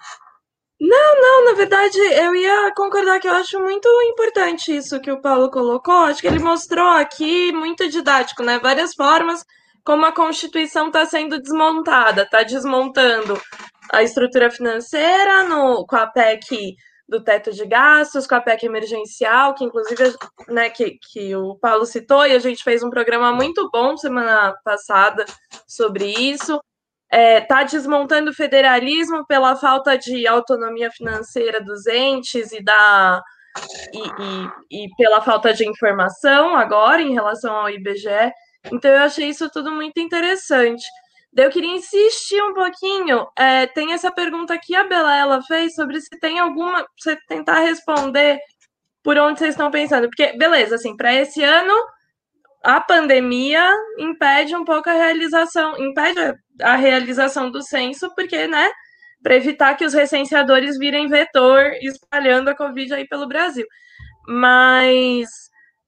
Não, 0.79 1.21
não, 1.21 1.45
na 1.45 1.53
verdade, 1.53 1.97
eu 1.99 2.35
ia 2.35 2.73
concordar 2.75 3.19
que 3.19 3.27
eu 3.27 3.33
acho 3.33 3.59
muito 3.59 3.87
importante 4.09 4.75
isso 4.75 4.99
que 4.99 5.11
o 5.11 5.21
Paulo 5.21 5.51
colocou. 5.51 5.93
Acho 5.93 6.21
que 6.21 6.27
ele 6.27 6.39
mostrou 6.39 6.87
aqui 6.87 7.51
muito 7.51 7.87
didático, 7.87 8.41
né? 8.41 8.59
Várias 8.59 8.95
formas 8.95 9.45
como 9.85 10.07
a 10.07 10.11
Constituição 10.11 10.87
está 10.87 11.05
sendo 11.05 11.39
desmontada, 11.39 12.23
está 12.23 12.41
desmontando 12.41 13.39
a 13.91 14.01
estrutura 14.01 14.49
financeira 14.49 15.43
no, 15.43 15.85
com 15.85 15.95
a 15.95 16.07
PEC 16.07 16.75
do 17.07 17.23
teto 17.23 17.51
de 17.51 17.65
gastos, 17.65 18.27
com 18.27 18.35
a 18.35 18.41
PEC 18.41 18.65
emergencial, 18.65 19.53
que 19.53 19.63
inclusive 19.63 20.15
né, 20.49 20.69
que, 20.69 20.97
que 21.11 21.35
o 21.35 21.55
Paulo 21.55 21.85
citou, 21.85 22.25
e 22.25 22.33
a 22.33 22.39
gente 22.39 22.63
fez 22.63 22.83
um 22.83 22.89
programa 22.89 23.31
muito 23.31 23.69
bom 23.71 23.95
semana 23.95 24.53
passada 24.63 25.25
sobre 25.67 26.05
isso 26.11 26.59
está 27.09 27.17
é, 27.17 27.41
tá 27.41 27.63
desmontando 27.63 28.31
o 28.31 28.33
federalismo 28.33 29.25
pela 29.25 29.55
falta 29.55 29.97
de 29.97 30.27
autonomia 30.27 30.91
financeira 30.91 31.61
dos 31.61 31.87
entes 31.87 32.51
e 32.51 32.61
da 32.61 33.21
e, 33.93 33.99
e, 33.99 34.85
e, 34.85 34.95
pela 34.95 35.21
falta 35.21 35.53
de 35.53 35.67
informação 35.67 36.55
agora 36.55 37.01
em 37.01 37.13
relação 37.13 37.55
ao 37.55 37.69
IBGE. 37.69 38.31
Então 38.71 38.91
eu 38.91 39.03
achei 39.03 39.29
isso 39.29 39.49
tudo 39.49 39.71
muito 39.71 39.99
interessante. 39.99 40.85
Eu 41.35 41.49
queria 41.49 41.75
insistir 41.75 42.41
um 42.41 42.53
pouquinho. 42.53 43.27
É, 43.37 43.67
tem 43.67 43.93
essa 43.93 44.11
pergunta 44.11 44.57
que 44.57 44.75
a 44.75 44.83
Belela 44.83 45.41
fez 45.43 45.75
sobre 45.75 45.99
se 46.01 46.09
tem 46.19 46.39
alguma. 46.39 46.85
Você 46.99 47.17
tentar 47.27 47.59
responder 47.59 48.39
por 49.03 49.17
onde 49.17 49.39
vocês 49.39 49.51
estão 49.51 49.71
pensando. 49.71 50.07
Porque, 50.07 50.37
beleza, 50.37 50.75
assim, 50.75 50.95
para 50.95 51.13
esse 51.13 51.43
ano 51.43 51.73
a 52.63 52.81
pandemia 52.81 53.69
impede 53.97 54.55
um 54.55 54.65
pouco 54.65 54.89
a 54.89 54.93
realização, 54.93 55.77
impede 55.77 56.19
a 56.61 56.75
realização 56.75 57.49
do 57.49 57.61
censo, 57.61 58.13
porque, 58.15 58.47
né, 58.47 58.69
para 59.21 59.35
evitar 59.35 59.75
que 59.75 59.85
os 59.85 59.93
recenseadores 59.93 60.77
virem 60.77 61.07
vetor 61.07 61.73
espalhando 61.81 62.49
a 62.49 62.55
Covid 62.55 62.93
aí 62.93 63.07
pelo 63.07 63.27
Brasil. 63.27 63.65
Mas 64.27 65.27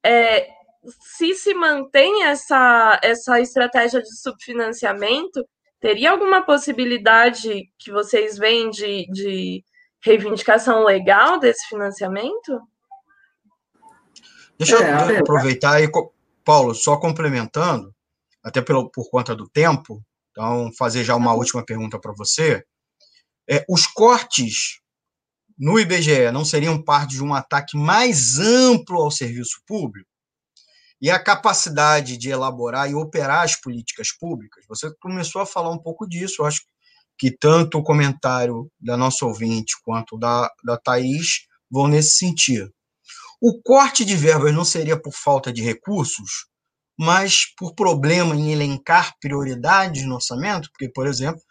é, 0.04 0.48
se 1.02 1.34
se 1.34 1.54
mantém 1.54 2.24
essa, 2.24 3.00
essa 3.04 3.40
estratégia 3.40 4.02
de 4.02 4.18
subfinanciamento, 4.22 5.46
teria 5.80 6.12
alguma 6.12 6.42
possibilidade 6.42 7.70
que 7.78 7.92
vocês 7.92 8.38
veem 8.38 8.70
de, 8.70 9.06
de 9.12 9.64
reivindicação 10.02 10.84
legal 10.84 11.40
desse 11.40 11.68
financiamento? 11.68 12.60
Deixa 14.58 14.78
é, 14.78 15.16
eu 15.16 15.20
aproveitar 15.20 15.76
aí, 15.76 15.90
Paulo, 16.50 16.74
só 16.74 16.98
complementando, 16.98 17.94
até 18.44 18.60
pelo, 18.60 18.90
por 18.90 19.08
conta 19.12 19.36
do 19.36 19.48
tempo, 19.48 20.04
então 20.32 20.72
fazer 20.76 21.04
já 21.04 21.16
uma 21.16 21.32
última 21.32 21.64
pergunta 21.64 22.00
para 22.00 22.12
você. 22.12 22.66
É, 23.48 23.64
os 23.70 23.86
cortes 23.86 24.80
no 25.56 25.80
IBGE 25.80 26.32
não 26.32 26.44
seriam 26.44 26.84
parte 26.84 27.12
de 27.12 27.24
um 27.24 27.36
ataque 27.36 27.78
mais 27.78 28.40
amplo 28.40 29.00
ao 29.00 29.12
serviço 29.12 29.62
público? 29.68 30.10
E 31.00 31.12
a 31.12 31.24
capacidade 31.24 32.18
de 32.18 32.32
elaborar 32.32 32.90
e 32.90 32.96
operar 32.96 33.44
as 33.44 33.56
políticas 33.56 34.12
públicas? 34.12 34.66
Você 34.68 34.92
começou 35.00 35.44
a 35.44 35.46
falar 35.46 35.70
um 35.70 35.78
pouco 35.78 36.10
disso, 36.10 36.42
eu 36.42 36.48
acho 36.48 36.62
que 37.16 37.30
tanto 37.30 37.78
o 37.78 37.84
comentário 37.84 38.72
da 38.80 38.98
nossa 38.98 39.24
ouvinte 39.24 39.76
quanto 39.84 40.18
da, 40.18 40.52
da 40.66 40.80
Thaís 40.80 41.46
vão 41.70 41.88
nesse 41.88 42.18
sentido. 42.18 42.74
O 43.42 43.62
corte 43.62 44.04
de 44.04 44.16
verbas 44.16 44.54
não 44.54 44.66
seria 44.66 45.02
por 45.02 45.14
falta 45.14 45.52
de 45.52 45.62
recursos, 45.62 46.48
mas 46.98 47.46
por 47.58 47.74
problema 47.74 48.36
em 48.36 48.52
elencar 48.52 49.14
prioridades 49.22 50.06
no 50.06 50.16
orçamento, 50.16 50.70
porque, 50.72 50.92
por 50.92 51.08
exemplo, 51.08 51.42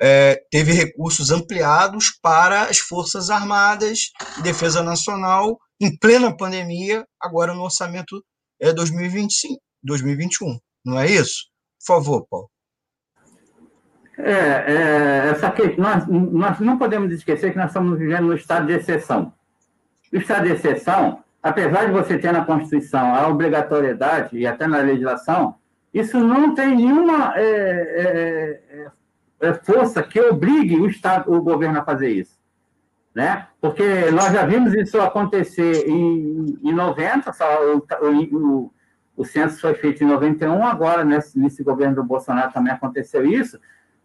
é, 0.00 0.42
teve 0.50 0.72
recursos 0.72 1.30
ampliados 1.30 2.10
para 2.20 2.62
as 2.64 2.78
Forças 2.78 3.30
Armadas 3.30 4.10
e 4.38 4.42
Defesa 4.42 4.82
Nacional 4.82 5.58
em 5.80 5.96
plena 5.96 6.36
pandemia, 6.36 7.06
agora 7.20 7.54
no 7.54 7.62
orçamento 7.62 8.22
é 8.60 8.72
2025, 8.72 9.60
2021. 9.82 10.58
Não 10.84 10.98
é 10.98 11.06
isso? 11.06 11.44
Por 11.78 11.94
favor, 11.94 12.26
Paulo. 12.28 12.50
É, 14.18 14.32
é, 14.32 15.28
essa 15.30 15.50
que, 15.50 15.78
nós, 15.78 16.06
nós 16.08 16.58
não 16.60 16.78
podemos 16.78 17.12
esquecer 17.12 17.52
que 17.52 17.58
nós 17.58 17.68
estamos 17.68 17.98
vivendo 17.98 18.26
no 18.26 18.34
estado 18.34 18.66
de 18.66 18.72
exceção. 18.72 19.32
O 20.12 20.16
estado 20.16 20.44
de 20.44 20.52
exceção, 20.52 21.22
apesar 21.48 21.86
de 21.86 21.92
você 21.92 22.18
ter 22.18 22.32
na 22.32 22.44
Constituição 22.44 23.14
a 23.14 23.28
obrigatoriedade 23.28 24.36
e 24.36 24.46
até 24.46 24.66
na 24.66 24.78
legislação, 24.78 25.56
isso 25.92 26.18
não 26.18 26.54
tem 26.54 26.76
nenhuma 26.76 27.32
é, 27.36 27.42
é, 27.42 28.86
é, 29.44 29.48
é 29.48 29.54
força 29.54 30.02
que 30.02 30.20
obrigue 30.20 30.76
o 30.76 30.86
Estado, 30.86 31.32
o 31.32 31.40
governo 31.40 31.78
a 31.78 31.84
fazer 31.84 32.10
isso. 32.10 32.36
Né? 33.14 33.46
Porque 33.60 34.10
nós 34.10 34.32
já 34.32 34.44
vimos 34.44 34.74
isso 34.74 35.00
acontecer 35.00 35.88
em, 35.88 36.58
em 36.62 36.72
90, 36.72 37.32
só 37.32 37.46
o, 37.74 37.86
o, 38.32 38.72
o 39.16 39.24
censo 39.24 39.60
foi 39.60 39.74
feito 39.74 40.04
em 40.04 40.06
91, 40.06 40.66
agora 40.66 41.04
nesse, 41.04 41.38
nesse 41.38 41.62
governo 41.62 41.96
do 41.96 42.04
Bolsonaro 42.04 42.52
também 42.52 42.72
aconteceu 42.72 43.24
isso, 43.24 43.58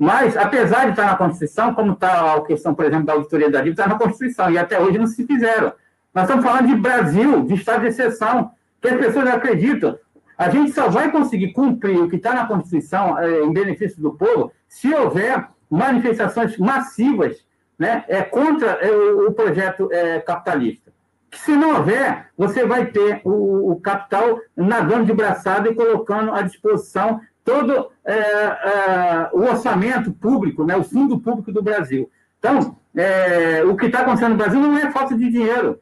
mas, 0.04 0.36
apesar 0.36 0.86
de 0.86 0.92
estar 0.92 1.06
na 1.06 1.16
Constituição, 1.16 1.76
como 1.76 1.92
está 1.94 2.34
a 2.34 2.42
questão, 2.42 2.74
por 2.74 2.86
exemplo, 2.86 3.06
da 3.06 3.14
auditoria 3.14 3.52
da 3.52 3.60
dívida, 3.60 3.84
está 3.84 3.94
na 3.94 4.00
Constituição, 4.00 4.50
e 4.50 4.58
até 4.58 4.80
hoje 4.80 4.98
não 4.98 5.06
se 5.06 5.28
fizeram. 5.28 5.74
Nós 6.14 6.26
estamos 6.26 6.44
falando 6.44 6.68
de 6.68 6.76
Brasil, 6.76 7.46
de 7.46 7.54
estado 7.54 7.82
de 7.82 7.88
exceção, 7.88 8.52
que 8.82 8.88
as 8.90 9.00
pessoas 9.00 9.28
acreditam. 9.28 9.98
A 10.38 10.50
gente 10.50 10.72
só 10.72 10.90
vai 10.90 11.12
conseguir 11.12 11.54
cumprir 11.54 12.00
o 12.00 12.10
que 12.10 12.18
está 12.18 12.34
na 12.34 12.46
Constituição 12.46 13.18
é, 13.18 13.42
em 13.42 13.54
benefício 13.54 14.02
do 14.02 14.14
povo 14.14 14.52
se 14.68 14.94
houver 14.94 15.48
manifestações 15.70 16.58
massivas 16.58 17.46
né, 17.80 18.04
é, 18.08 18.22
contra 18.22 18.72
é, 18.72 18.92
o 18.92 19.32
projeto 19.32 19.88
é, 19.92 20.20
capitalista. 20.20 20.92
Que 21.30 21.40
se 21.40 21.56
não 21.56 21.78
houver, 21.78 22.28
você 22.38 22.66
vai 22.66 22.88
ter 22.88 23.22
o, 23.24 23.72
o, 23.72 23.80
capital 23.80 24.38
nadando 24.56 25.06
de 25.06 25.14
braçada 25.14 25.70
e 25.70 25.76
colocando 25.76 26.34
à 26.34 26.42
disposição 26.42 27.22
todo 27.44 27.90
é, 28.04 28.14
é, 28.14 29.30
o 29.32 29.44
orçamento 29.44 30.12
público, 30.12 30.66
né, 30.66 30.76
o 30.76 30.84
fundo 30.84 31.20
público 31.20 31.52
do 31.52 31.62
Brasil. 31.62 32.12
Então, 32.38 32.76
é, 32.96 33.64
o 33.64 33.78
que 33.78 33.86
está 33.86 34.02
acontecendo 34.02 34.32
no 34.32 34.38
Brasil 34.38 34.60
não 34.60 34.78
é 34.78 34.92
falta 34.92 35.16
de 35.16 35.30
dinheiro. 35.30 35.80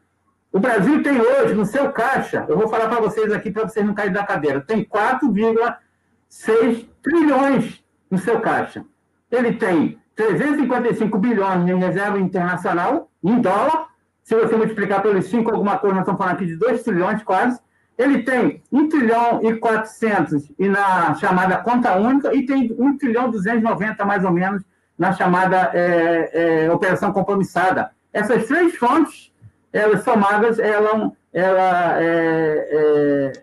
O 0.51 0.59
Brasil 0.59 1.03
tem 1.03 1.21
hoje 1.21 1.53
no 1.53 1.63
seu 1.63 1.91
caixa, 1.91 2.43
eu 2.49 2.57
vou 2.57 2.67
falar 2.67 2.87
para 2.87 2.99
vocês 2.99 3.31
aqui 3.31 3.51
para 3.51 3.67
vocês 3.67 3.85
não 3.85 3.93
caírem 3.93 4.15
da 4.15 4.25
cadeira, 4.25 4.59
tem 4.59 4.83
4,6 4.83 6.87
trilhões 7.03 7.83
no 8.09 8.17
seu 8.17 8.41
caixa. 8.41 8.83
Ele 9.31 9.53
tem 9.53 9.99
355 10.15 11.19
bilhões 11.19 11.69
em 11.69 11.77
reserva 11.77 12.19
internacional, 12.19 13.11
em 13.23 13.39
dólar. 13.39 13.89
Se 14.23 14.33
você 14.35 14.55
multiplicar 14.55 15.03
pelos 15.03 15.25
5 15.25 15.51
alguma 15.51 15.77
coisa, 15.77 15.97
nós 15.97 16.03
estamos 16.03 16.17
falando 16.17 16.33
aqui 16.33 16.47
de 16.47 16.55
2 16.55 16.81
trilhões 16.81 17.21
quase. 17.21 17.59
Ele 17.95 18.23
tem 18.23 18.63
1 18.71 18.89
trilhão 18.89 19.41
e 19.43 19.55
400 19.55 20.51
e 20.57 20.67
na 20.67 21.13
chamada 21.15 21.57
conta 21.57 21.95
única 21.95 22.33
e 22.33 22.43
tem 22.45 22.75
1 22.77 22.97
trilhão 22.97 23.29
290 23.29 24.03
mais 24.03 24.25
ou 24.25 24.31
menos 24.31 24.63
na 24.97 25.13
chamada 25.13 25.69
é, 25.75 26.63
é, 26.65 26.71
operação 26.71 27.13
compromissada. 27.13 27.91
Essas 28.11 28.47
três 28.47 28.75
fontes 28.75 29.28
elas 29.72 30.03
somadas, 30.03 30.59
elas, 30.59 31.11
ela, 31.34 32.01
é, 32.01 33.34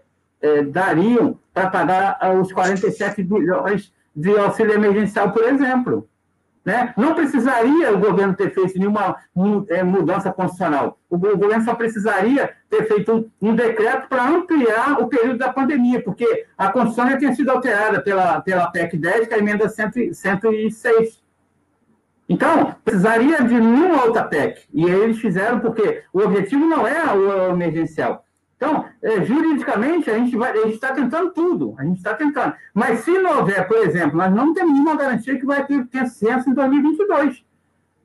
é, 0.43 0.49
é, 0.49 0.62
dariam 0.62 1.39
para 1.53 1.70
pagar 1.70 2.18
os 2.41 2.53
47 2.53 3.22
bilhões 3.22 3.93
de 4.14 4.37
auxílio 4.39 4.74
emergencial, 4.74 5.33
por 5.33 5.45
exemplo. 5.45 6.09
Né? 6.64 6.93
Não 6.97 7.14
precisaria 7.14 7.95
o 7.95 7.99
governo 8.01 8.35
ter 8.35 8.53
feito 8.53 8.77
nenhuma 8.77 9.16
é, 9.68 9.85
mudança 9.85 10.33
constitucional. 10.33 10.99
O 11.09 11.16
governo 11.16 11.64
só 11.64 11.77
precisaria 11.77 12.55
ter 12.68 12.89
feito 12.89 13.31
um, 13.41 13.51
um 13.51 13.55
decreto 13.55 14.09
para 14.09 14.29
ampliar 14.29 15.01
o 15.01 15.07
período 15.07 15.39
da 15.39 15.53
pandemia, 15.53 16.03
porque 16.03 16.45
a 16.59 16.72
Constituição 16.72 17.09
já 17.09 17.18
tinha 17.18 17.35
sido 17.37 17.51
alterada 17.51 18.03
pela, 18.03 18.41
pela 18.41 18.68
PEC 18.68 18.97
10, 18.97 19.29
que 19.29 19.35
é 19.35 19.37
a 19.37 19.41
emenda 19.41 19.68
100, 19.68 20.12
106. 20.12 21.26
Então, 22.29 22.74
precisaria 22.85 23.43
de 23.43 23.55
nenhuma 23.55 24.05
outra 24.05 24.24
PEC. 24.24 24.62
E 24.72 24.85
eles 24.85 25.18
fizeram 25.18 25.61
porque 25.61 26.03
o 26.12 26.20
objetivo 26.20 26.66
não 26.66 26.87
é 26.87 27.12
o 27.12 27.51
emergencial. 27.51 28.24
Então, 28.57 28.87
é, 29.03 29.22
juridicamente, 29.22 30.11
a 30.11 30.18
gente 30.18 30.35
está 30.74 30.93
tentando 30.93 31.31
tudo, 31.31 31.74
a 31.79 31.85
gente 31.85 31.99
está 31.99 32.14
tentando. 32.14 32.55
Mas 32.72 33.01
se 33.01 33.11
não 33.18 33.39
houver, 33.39 33.68
por 33.68 33.77
exemplo, 33.77 34.16
nós 34.16 34.33
não 34.33 34.55
temos 34.55 34.72
nenhuma 34.72 34.97
garantia 34.97 35.39
que 35.39 35.45
vai 35.45 35.64
ter, 35.66 36.07
censo 36.07 36.49
em 36.49 36.55
2022. 36.55 37.45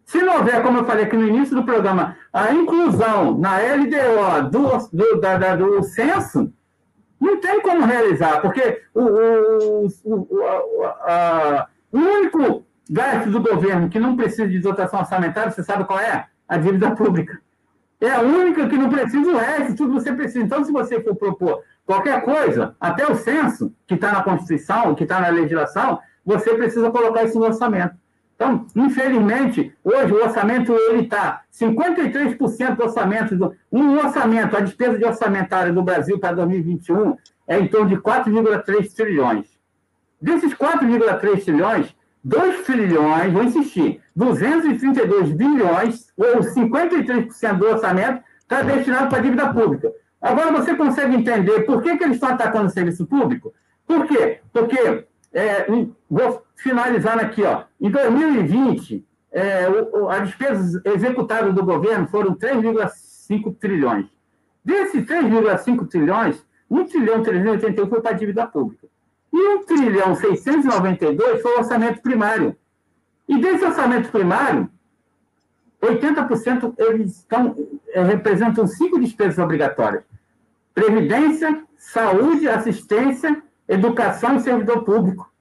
Se 0.03 0.21
não 0.21 0.37
houver, 0.37 0.61
como 0.61 0.79
eu 0.79 0.85
falei 0.85 1.05
aqui 1.05 1.15
no 1.15 1.27
início 1.27 1.55
do 1.55 1.63
programa, 1.63 2.17
a 2.33 2.51
inclusão 2.51 3.37
na 3.37 3.57
LDO 3.59 4.49
do, 4.49 4.89
do, 4.91 5.21
da, 5.21 5.37
da, 5.37 5.55
do 5.55 5.81
censo, 5.83 6.51
não 7.17 7.39
tem 7.39 7.61
como 7.61 7.85
realizar, 7.85 8.41
porque 8.41 8.81
o, 8.93 9.03
o, 9.03 9.87
o, 10.03 10.83
a, 10.83 11.67
o 11.93 11.97
único 11.97 12.65
gasto 12.89 13.29
do 13.29 13.41
governo 13.41 13.89
que 13.89 13.99
não 13.99 14.15
precisa 14.15 14.47
de 14.47 14.59
dotação 14.59 14.99
orçamentária, 14.99 15.51
você 15.51 15.63
sabe 15.63 15.85
qual 15.85 15.99
é? 15.99 16.27
A 16.47 16.57
dívida 16.57 16.91
pública. 16.91 17.39
É 17.99 18.09
a 18.09 18.21
única 18.21 18.67
que 18.67 18.77
não 18.77 18.89
precisa 18.89 19.29
o 19.29 19.37
resto, 19.37 19.75
tudo 19.75 19.93
você 19.93 20.11
precisa. 20.11 20.43
Então, 20.43 20.63
se 20.63 20.71
você 20.71 20.99
for 21.01 21.15
propor 21.15 21.63
qualquer 21.85 22.23
coisa, 22.23 22.75
até 22.79 23.05
o 23.09 23.15
censo, 23.15 23.73
que 23.85 23.93
está 23.93 24.11
na 24.11 24.23
Constituição, 24.23 24.95
que 24.95 25.03
está 25.03 25.21
na 25.21 25.29
legislação, 25.29 25.99
você 26.25 26.53
precisa 26.55 26.89
colocar 26.89 27.23
isso 27.23 27.37
no 27.37 27.45
orçamento. 27.45 27.95
Então, 28.35 28.65
infelizmente, 28.75 29.71
hoje 29.83 30.11
o 30.13 30.23
orçamento 30.23 30.73
ele 30.73 31.03
está 31.03 31.43
53% 31.53 32.75
do 32.75 32.83
orçamento 32.83 33.35
do 33.35 33.53
um 33.71 33.99
orçamento, 33.99 34.57
a 34.57 34.61
despesa 34.61 34.97
de 34.97 35.05
orçamentária 35.05 35.71
do 35.71 35.83
Brasil 35.83 36.17
para 36.17 36.37
2021 36.37 37.15
é 37.47 37.59
em 37.59 37.67
torno 37.67 37.89
de 37.89 37.97
4,3 37.97 38.95
trilhões. 38.95 39.45
Desses 40.19 40.55
4,3 40.55 41.43
trilhões, 41.43 41.95
2 42.23 42.65
trilhões, 42.65 43.33
vou 43.33 43.43
insistir, 43.43 44.01
232 44.15 45.31
bilhões, 45.31 46.07
ou 46.15 46.39
53% 46.39 47.57
do 47.57 47.65
orçamento, 47.65 48.23
está 48.39 48.61
destinado 48.61 49.09
para 49.09 49.19
a 49.19 49.21
dívida 49.21 49.53
pública. 49.53 49.91
Agora 50.21 50.51
você 50.51 50.75
consegue 50.75 51.15
entender 51.15 51.61
por 51.61 51.81
que, 51.81 51.97
que 51.97 52.03
eles 52.03 52.15
estão 52.15 52.29
atacando 52.29 52.67
o 52.67 52.69
serviço 52.69 53.07
público? 53.07 53.53
Por 53.87 54.05
quê? 54.05 54.39
Porque, 54.53 55.05
é, 55.33 55.65
vou 56.09 56.43
finalizar 56.55 57.17
aqui, 57.19 57.43
ó, 57.43 57.63
em 57.79 57.89
2020, 57.89 59.03
é, 59.31 59.67
o, 59.69 60.09
a 60.09 60.19
despesa 60.19 60.81
executada 60.85 61.51
do 61.51 61.65
governo 61.65 62.07
foram 62.07 62.35
3,5 62.35 63.55
trilhões. 63.59 64.05
Desses 64.63 65.03
3,5 65.05 65.87
trilhões, 65.87 66.45
1 66.69 66.85
trilhão 66.85 67.23
381 67.23 67.89
foi 67.89 68.01
para 68.01 68.11
a 68.11 68.13
dívida 68.13 68.45
pública. 68.45 68.87
E 69.33 69.37
1 69.37 69.65
trilhão 69.65 70.15
692 70.15 71.41
foi 71.41 71.55
o 71.55 71.57
orçamento 71.59 72.01
primário. 72.01 72.55
E 73.27 73.39
desse 73.39 73.63
orçamento 73.63 74.09
primário, 74.09 74.69
80% 75.81 76.73
eles 76.77 77.17
estão, 77.17 77.55
é, 77.89 78.03
representam 78.03 78.67
cinco 78.67 78.99
despesas 78.99 79.39
obrigatórias: 79.39 80.03
previdência, 80.73 81.63
saúde, 81.77 82.47
assistência, 82.47 83.41
educação 83.67 84.35
e 84.35 84.41
servidor 84.41 84.83
público. 84.83 85.31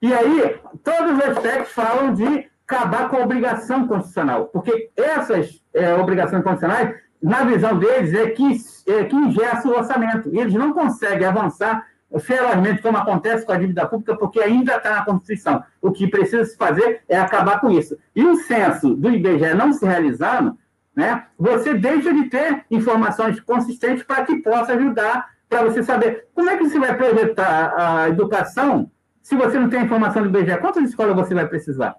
E 0.00 0.12
aí, 0.12 0.60
todos 0.82 1.12
os 1.12 1.24
aspectos 1.24 1.72
falam 1.72 2.14
de 2.14 2.48
acabar 2.66 3.08
com 3.08 3.16
a 3.16 3.24
obrigação 3.24 3.86
constitucional, 3.86 4.46
porque 4.46 4.90
essas 4.96 5.62
é, 5.72 5.94
obrigações 5.94 6.42
constitucionais, 6.42 6.96
na 7.22 7.44
visão 7.44 7.78
deles, 7.78 8.12
é 8.14 8.30
que, 8.30 8.56
é 8.86 9.04
que 9.04 9.16
ingessa 9.16 9.68
o 9.68 9.76
orçamento. 9.76 10.28
E 10.30 10.38
eles 10.38 10.54
não 10.54 10.72
conseguem 10.72 11.26
avançar 11.26 11.86
ferozmente, 12.20 12.82
como 12.82 12.96
acontece 12.96 13.44
com 13.44 13.52
a 13.52 13.56
dívida 13.56 13.86
pública, 13.86 14.16
porque 14.16 14.40
ainda 14.40 14.76
está 14.76 14.96
na 14.96 15.04
Constituição. 15.04 15.62
O 15.80 15.90
que 15.92 16.06
precisa 16.08 16.44
se 16.44 16.56
fazer 16.56 17.02
é 17.08 17.18
acabar 17.18 17.60
com 17.60 17.70
isso. 17.70 17.96
E 18.14 18.24
o 18.24 18.36
censo 18.36 18.94
do 18.94 19.10
IBGE 19.10 19.54
não 19.54 19.72
se 19.72 19.84
realizando, 19.84 20.56
né, 20.94 21.26
você 21.38 21.74
deixa 21.74 22.12
de 22.12 22.24
ter 22.24 22.64
informações 22.70 23.40
consistentes 23.40 24.04
para 24.04 24.24
que 24.24 24.36
possa 24.36 24.74
ajudar 24.74 25.28
para 25.48 25.64
você 25.64 25.82
saber 25.82 26.28
como 26.34 26.48
é 26.50 26.56
que 26.56 26.68
você 26.68 26.78
vai 26.78 26.96
projetar 26.96 27.74
a 27.76 28.08
educação 28.08 28.90
se 29.22 29.34
você 29.34 29.58
não 29.58 29.68
tem 29.68 29.82
informação 29.82 30.22
do 30.22 30.28
IBGE. 30.28 30.58
Quantas 30.58 30.84
escolas 30.84 31.16
você 31.16 31.34
vai 31.34 31.48
precisar? 31.48 31.96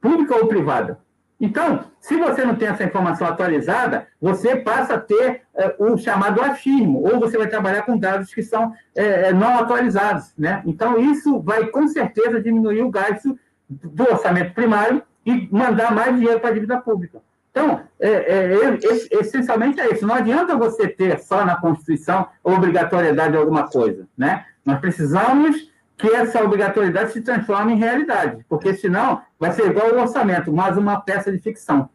Pública 0.00 0.36
ou 0.36 0.46
privada? 0.46 0.98
Então, 1.40 1.84
se 2.00 2.16
você 2.16 2.44
não 2.44 2.56
tem 2.56 2.68
essa 2.68 2.82
informação 2.82 3.26
atualizada, 3.28 4.08
você 4.20 4.56
passa 4.56 4.94
a 4.94 5.00
ter 5.00 5.42
é, 5.54 5.76
o 5.78 5.96
chamado 5.96 6.42
achismo, 6.42 7.04
ou 7.04 7.20
você 7.20 7.38
vai 7.38 7.46
trabalhar 7.46 7.82
com 7.82 7.96
dados 7.96 8.34
que 8.34 8.42
são 8.42 8.72
é, 8.94 9.32
não 9.32 9.58
atualizados. 9.58 10.32
Né? 10.36 10.62
Então, 10.66 10.98
isso 10.98 11.40
vai 11.40 11.66
com 11.66 11.86
certeza 11.86 12.40
diminuir 12.40 12.82
o 12.82 12.90
gasto 12.90 13.38
do 13.68 14.02
orçamento 14.02 14.52
primário 14.52 15.02
e 15.24 15.48
mandar 15.52 15.94
mais 15.94 16.16
dinheiro 16.16 16.40
para 16.40 16.50
a 16.50 16.54
dívida 16.54 16.80
pública. 16.80 17.20
Então, 17.50 17.82
é, 18.00 18.78
essencialmente 19.12 19.80
é 19.80 19.92
isso. 19.92 20.06
Não 20.06 20.14
adianta 20.14 20.56
você 20.56 20.88
ter 20.88 21.18
só 21.20 21.44
na 21.44 21.56
Constituição 21.56 22.28
obrigatoriedade 22.42 23.32
de 23.32 23.38
alguma 23.38 23.68
coisa. 23.68 24.06
Né? 24.16 24.44
Nós 24.64 24.80
precisamos 24.80 25.70
que 25.98 26.08
essa 26.08 26.42
obrigatoriedade 26.42 27.12
se 27.12 27.20
transforme 27.20 27.72
em 27.72 27.78
realidade, 27.78 28.44
porque 28.48 28.74
senão 28.74 29.20
vai 29.38 29.52
ser 29.52 29.68
igual 29.68 29.92
o 29.92 30.00
orçamento, 30.00 30.52
mais 30.52 30.78
uma 30.78 31.00
peça 31.00 31.32
de 31.32 31.40
ficção. 31.40 31.90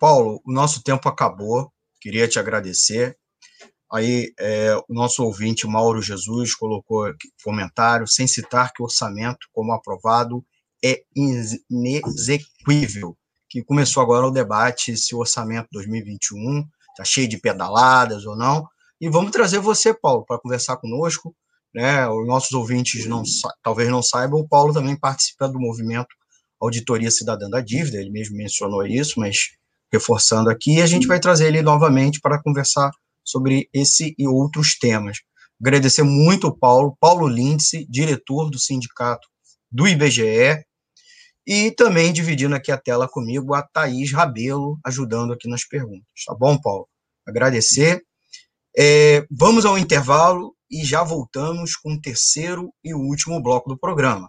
Paulo, 0.00 0.42
o 0.44 0.52
nosso 0.52 0.82
tempo 0.82 1.08
acabou, 1.08 1.72
queria 2.00 2.26
te 2.26 2.40
agradecer. 2.40 3.16
Aí, 3.92 4.32
é, 4.38 4.74
o 4.88 4.94
nosso 4.94 5.22
ouvinte 5.22 5.66
Mauro 5.66 6.02
Jesus 6.02 6.54
colocou 6.54 7.12
comentário, 7.44 8.06
sem 8.06 8.26
citar 8.26 8.72
que 8.72 8.82
o 8.82 8.86
orçamento, 8.86 9.46
como 9.52 9.72
aprovado, 9.72 10.44
é 10.84 11.02
inexequível. 11.14 13.16
Que 13.48 13.62
começou 13.62 14.02
agora 14.02 14.26
o 14.26 14.30
debate 14.30 14.96
se 14.96 15.14
o 15.14 15.18
orçamento 15.18 15.68
2021 15.72 16.66
está 16.90 17.04
cheio 17.04 17.28
de 17.28 17.38
pedaladas 17.38 18.24
ou 18.24 18.36
não. 18.36 18.66
E 19.00 19.08
vamos 19.08 19.32
trazer 19.32 19.58
você, 19.58 19.92
Paulo, 19.92 20.24
para 20.24 20.38
conversar 20.38 20.76
conosco 20.76 21.34
né? 21.74 22.08
Os 22.08 22.26
nossos 22.26 22.52
ouvintes 22.52 23.06
não 23.06 23.22
talvez 23.62 23.88
não 23.88 24.02
saibam, 24.02 24.40
o 24.40 24.48
Paulo 24.48 24.72
também 24.72 24.98
participa 24.98 25.48
do 25.48 25.58
movimento 25.58 26.08
Auditoria 26.60 27.10
Cidadã 27.10 27.48
da 27.48 27.60
Dívida, 27.60 27.98
ele 27.98 28.10
mesmo 28.10 28.36
mencionou 28.36 28.86
isso, 28.86 29.18
mas 29.18 29.50
reforçando 29.92 30.50
aqui, 30.50 30.80
a 30.82 30.86
gente 30.86 31.06
vai 31.06 31.18
trazer 31.18 31.48
ele 31.48 31.62
novamente 31.62 32.20
para 32.20 32.40
conversar 32.40 32.90
sobre 33.24 33.68
esse 33.72 34.14
e 34.18 34.28
outros 34.28 34.78
temas. 34.78 35.18
Agradecer 35.60 36.02
muito 36.02 36.48
o 36.48 36.56
Paulo, 36.56 36.96
Paulo 37.00 37.26
Lindsay, 37.26 37.86
diretor 37.88 38.50
do 38.50 38.58
sindicato 38.58 39.26
do 39.70 39.88
IBGE, 39.88 40.64
e 41.46 41.70
também 41.72 42.12
dividindo 42.12 42.54
aqui 42.54 42.70
a 42.70 42.78
tela 42.78 43.08
comigo 43.08 43.54
a 43.54 43.62
Thaís 43.62 44.12
Rabelo, 44.12 44.78
ajudando 44.84 45.32
aqui 45.32 45.48
nas 45.48 45.66
perguntas. 45.66 46.06
Tá 46.26 46.34
bom, 46.34 46.58
Paulo? 46.60 46.86
Agradecer. 47.26 48.02
É, 48.76 49.26
vamos 49.30 49.64
ao 49.64 49.76
intervalo 49.76 50.54
e 50.70 50.84
já 50.84 51.02
voltamos 51.02 51.74
com 51.76 51.94
o 51.94 52.00
terceiro 52.00 52.72
e 52.84 52.94
último 52.94 53.42
bloco 53.42 53.68
do 53.68 53.78
programa. 53.78 54.28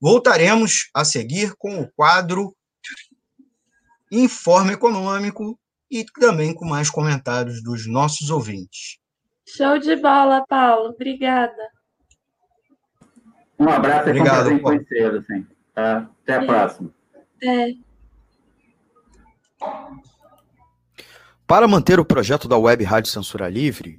Voltaremos 0.00 0.90
a 0.94 1.04
seguir 1.04 1.54
com 1.56 1.80
o 1.80 1.90
quadro 1.92 2.54
Informe 4.10 4.72
Econômico 4.72 5.58
e 5.90 6.04
também 6.04 6.54
com 6.54 6.64
mais 6.64 6.90
comentários 6.90 7.62
dos 7.62 7.86
nossos 7.86 8.30
ouvintes. 8.30 8.98
Show 9.46 9.78
de 9.78 9.96
bola, 9.96 10.44
Paulo. 10.46 10.90
Obrigada. 10.90 11.70
Um 13.58 13.68
abraço 13.68 14.08
e 14.08 14.10
Obrigado, 14.10 14.50
um 14.50 14.58
conhecê-lo, 14.60 15.24
sim. 15.24 15.46
Tá? 15.74 16.08
Até 16.22 16.36
a 16.36 16.44
próxima. 16.44 16.90
É. 17.42 17.72
Para 21.46 21.66
manter 21.66 21.98
o 21.98 22.04
projeto 22.04 22.46
da 22.46 22.58
Web 22.58 22.84
Rádio 22.84 23.10
Censura 23.10 23.48
Livre, 23.48 23.98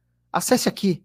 Acesse 0.31 0.69
aqui 0.69 1.03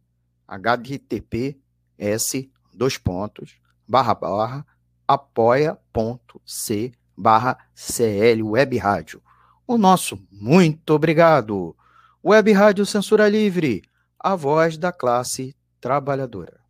https 0.48 2.48
dois 2.72 2.96
pontos 2.96 3.58
barra 3.88 4.14
barra 4.14 4.64
apoia.c 5.08 6.92
barra 7.16 7.58
CL 7.74 8.42
Web 8.42 8.78
Rádio. 8.78 9.22
O 9.66 9.76
nosso 9.76 10.16
muito 10.30 10.90
obrigado. 10.90 11.76
Web 12.24 12.52
Rádio 12.52 12.86
Censura 12.86 13.28
Livre, 13.28 13.82
a 14.18 14.36
voz 14.36 14.76
da 14.76 14.92
classe 14.92 15.56
trabalhadora. 15.80 16.60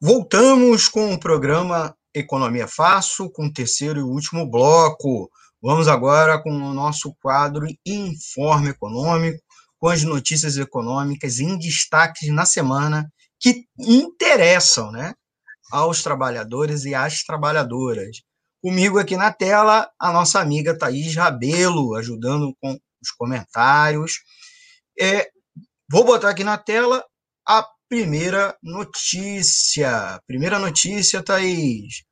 Voltamos 0.00 0.88
com 0.88 1.14
o 1.14 1.20
programa 1.20 1.96
Economia 2.14 2.68
Fácil, 2.68 3.30
com 3.30 3.46
o 3.46 3.52
terceiro 3.52 4.00
e 4.00 4.02
último 4.02 4.50
bloco. 4.50 5.30
Vamos 5.66 5.88
agora 5.88 6.40
com 6.40 6.52
o 6.52 6.72
nosso 6.72 7.12
quadro 7.20 7.66
Informe 7.84 8.68
Econômico, 8.68 9.42
com 9.80 9.88
as 9.88 10.04
notícias 10.04 10.56
econômicas 10.56 11.40
em 11.40 11.58
destaques 11.58 12.32
na 12.32 12.46
semana 12.46 13.12
que 13.40 13.64
interessam 13.76 14.92
né, 14.92 15.12
aos 15.72 16.04
trabalhadores 16.04 16.84
e 16.84 16.94
às 16.94 17.24
trabalhadoras. 17.24 18.18
Comigo 18.62 19.00
aqui 19.00 19.16
na 19.16 19.32
tela, 19.32 19.90
a 19.98 20.12
nossa 20.12 20.38
amiga 20.38 20.78
Thaís 20.78 21.16
Rabelo, 21.16 21.96
ajudando 21.96 22.54
com 22.62 22.78
os 23.02 23.10
comentários. 23.18 24.20
É, 24.96 25.28
vou 25.90 26.04
botar 26.04 26.30
aqui 26.30 26.44
na 26.44 26.56
tela 26.56 27.04
a 27.44 27.68
primeira 27.88 28.56
notícia. 28.62 30.20
Primeira 30.28 30.60
notícia, 30.60 31.24
Thaís. 31.24 32.04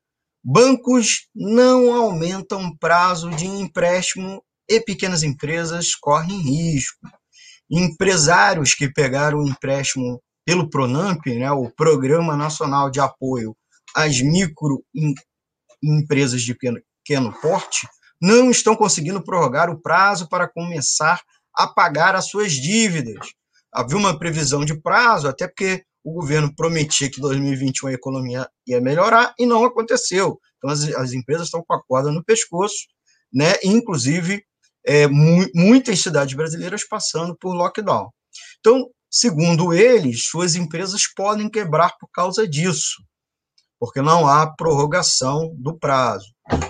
Bancos 0.47 1.27
não 1.33 1.91
aumentam 1.91 2.77
prazo 2.77 3.31
de 3.31 3.47
empréstimo 3.47 4.43
e 4.69 4.79
pequenas 4.79 5.23
empresas 5.23 5.95
correm 5.95 6.39
risco. 6.39 6.99
Empresários 7.67 8.75
que 8.75 8.87
pegaram 8.87 9.39
o 9.39 9.47
empréstimo 9.47 10.21
pelo 10.45 10.69
Pronamp, 10.69 11.25
né, 11.25 11.51
o 11.51 11.71
Programa 11.71 12.37
Nacional 12.37 12.91
de 12.91 12.99
Apoio 12.99 13.57
às 13.95 14.21
Microempresas 14.21 16.43
de 16.43 16.53
Pequeno 16.53 17.33
Porte, 17.41 17.87
não 18.21 18.51
estão 18.51 18.75
conseguindo 18.75 19.23
prorrogar 19.23 19.71
o 19.71 19.81
prazo 19.81 20.29
para 20.29 20.47
começar 20.47 21.23
a 21.55 21.65
pagar 21.65 22.13
as 22.13 22.29
suas 22.29 22.51
dívidas. 22.51 23.29
Havia 23.73 23.97
uma 23.97 24.19
previsão 24.19 24.63
de 24.63 24.79
prazo, 24.79 25.27
até 25.27 25.47
porque 25.47 25.83
o 26.05 26.13
governo 26.13 26.53
prometia 26.55 27.09
que 27.09 27.19
2021 27.19 27.87
a 27.89 27.93
economia 27.93 28.47
ia 28.67 28.79
melhorar 28.79 29.33
e 29.39 29.45
não 29.45 29.65
aconteceu. 29.65 30.39
Então, 30.57 30.69
as, 30.69 30.83
as 30.93 31.13
empresas 31.13 31.47
estão 31.47 31.63
com 31.67 31.73
a 31.73 31.81
corda 31.83 32.11
no 32.11 32.23
pescoço, 32.23 32.85
né? 33.33 33.55
inclusive 33.63 34.43
é, 34.85 35.07
mu 35.07 35.43
muitas 35.55 35.99
cidades 35.99 36.35
brasileiras 36.35 36.87
passando 36.87 37.35
por 37.35 37.55
lockdown. 37.55 38.09
Então, 38.59 38.87
segundo 39.09 39.73
eles, 39.73 40.25
suas 40.27 40.55
empresas 40.55 41.11
podem 41.15 41.49
quebrar 41.49 41.97
por 41.99 42.07
causa 42.13 42.47
disso, 42.47 43.03
porque 43.79 43.99
não 43.99 44.27
há 44.27 44.45
prorrogação 44.55 45.55
do 45.57 45.75
prazo. 45.75 46.27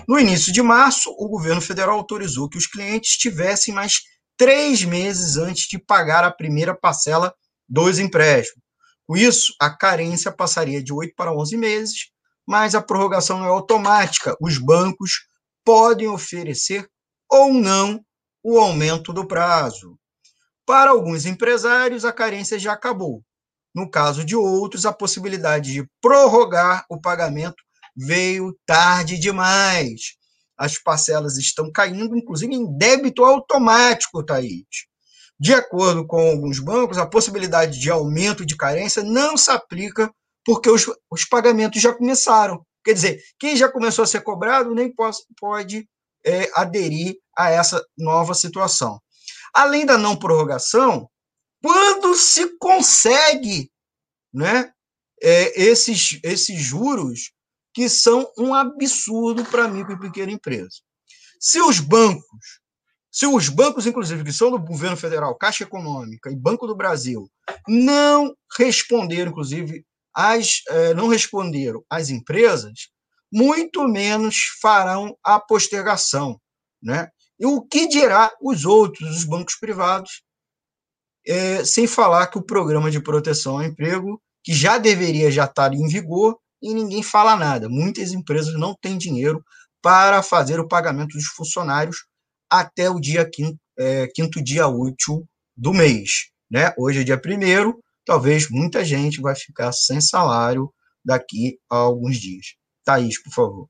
No 0.08 0.18
início 0.18 0.50
de 0.50 0.62
março, 0.62 1.10
o 1.18 1.28
governo 1.28 1.60
federal 1.60 1.98
autorizou 1.98 2.48
que 2.48 2.56
os 2.56 2.66
clientes 2.66 3.18
tivessem 3.18 3.74
mais 3.74 3.96
três 4.38 4.82
meses 4.82 5.36
antes 5.36 5.66
de 5.68 5.78
pagar 5.78 6.24
a 6.24 6.32
primeira 6.32 6.74
parcela 6.74 7.34
dos 7.68 7.98
empréstimos. 7.98 8.65
Com 9.06 9.16
isso, 9.16 9.54
a 9.60 9.70
carência 9.70 10.32
passaria 10.32 10.82
de 10.82 10.92
8 10.92 11.14
para 11.16 11.32
11 11.32 11.56
meses, 11.56 12.10
mas 12.46 12.74
a 12.74 12.82
prorrogação 12.82 13.38
não 13.38 13.46
é 13.46 13.48
automática. 13.48 14.36
Os 14.40 14.58
bancos 14.58 15.26
podem 15.64 16.08
oferecer 16.08 16.88
ou 17.30 17.52
não 17.52 18.04
o 18.42 18.58
aumento 18.58 19.12
do 19.12 19.26
prazo. 19.26 19.98
Para 20.64 20.90
alguns 20.90 21.26
empresários, 21.26 22.04
a 22.04 22.12
carência 22.12 22.58
já 22.58 22.72
acabou. 22.72 23.22
No 23.74 23.90
caso 23.90 24.24
de 24.24 24.34
outros, 24.34 24.86
a 24.86 24.92
possibilidade 24.92 25.72
de 25.72 25.88
prorrogar 26.00 26.84
o 26.88 27.00
pagamento 27.00 27.62
veio 27.96 28.56
tarde 28.66 29.18
demais. 29.18 30.16
As 30.56 30.78
parcelas 30.78 31.36
estão 31.36 31.70
caindo, 31.70 32.16
inclusive 32.16 32.54
em 32.54 32.76
débito 32.76 33.24
automático, 33.24 34.24
Thaís. 34.24 34.64
De 35.38 35.52
acordo 35.52 36.06
com 36.06 36.30
alguns 36.30 36.58
bancos, 36.58 36.98
a 36.98 37.06
possibilidade 37.06 37.78
de 37.78 37.90
aumento 37.90 38.44
de 38.44 38.56
carência 38.56 39.02
não 39.02 39.36
se 39.36 39.50
aplica 39.50 40.10
porque 40.44 40.70
os, 40.70 40.86
os 41.10 41.24
pagamentos 41.24 41.80
já 41.80 41.92
começaram. 41.92 42.64
Quer 42.84 42.94
dizer, 42.94 43.22
quem 43.38 43.56
já 43.56 43.68
começou 43.68 44.04
a 44.04 44.06
ser 44.06 44.22
cobrado 44.22 44.74
nem 44.74 44.94
pode, 44.94 45.18
pode 45.38 45.88
é, 46.24 46.48
aderir 46.54 47.16
a 47.36 47.50
essa 47.50 47.84
nova 47.98 48.32
situação. 48.32 49.00
Além 49.52 49.84
da 49.84 49.98
não 49.98 50.16
prorrogação, 50.16 51.08
quando 51.62 52.14
se 52.14 52.56
consegue 52.58 53.70
né, 54.32 54.70
é, 55.22 55.60
esses, 55.60 56.20
esses 56.22 56.60
juros 56.60 57.32
que 57.74 57.88
são 57.88 58.30
um 58.38 58.54
absurdo 58.54 59.44
para 59.44 59.68
micro 59.68 59.94
e 59.94 60.00
pequena 60.00 60.32
empresa. 60.32 60.76
Se 61.40 61.60
os 61.60 61.80
bancos, 61.80 62.60
se 63.16 63.26
os 63.26 63.48
bancos, 63.48 63.86
inclusive, 63.86 64.22
que 64.22 64.32
são 64.32 64.50
do 64.50 64.58
governo 64.58 64.94
federal, 64.94 65.34
Caixa 65.36 65.64
Econômica 65.64 66.30
e 66.30 66.36
Banco 66.36 66.66
do 66.66 66.76
Brasil, 66.76 67.30
não 67.66 68.36
responderam, 68.58 69.30
inclusive, 69.30 69.86
as, 70.14 70.60
eh, 70.68 70.92
não 70.92 71.08
responderam 71.08 71.82
às 71.88 72.10
empresas, 72.10 72.90
muito 73.32 73.88
menos 73.88 74.36
farão 74.60 75.16
a 75.24 75.40
postergação. 75.40 76.38
Né? 76.82 77.08
E 77.40 77.46
o 77.46 77.62
que 77.62 77.88
dirá 77.88 78.30
os 78.38 78.66
outros, 78.66 79.16
os 79.16 79.24
bancos 79.24 79.56
privados, 79.56 80.22
é, 81.26 81.64
sem 81.64 81.86
falar 81.86 82.26
que 82.26 82.36
o 82.36 82.44
programa 82.44 82.90
de 82.90 83.00
proteção 83.00 83.54
ao 83.54 83.64
emprego, 83.64 84.20
que 84.44 84.52
já 84.52 84.76
deveria 84.76 85.30
já 85.30 85.46
estar 85.46 85.72
em 85.72 85.88
vigor, 85.88 86.38
e 86.60 86.74
ninguém 86.74 87.02
fala 87.02 87.34
nada. 87.34 87.66
Muitas 87.66 88.12
empresas 88.12 88.52
não 88.52 88.74
têm 88.78 88.98
dinheiro 88.98 89.42
para 89.80 90.22
fazer 90.22 90.60
o 90.60 90.68
pagamento 90.68 91.16
dos 91.16 91.28
funcionários 91.28 92.04
até 92.50 92.90
o 92.90 93.00
dia 93.00 93.28
quinto, 93.28 93.58
é, 93.78 94.06
quinto 94.14 94.42
dia 94.42 94.66
útil 94.66 95.26
do 95.56 95.72
mês. 95.72 96.30
Né? 96.50 96.72
Hoje 96.78 97.00
é 97.00 97.04
dia 97.04 97.18
primeiro, 97.18 97.82
talvez 98.04 98.48
muita 98.50 98.84
gente 98.84 99.20
vai 99.20 99.34
ficar 99.34 99.72
sem 99.72 100.00
salário 100.00 100.72
daqui 101.04 101.58
a 101.70 101.76
alguns 101.76 102.16
dias. 102.16 102.54
Thaís, 102.84 103.20
por 103.22 103.32
favor. 103.32 103.68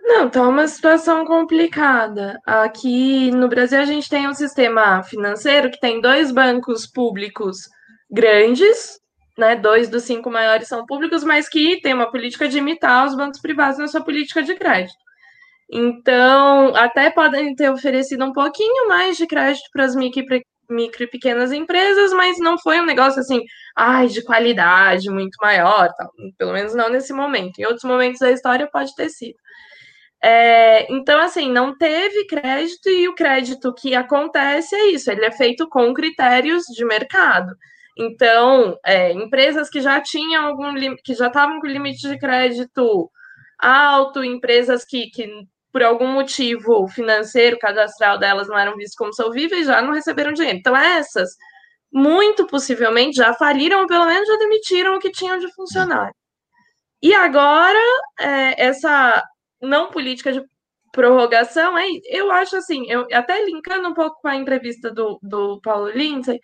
Não, 0.00 0.30
tá 0.30 0.48
uma 0.48 0.66
situação 0.66 1.26
complicada. 1.26 2.40
Aqui 2.46 3.30
no 3.30 3.48
Brasil 3.48 3.78
a 3.78 3.84
gente 3.84 4.08
tem 4.08 4.26
um 4.26 4.34
sistema 4.34 5.02
financeiro 5.02 5.70
que 5.70 5.78
tem 5.78 6.00
dois 6.00 6.32
bancos 6.32 6.86
públicos 6.86 7.68
grandes, 8.10 8.98
né? 9.36 9.54
Dois 9.54 9.88
dos 9.88 10.04
cinco 10.04 10.30
maiores 10.30 10.68
são 10.68 10.86
públicos, 10.86 11.22
mas 11.22 11.48
que 11.48 11.80
tem 11.82 11.92
uma 11.92 12.10
política 12.10 12.48
de 12.48 12.58
imitar 12.58 13.06
os 13.06 13.14
bancos 13.14 13.40
privados 13.40 13.78
na 13.78 13.86
sua 13.86 14.02
política 14.02 14.42
de 14.42 14.54
crédito. 14.54 14.96
Então, 15.70 16.74
até 16.76 17.10
podem 17.10 17.54
ter 17.54 17.70
oferecido 17.70 18.24
um 18.24 18.32
pouquinho 18.32 18.88
mais 18.88 19.16
de 19.16 19.26
crédito 19.26 19.68
para 19.72 19.84
as 19.84 19.94
micro 19.94 20.24
micro 20.70 21.04
e 21.04 21.06
pequenas 21.06 21.52
empresas, 21.52 22.12
mas 22.12 22.38
não 22.38 22.58
foi 22.58 22.80
um 22.80 22.84
negócio 22.84 23.20
assim, 23.20 23.42
ai, 23.76 24.06
de 24.08 24.22
qualidade 24.22 25.10
muito 25.10 25.36
maior, 25.40 25.90
pelo 26.36 26.52
menos 26.52 26.74
não 26.74 26.90
nesse 26.90 27.12
momento. 27.12 27.58
Em 27.58 27.64
outros 27.64 27.84
momentos 27.84 28.20
da 28.20 28.30
história 28.30 28.68
pode 28.70 28.94
ter 28.94 29.08
sido. 29.08 29.38
É, 30.22 30.92
então, 30.92 31.20
assim, 31.20 31.50
não 31.50 31.76
teve 31.76 32.26
crédito 32.26 32.88
e 32.88 33.08
o 33.08 33.14
crédito 33.14 33.72
que 33.74 33.94
acontece 33.94 34.74
é 34.74 34.88
isso, 34.90 35.10
ele 35.10 35.24
é 35.24 35.30
feito 35.32 35.68
com 35.68 35.94
critérios 35.94 36.64
de 36.64 36.84
mercado. 36.84 37.54
Então, 37.96 38.76
é, 38.84 39.12
empresas 39.12 39.70
que 39.70 39.80
já 39.80 40.00
tinham 40.00 40.46
algum 40.46 40.72
que 41.04 41.14
já 41.14 41.28
estavam 41.28 41.60
com 41.60 41.66
limite 41.66 42.08
de 42.08 42.18
crédito 42.18 43.10
alto, 43.58 44.22
empresas 44.24 44.84
que, 44.84 45.10
que 45.10 45.28
por 45.72 45.82
algum 45.82 46.08
motivo 46.08 46.86
financeiro, 46.88 47.58
cadastral 47.58 48.18
delas 48.18 48.48
não 48.48 48.58
eram 48.58 48.76
vistas 48.76 48.96
como 48.96 49.14
solvíveis, 49.14 49.66
já 49.66 49.82
não 49.82 49.92
receberam 49.92 50.32
dinheiro. 50.32 50.58
Então, 50.58 50.76
essas, 50.76 51.30
muito 51.92 52.46
possivelmente, 52.46 53.16
já 53.16 53.34
faliram 53.34 53.80
ou 53.80 53.86
pelo 53.86 54.06
menos 54.06 54.28
já 54.28 54.36
demitiram 54.36 54.96
o 54.96 54.98
que 54.98 55.10
tinham 55.10 55.38
de 55.38 55.52
funcionário. 55.54 56.14
E 57.02 57.14
agora, 57.14 57.78
é, 58.18 58.66
essa 58.66 59.22
não 59.60 59.90
política 59.90 60.32
de 60.32 60.42
prorrogação, 60.92 61.74
eu 62.06 62.30
acho 62.32 62.56
assim, 62.56 62.90
eu 62.90 63.06
até 63.12 63.44
linkando 63.44 63.88
um 63.88 63.94
pouco 63.94 64.20
com 64.20 64.28
a 64.28 64.36
entrevista 64.36 64.90
do, 64.90 65.18
do 65.22 65.60
Paulo 65.60 65.90
Lindsay, 65.90 66.40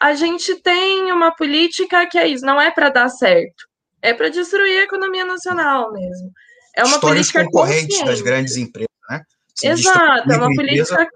a 0.00 0.14
gente 0.14 0.54
tem 0.62 1.12
uma 1.12 1.34
política 1.34 2.06
que 2.06 2.18
é 2.18 2.26
isso, 2.26 2.46
não 2.46 2.60
é 2.60 2.70
para 2.70 2.88
dar 2.88 3.08
certo, 3.10 3.66
é 4.00 4.14
para 4.14 4.30
destruir 4.30 4.80
a 4.80 4.84
economia 4.84 5.24
nacional 5.24 5.92
mesmo. 5.92 6.30
É 6.76 6.84
uma 6.84 6.94
Histórias 6.96 7.32
política 7.32 7.44
concorrentes 7.44 7.98
consciente. 7.98 8.10
das 8.10 8.20
grandes 8.20 8.56
empresas, 8.56 8.88
né? 9.08 9.22
Se 9.54 9.68
Exato, 9.68 10.32
é 10.32 10.36
uma 10.36 10.54
política. 10.54 11.08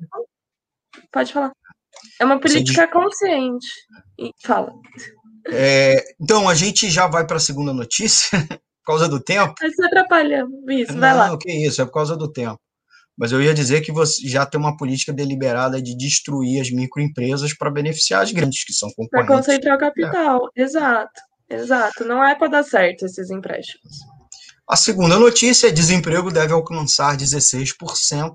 Pode 1.13 1.33
falar. 1.33 1.53
É 2.21 2.25
uma 2.25 2.41
política 2.41 2.89
consciente. 2.89 3.67
E 4.19 4.31
fala. 4.43 4.73
É, 5.49 6.03
então, 6.21 6.49
a 6.49 6.55
gente 6.55 6.91
já 6.91 7.07
vai 7.07 7.27
para 7.27 7.37
a 7.37 7.41
segunda 7.41 7.73
notícia, 7.73 8.31
por 8.83 8.87
causa 8.87 9.09
do 9.09 9.21
tempo. 9.21 9.55
Mas 9.61 9.75
se 9.75 9.85
atrapalha. 9.85 10.45
Isso, 10.69 10.99
vai 10.99 11.15
lá. 11.15 11.29
Não, 11.29 11.39
que 11.39 11.51
isso, 11.51 11.81
é 11.81 11.85
por 11.85 11.93
causa 11.93 12.17
do 12.17 12.31
tempo. 12.31 12.59
Mas 13.17 13.31
eu 13.31 13.41
ia 13.41 13.55
dizer 13.55 13.81
que 13.81 13.93
você 13.93 14.27
já 14.29 14.45
tem 14.45 14.61
uma 14.61 14.77
política 14.77 15.13
deliberada 15.13 15.81
de 15.81 15.97
destruir 15.97 16.61
as 16.61 16.71
microempresas 16.71 17.57
para 17.57 17.71
beneficiar 17.71 18.23
as 18.23 18.33
grandes, 18.33 18.65
que 18.65 18.73
são 18.73 18.89
concorrentes. 18.89 19.11
Para 19.11 19.37
concentrar 19.37 19.77
o 19.77 19.79
capital, 19.79 20.49
é. 20.57 20.63
exato. 20.63 21.21
Exato. 21.49 22.05
Não 22.05 22.25
é 22.25 22.35
para 22.35 22.49
dar 22.49 22.65
certo 22.65 23.05
esses 23.05 23.31
empréstimos. 23.31 23.99
A 24.67 24.77
segunda 24.77 25.19
notícia 25.19 25.69
é 25.69 25.71
desemprego 25.71 26.33
deve 26.33 26.55
alcançar 26.55 27.17
16% 27.19 28.35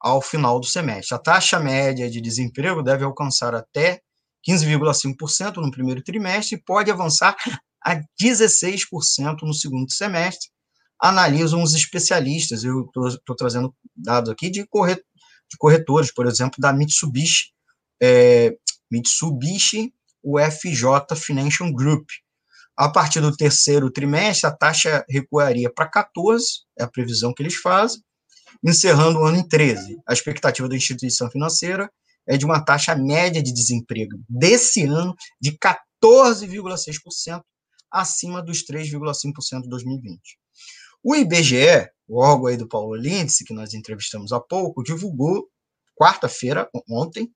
ao 0.00 0.22
final 0.22 0.60
do 0.60 0.66
semestre. 0.66 1.16
A 1.16 1.18
taxa 1.18 1.58
média 1.58 2.08
de 2.08 2.20
desemprego 2.20 2.80
deve 2.80 3.04
alcançar 3.04 3.52
até 3.52 4.00
15,5% 4.48 5.56
no 5.56 5.70
primeiro 5.70 6.02
trimestre 6.02 6.56
e 6.56 6.62
pode 6.62 6.92
avançar 6.92 7.36
a 7.84 8.00
16% 8.20 9.42
no 9.42 9.52
segundo 9.52 9.90
semestre, 9.90 10.48
analisam 11.00 11.60
os 11.60 11.74
especialistas. 11.74 12.62
Eu 12.62 12.88
estou 12.94 13.36
trazendo 13.36 13.74
dados 13.96 14.30
aqui 14.30 14.48
de, 14.48 14.64
corret, 14.68 15.02
de, 15.50 15.56
corretores, 15.58 16.12
por 16.12 16.26
exemplo, 16.26 16.60
da 16.60 16.72
Mitsubishi, 16.72 17.50
é, 18.00 18.56
Mitsubishi 18.88 19.92
UFJ 20.22 21.16
Financial 21.16 21.72
Group, 21.72 22.08
a 22.76 22.88
partir 22.88 23.20
do 23.20 23.36
terceiro 23.36 23.90
trimestre, 23.90 24.48
a 24.48 24.56
taxa 24.56 25.04
recuaria 25.08 25.70
para 25.72 25.88
14, 25.88 26.44
é 26.78 26.84
a 26.84 26.88
previsão 26.88 27.32
que 27.34 27.42
eles 27.42 27.56
fazem, 27.56 28.00
encerrando 28.64 29.18
o 29.18 29.24
ano 29.24 29.38
em 29.38 29.48
13. 29.48 29.98
A 30.06 30.12
expectativa 30.12 30.68
da 30.68 30.76
instituição 30.76 31.30
financeira 31.30 31.90
é 32.26 32.36
de 32.36 32.44
uma 32.44 32.64
taxa 32.64 32.94
média 32.94 33.42
de 33.42 33.52
desemprego 33.52 34.18
desse 34.28 34.84
ano 34.84 35.14
de 35.40 35.58
14,6%, 35.58 37.42
acima 37.90 38.42
dos 38.42 38.64
3,5% 38.64 39.62
de 39.62 39.68
2020. 39.68 40.18
O 41.04 41.16
IBGE, 41.16 41.88
o 42.08 42.22
órgão 42.22 42.46
aí 42.46 42.56
do 42.56 42.68
Paulo 42.68 42.94
Lindsay, 42.94 43.44
que 43.46 43.52
nós 43.52 43.74
entrevistamos 43.74 44.32
há 44.32 44.40
pouco, 44.40 44.82
divulgou 44.82 45.48
quarta-feira, 45.94 46.68
ontem, 46.88 47.30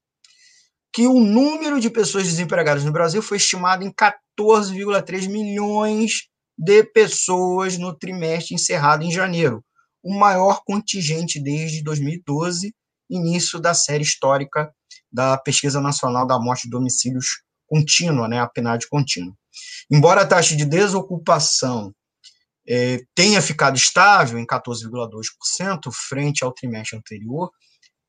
que 0.97 1.07
o 1.07 1.20
número 1.20 1.78
de 1.78 1.90
pessoas 1.90 2.24
desempregadas 2.24 2.82
no 2.82 2.90
Brasil 2.90 3.20
foi 3.20 3.36
estimado 3.36 3.84
em 3.84 3.92
14,3 3.92 5.28
milhões 5.28 6.22
de 6.57 6.82
pessoas 6.84 7.76
no 7.76 7.94
trimestre 7.94 8.55
encerrado 8.55 9.05
em 9.05 9.12
janeiro, 9.12 9.62
o 10.03 10.18
maior 10.18 10.62
contingente 10.64 11.38
desde 11.38 11.84
2012, 11.84 12.74
início 13.11 13.61
da 13.61 13.74
série 13.74 14.05
histórica 14.05 14.72
da 15.12 15.36
Pesquisa 15.36 15.82
Nacional 15.82 16.26
da 16.26 16.38
Morte 16.38 16.62
de 16.62 16.70
Domicílios 16.70 17.42
Contínua, 17.66 18.26
né, 18.26 18.40
a 18.40 18.49
PNAD 18.49 18.88
contínua. 18.88 19.36
Embora 19.90 20.22
a 20.22 20.26
taxa 20.26 20.57
de 20.57 20.64
desocupação 20.64 21.94
eh, 22.66 23.03
tenha 23.14 23.42
ficado 23.42 23.76
estável 23.76 24.38
em 24.38 24.47
14,2% 24.47 25.92
frente 25.92 26.42
ao 26.42 26.55
trimestre 26.55 26.97
anterior, 26.97 27.51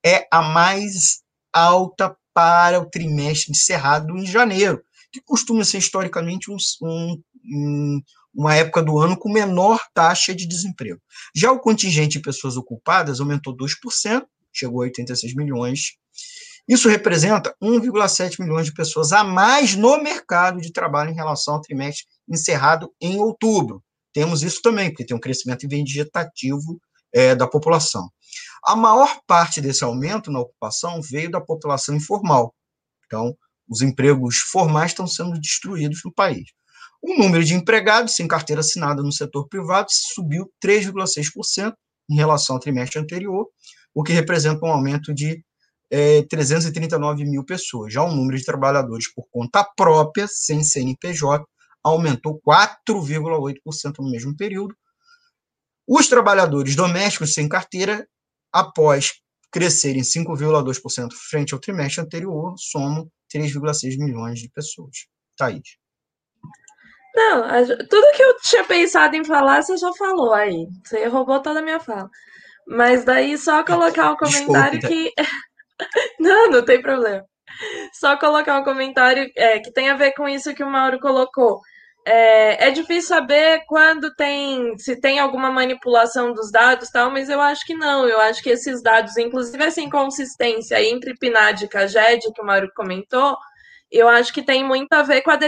é 0.06 0.26
a 0.32 0.42
mais 0.42 1.22
alta 1.52 2.16
para 2.38 2.80
o 2.80 2.86
trimestre 2.86 3.52
encerrado 3.52 4.16
em 4.16 4.24
janeiro, 4.24 4.84
que 5.12 5.20
costuma 5.20 5.64
ser 5.64 5.80
historicamente 5.80 6.52
um, 6.52 6.58
um, 6.84 8.00
uma 8.32 8.54
época 8.54 8.84
do 8.84 9.00
ano 9.00 9.18
com 9.18 9.28
menor 9.28 9.82
taxa 9.92 10.36
de 10.36 10.48
desemprego. 10.48 11.02
Já 11.36 11.52
o 11.52 11.60
contingente 11.60 12.20
de 12.20 12.22
pessoas 12.22 12.56
ocupadas 12.56 13.20
aumentou 13.20 13.58
2%, 13.58 14.24
chegou 14.54 14.84
a 14.84 14.86
86 14.86 15.34
milhões. 15.34 15.94
Isso 16.68 16.88
representa 16.88 17.56
1,7 17.60 18.40
milhões 18.40 18.68
de 18.68 18.74
pessoas 18.76 19.12
a 19.12 19.24
mais 19.24 19.74
no 19.74 19.98
mercado 20.04 20.62
de 20.62 20.72
trabalho 20.72 21.10
em 21.10 21.16
relação 21.16 21.56
ao 21.56 21.62
trimestre 21.62 22.06
encerrado 22.30 22.94
em 23.02 23.18
outubro. 23.18 23.84
Temos 24.14 24.44
isso 24.44 24.62
também, 24.62 24.92
porque 24.92 25.06
tem 25.06 25.18
um 25.18 25.20
crescimento 25.20 25.68
vegetativo 25.68 26.80
é, 27.12 27.34
da 27.34 27.48
população. 27.48 28.08
A 28.64 28.76
maior 28.76 29.20
parte 29.26 29.62
desse 29.62 29.84
aumento 29.84 30.32
na 30.32 30.40
ocupação 30.40 31.02
veio 31.02 31.32
da 31.32 31.42
população 31.42 31.96
informal. 31.96 32.54
Então, 33.06 33.36
os 33.70 33.82
empregos 33.82 34.38
formais 34.38 34.92
estão 34.92 35.08
sendo 35.08 35.40
destruídos 35.40 36.02
no 36.04 36.14
país. 36.14 36.50
O 37.02 37.16
número 37.18 37.44
de 37.44 37.54
empregados 37.54 38.16
sem 38.16 38.28
carteira 38.28 38.62
assinada 38.62 39.04
no 39.04 39.12
setor 39.12 39.48
privado 39.48 39.88
subiu 39.90 40.52
3,6% 40.64 41.74
em 42.10 42.16
relação 42.16 42.56
ao 42.56 42.60
trimestre 42.60 43.00
anterior, 43.00 43.48
o 43.94 44.04
que 44.04 44.14
representa 44.14 44.66
um 44.66 44.72
aumento 44.72 45.14
de 45.14 45.44
é, 45.90 46.24
339 46.24 47.26
mil 47.26 47.44
pessoas. 47.46 47.94
Já 47.94 48.04
o 48.04 48.14
número 48.14 48.38
de 48.38 48.46
trabalhadores 48.46 49.12
por 49.14 49.26
conta 49.32 49.64
própria, 49.76 50.28
sem 50.28 50.64
CNPJ, 50.64 51.46
aumentou 51.84 52.42
4,8% 52.42 53.96
no 54.00 54.10
mesmo 54.10 54.36
período. 54.36 54.76
Os 55.88 56.08
trabalhadores 56.08 56.76
domésticos 56.76 57.34
sem 57.34 57.48
carteira, 57.48 58.06
após 58.58 59.14
crescerem 59.52 60.02
5,2% 60.02 61.14
frente 61.30 61.54
ao 61.54 61.60
trimestre 61.60 62.04
anterior, 62.04 62.56
somam 62.58 63.08
3,6 63.34 63.98
milhões 63.98 64.40
de 64.40 64.50
pessoas. 64.50 65.08
Thaís. 65.38 65.78
Não, 67.16 67.44
tudo 67.90 68.12
que 68.16 68.24
eu 68.24 68.38
tinha 68.38 68.64
pensado 68.64 69.16
em 69.16 69.24
falar, 69.24 69.62
você 69.62 69.78
já 69.78 69.92
falou 69.94 70.34
aí. 70.34 70.68
Você 70.84 71.06
roubou 71.08 71.42
toda 71.42 71.60
a 71.60 71.64
minha 71.64 71.80
fala. 71.80 72.10
Mas 72.68 73.06
daí 73.06 73.38
só 73.38 73.64
colocar 73.64 74.12
um 74.12 74.18
comentário 74.18 74.80
que. 74.80 75.12
não, 76.20 76.50
não 76.50 76.66
tem 76.66 76.82
problema. 76.82 77.24
Só 77.94 78.18
colocar 78.18 78.60
um 78.60 78.64
comentário 78.64 79.32
é, 79.36 79.60
que 79.60 79.72
tem 79.72 79.90
a 79.90 79.96
ver 79.96 80.14
com 80.14 80.28
isso 80.28 80.54
que 80.54 80.64
o 80.64 80.70
Mauro 80.70 81.00
colocou. 81.00 81.62
É, 82.10 82.70
é, 82.70 82.72
difícil 82.72 83.10
saber 83.10 83.66
quando 83.68 84.16
tem, 84.16 84.78
se 84.78 84.98
tem 84.98 85.20
alguma 85.20 85.52
manipulação 85.52 86.34
dos 86.34 86.50
dados, 86.50 86.90
tal, 86.90 87.12
mas 87.12 87.28
eu 87.28 87.42
acho 87.42 87.66
que 87.66 87.74
não. 87.74 88.08
Eu 88.08 88.22
acho 88.22 88.42
que 88.42 88.50
esses 88.50 88.82
dados, 88.82 89.18
inclusive 89.18 89.62
essa 89.62 89.82
inconsistência 89.82 90.82
entre 90.82 91.18
PNAD 91.18 91.66
e 91.66 91.68
CAGED, 91.68 92.32
que 92.34 92.42
o 92.42 92.46
Mauro 92.46 92.72
comentou, 92.74 93.38
eu 93.92 94.08
acho 94.08 94.34
que 94.34 94.42
tem 94.42 94.64
muito 94.64 94.94
a 94.94 95.04
ver 95.04 95.22
com 95.22 95.32
a 95.32 95.40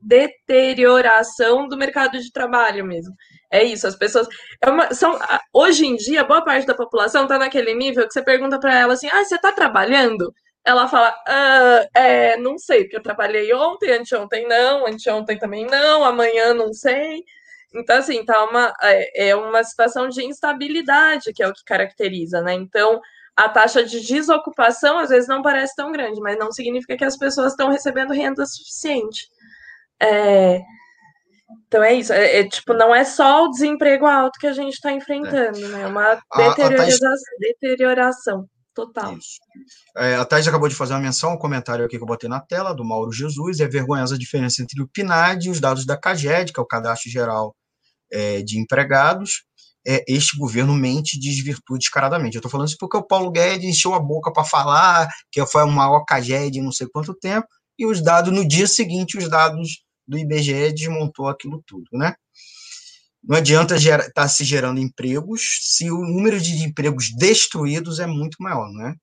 deterioração 0.00 1.66
do 1.66 1.76
mercado 1.76 2.16
de 2.20 2.30
trabalho 2.30 2.84
mesmo. 2.86 3.12
É 3.50 3.64
isso, 3.64 3.84
as 3.84 3.96
pessoas. 3.96 4.28
É 4.60 4.70
uma, 4.70 4.94
são, 4.94 5.18
hoje 5.52 5.84
em 5.84 5.96
dia, 5.96 6.22
boa 6.22 6.44
parte 6.44 6.64
da 6.64 6.74
população 6.74 7.24
está 7.24 7.38
naquele 7.40 7.74
nível 7.74 8.06
que 8.06 8.12
você 8.12 8.22
pergunta 8.22 8.60
para 8.60 8.78
ela 8.78 8.92
assim: 8.94 9.08
ah, 9.08 9.24
você 9.24 9.34
está 9.34 9.50
trabalhando? 9.50 10.32
Ela 10.64 10.86
fala, 10.86 11.14
ah, 11.26 11.86
é, 11.94 12.36
não 12.36 12.56
sei, 12.56 12.84
porque 12.84 12.96
eu 12.96 13.02
trabalhei 13.02 13.52
ontem, 13.52 13.90
anteontem 13.90 14.46
não, 14.46 14.86
anteontem 14.86 15.38
também 15.38 15.66
não, 15.66 16.04
amanhã 16.04 16.54
não 16.54 16.72
sei. 16.72 17.24
Então, 17.74 17.96
assim, 17.96 18.24
tá 18.24 18.44
uma, 18.44 18.72
é, 18.82 19.30
é 19.30 19.36
uma 19.36 19.64
situação 19.64 20.08
de 20.08 20.24
instabilidade 20.24 21.32
que 21.32 21.42
é 21.42 21.48
o 21.48 21.52
que 21.52 21.64
caracteriza, 21.64 22.40
né? 22.42 22.52
Então, 22.54 23.00
a 23.36 23.48
taxa 23.48 23.82
de 23.82 24.00
desocupação 24.00 24.98
às 24.98 25.08
vezes 25.08 25.28
não 25.28 25.42
parece 25.42 25.74
tão 25.74 25.90
grande, 25.90 26.20
mas 26.20 26.38
não 26.38 26.52
significa 26.52 26.96
que 26.96 27.04
as 27.04 27.16
pessoas 27.16 27.52
estão 27.52 27.70
recebendo 27.70 28.12
renda 28.12 28.44
suficiente. 28.46 29.28
É, 30.00 30.60
então 31.66 31.82
é 31.82 31.94
isso, 31.94 32.12
é, 32.12 32.40
é, 32.40 32.48
tipo, 32.48 32.74
não 32.74 32.94
é 32.94 33.04
só 33.04 33.44
o 33.44 33.50
desemprego 33.50 34.06
alto 34.06 34.38
que 34.38 34.46
a 34.46 34.52
gente 34.52 34.74
está 34.74 34.92
enfrentando, 34.92 35.58
é. 35.64 35.68
né? 35.68 35.82
É 35.82 35.86
uma 35.86 36.20
deteriorização, 36.36 37.10
a, 37.10 37.36
a 37.36 37.48
deterioração 37.48 38.48
total. 38.74 39.16
É, 39.96 40.14
a 40.16 40.24
Thais 40.24 40.46
acabou 40.46 40.68
de 40.68 40.74
fazer 40.74 40.94
uma 40.94 41.00
menção, 41.00 41.34
um 41.34 41.38
comentário 41.38 41.84
aqui 41.84 41.96
que 41.96 42.02
eu 42.02 42.06
botei 42.06 42.28
na 42.28 42.40
tela, 42.40 42.74
do 42.74 42.84
Mauro 42.84 43.12
Jesus, 43.12 43.60
é 43.60 43.68
vergonhosa 43.68 44.14
a 44.14 44.18
diferença 44.18 44.62
entre 44.62 44.82
o 44.82 44.88
PNAD 44.88 45.46
e 45.46 45.50
os 45.50 45.60
dados 45.60 45.86
da 45.86 45.96
CAGED, 45.96 46.52
que 46.52 46.60
é 46.60 46.62
o 46.62 46.66
Cadastro 46.66 47.10
Geral 47.10 47.54
é, 48.10 48.42
de 48.42 48.58
Empregados, 48.58 49.44
é, 49.86 50.04
este 50.06 50.36
governo 50.36 50.74
mente 50.74 51.16
e 51.16 51.20
desvirtua 51.20 51.78
descaradamente. 51.78 52.36
Eu 52.36 52.40
estou 52.40 52.50
falando 52.50 52.68
isso 52.68 52.76
porque 52.78 52.96
o 52.96 53.02
Paulo 53.02 53.30
Guedes 53.30 53.68
encheu 53.68 53.94
a 53.94 54.00
boca 54.00 54.32
para 54.32 54.44
falar 54.44 55.08
que 55.30 55.44
foi 55.46 55.64
uma 55.64 55.90
OCAGED 55.96 56.60
não 56.60 56.72
sei 56.72 56.86
quanto 56.86 57.14
tempo, 57.14 57.46
e 57.78 57.86
os 57.86 58.02
dados, 58.02 58.32
no 58.32 58.46
dia 58.46 58.66
seguinte, 58.66 59.18
os 59.18 59.28
dados 59.28 59.82
do 60.06 60.18
IBGE 60.18 60.72
desmontou 60.72 61.28
aquilo 61.28 61.62
tudo, 61.66 61.88
né? 61.92 62.14
Não 63.22 63.36
adianta 63.36 63.76
estar 63.76 64.10
tá 64.12 64.28
se 64.28 64.44
gerando 64.44 64.80
empregos 64.80 65.58
se 65.62 65.90
o 65.90 65.98
número 65.98 66.40
de 66.40 66.64
empregos 66.64 67.14
destruídos 67.16 68.00
é 68.00 68.06
muito 68.06 68.36
maior, 68.40 68.68
né? 68.72 68.94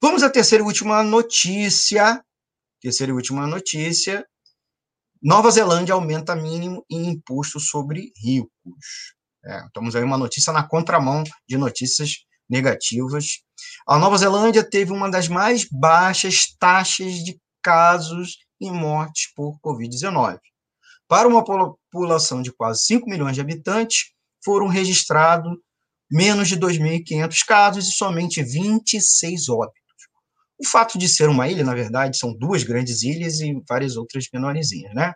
Vamos 0.00 0.22
à 0.22 0.28
terceira 0.28 0.62
e 0.62 0.66
última 0.66 1.02
notícia. 1.02 2.22
Terceira 2.82 3.12
e 3.12 3.14
última 3.14 3.46
notícia. 3.46 4.26
Nova 5.22 5.50
Zelândia 5.50 5.94
aumenta 5.94 6.36
mínimo 6.36 6.84
em 6.90 7.08
imposto 7.08 7.58
sobre 7.58 8.12
ricos. 8.22 9.14
É, 9.44 9.64
estamos 9.66 9.96
aí 9.96 10.04
uma 10.04 10.18
notícia 10.18 10.52
na 10.52 10.66
contramão 10.66 11.24
de 11.48 11.56
notícias 11.56 12.26
negativas. 12.48 13.40
A 13.88 13.98
Nova 13.98 14.18
Zelândia 14.18 14.68
teve 14.68 14.92
uma 14.92 15.10
das 15.10 15.28
mais 15.28 15.66
baixas 15.70 16.54
taxas 16.58 17.14
de 17.24 17.40
casos 17.62 18.36
e 18.60 18.70
mortes 18.70 19.32
por 19.34 19.58
Covid-19. 19.60 20.38
Para 21.08 21.28
uma 21.28 21.44
população 21.96 22.42
de 22.42 22.52
quase 22.52 22.84
5 22.84 23.08
milhões 23.08 23.34
de 23.34 23.40
habitantes, 23.40 24.10
foram 24.44 24.66
registrados 24.66 25.50
menos 26.10 26.46
de 26.46 26.56
2.500 26.56 27.38
casos 27.46 27.88
e 27.88 27.92
somente 27.92 28.42
26 28.42 29.48
óbitos. 29.48 29.80
O 30.58 30.66
fato 30.66 30.98
de 30.98 31.08
ser 31.08 31.28
uma 31.28 31.48
ilha, 31.48 31.64
na 31.64 31.74
verdade, 31.74 32.18
são 32.18 32.36
duas 32.36 32.62
grandes 32.62 33.02
ilhas 33.02 33.40
e 33.40 33.54
várias 33.68 33.96
outras 33.96 34.26
menorzinhas, 34.32 34.94
né? 34.94 35.12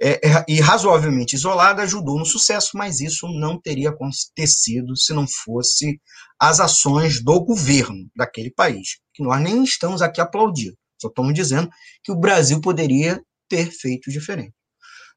É, 0.00 0.28
é, 0.28 0.44
e 0.48 0.60
razoavelmente 0.60 1.34
isolada 1.34 1.82
ajudou 1.82 2.18
no 2.18 2.24
sucesso, 2.24 2.70
mas 2.74 3.00
isso 3.00 3.26
não 3.28 3.60
teria 3.60 3.90
acontecido 3.90 4.96
se 4.96 5.12
não 5.12 5.26
fosse 5.26 6.00
as 6.40 6.60
ações 6.60 7.22
do 7.22 7.40
governo 7.40 8.08
daquele 8.14 8.50
país, 8.50 8.98
que 9.12 9.24
nós 9.24 9.40
nem 9.42 9.64
estamos 9.64 10.00
aqui 10.00 10.20
aplaudindo, 10.20 10.76
só 11.00 11.08
estamos 11.08 11.34
dizendo 11.34 11.68
que 12.04 12.12
o 12.12 12.16
Brasil 12.16 12.60
poderia 12.60 13.20
ter 13.48 13.72
feito 13.72 14.08
diferente. 14.08 14.54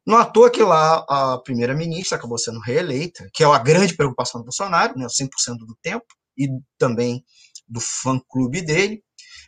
Não 0.05 0.17
à 0.17 0.25
toa 0.25 0.49
que 0.49 0.63
lá 0.63 1.05
a 1.07 1.37
primeira-ministra 1.43 2.17
acabou 2.17 2.37
sendo 2.37 2.59
reeleita, 2.59 3.29
que 3.33 3.43
é 3.43 3.47
a 3.47 3.59
grande 3.59 3.95
preocupação 3.95 4.41
do 4.41 4.45
Bolsonaro, 4.45 4.97
né, 4.97 5.07
100% 5.07 5.57
do 5.59 5.77
tempo, 5.81 6.05
e 6.37 6.47
também 6.77 7.23
do 7.67 7.79
fã-clube 7.79 8.61
dele. 8.61 9.03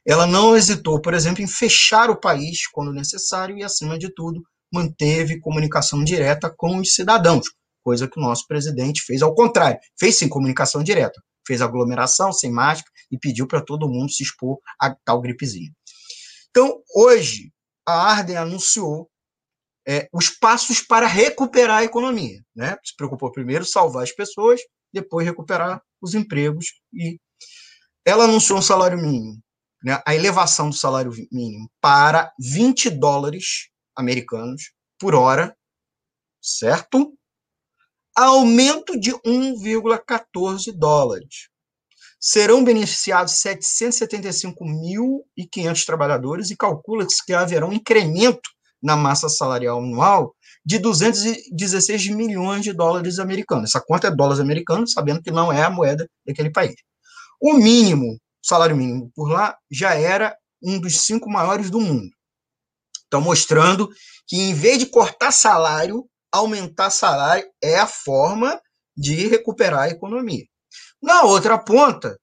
Ela 0.06 0.28
não 0.28 0.56
hesitou, 0.56 1.02
por 1.02 1.14
exemplo, 1.14 1.42
em 1.42 1.48
fechar 1.48 2.10
o 2.10 2.20
país 2.20 2.68
quando 2.72 2.94
necessário 2.94 3.58
e, 3.58 3.64
acima 3.64 3.98
de 3.98 4.14
tudo, 4.14 4.42
manteve 4.72 5.40
comunicação 5.40 6.04
direta 6.04 6.54
com 6.56 6.78
os 6.78 6.94
cidadãos, 6.94 7.46
coisa 7.84 8.08
que 8.08 8.20
o 8.20 8.24
nosso 8.24 8.46
presidente 8.48 9.02
fez 9.06 9.22
ao 9.22 9.34
contrário. 9.34 9.80
Fez 10.00 10.18
sim 10.18 10.28
comunicação 10.28 10.84
direta, 10.84 11.22
fez 11.48 11.62
aglomeração 11.62 12.32
sem 12.32 12.52
máscara 12.52 12.92
e 13.12 13.18
pediu 13.18 13.48
para 13.48 13.62
todo 13.62 13.90
mundo 13.90 14.12
se 14.12 14.24
expor 14.24 14.58
a 14.80 14.94
tal 15.06 15.22
gripezinha. 15.22 15.72
Então, 16.50 16.82
hoje, 16.96 17.52
a 17.86 17.94
Arden 17.94 18.38
anunciou 18.38 19.10
é, 19.88 20.08
os 20.14 20.30
passos 20.30 20.82
para 20.82 21.08
recuperar 21.08 21.80
a 21.80 21.84
economia. 21.84 22.40
Né? 22.56 22.78
Se 22.84 22.96
preocupou 22.96 23.32
primeiro 23.32 23.66
salvar 23.66 24.04
as 24.04 24.12
pessoas, 24.12 24.62
depois 24.92 25.26
recuperar 25.26 25.82
os 26.02 26.14
empregos 26.14 26.68
e 26.94 27.20
ela 28.06 28.26
anunciou 28.26 28.60
um 28.60 28.62
salário 28.62 28.98
mínimo, 28.98 29.42
né? 29.84 30.02
a 30.06 30.14
elevação 30.14 30.70
do 30.70 30.76
salário 30.76 31.12
mínimo 31.32 31.72
para 31.82 32.32
20 32.40 32.90
dólares 32.90 33.70
americanos 33.96 34.74
por 35.00 35.16
hora, 35.16 35.56
certo? 36.42 37.18
Aumento 38.16 39.00
de 39.00 39.12
1,14 39.12 40.72
dólares. 40.74 41.50
Serão 42.20 42.64
beneficiados 42.64 43.34
775.500 43.34 45.86
trabalhadores 45.86 46.52
e 46.52 46.56
calcula-se 46.56 47.26
que 47.26 47.34
haverá 47.34 47.66
um 47.66 47.74
incremento 47.74 48.54
na 48.84 48.98
massa 48.98 49.30
salarial 49.30 49.80
anual 49.80 50.36
de 50.66 50.78
216 50.78 52.08
milhões 52.10 52.64
de 52.64 52.74
dólares 52.74 53.18
americanos. 53.18 53.70
Essa 53.70 53.82
conta 53.82 54.08
é 54.08 54.12
dólares 54.12 54.40
americanos, 54.40 54.92
sabendo 54.92 55.22
que 55.22 55.32
não 55.32 55.52
é 55.52 55.64
a 55.64 55.70
moeda 55.70 56.08
daquele 56.26 56.52
país. 56.52 56.76
O 57.42 57.54
mínimo, 57.54 58.20
salário 58.42 58.76
mínimo 58.76 59.12
por 59.16 59.30
lá, 59.30 59.58
já 59.72 59.96
era 59.96 60.36
um 60.62 60.80
dos 60.80 61.02
cinco 61.02 61.30
maiores 61.30 61.70
do 61.70 61.80
mundo. 61.80 62.10
Estão 63.04 63.22
mostrando 63.22 63.90
que, 64.28 64.38
em 64.38 64.54
vez 64.54 64.80
de 64.80 64.86
cortar 64.86 65.32
salário, 65.32 66.06
aumentar 66.32 66.90
salário 66.90 67.46
é 67.62 67.78
a 67.78 67.88
forma 67.88 68.60
de 68.96 69.28
recuperar 69.28 69.84
a 69.84 69.90
economia. 69.90 70.46
Na 71.02 71.24
outra 71.24 71.58
ponta, 71.58 72.18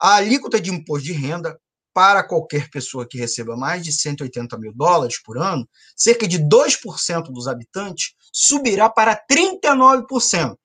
a 0.00 0.16
alíquota 0.16 0.60
de 0.60 0.70
imposto 0.70 1.06
de 1.06 1.12
renda 1.12 1.58
para 1.98 2.22
qualquer 2.22 2.70
pessoa 2.70 3.04
que 3.08 3.18
receba 3.18 3.56
mais 3.56 3.82
de 3.82 3.90
180 3.90 4.56
mil 4.56 4.72
dólares 4.72 5.20
por 5.20 5.36
ano, 5.36 5.68
cerca 5.96 6.28
de 6.28 6.38
2% 6.38 7.22
dos 7.32 7.48
habitantes 7.48 8.14
subirá 8.32 8.88
para 8.88 9.20
39%. 9.28 10.56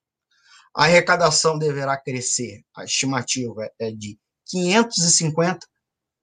A 0.75 0.83
arrecadação 0.83 1.57
deverá 1.57 1.97
crescer, 1.97 2.61
a 2.77 2.83
estimativa 2.83 3.67
é 3.79 3.89
de 3.89 4.15
550 4.45 5.65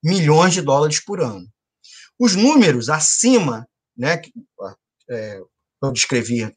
milhões 0.00 0.54
de 0.54 0.62
dólares 0.62 1.04
por 1.04 1.20
ano. 1.20 1.44
Os 2.16 2.36
números 2.36 2.88
acima, 2.88 3.68
né, 3.96 4.18
que 4.18 4.32
é, 5.10 5.40
eu 5.82 5.92
descrevi, 5.92 6.56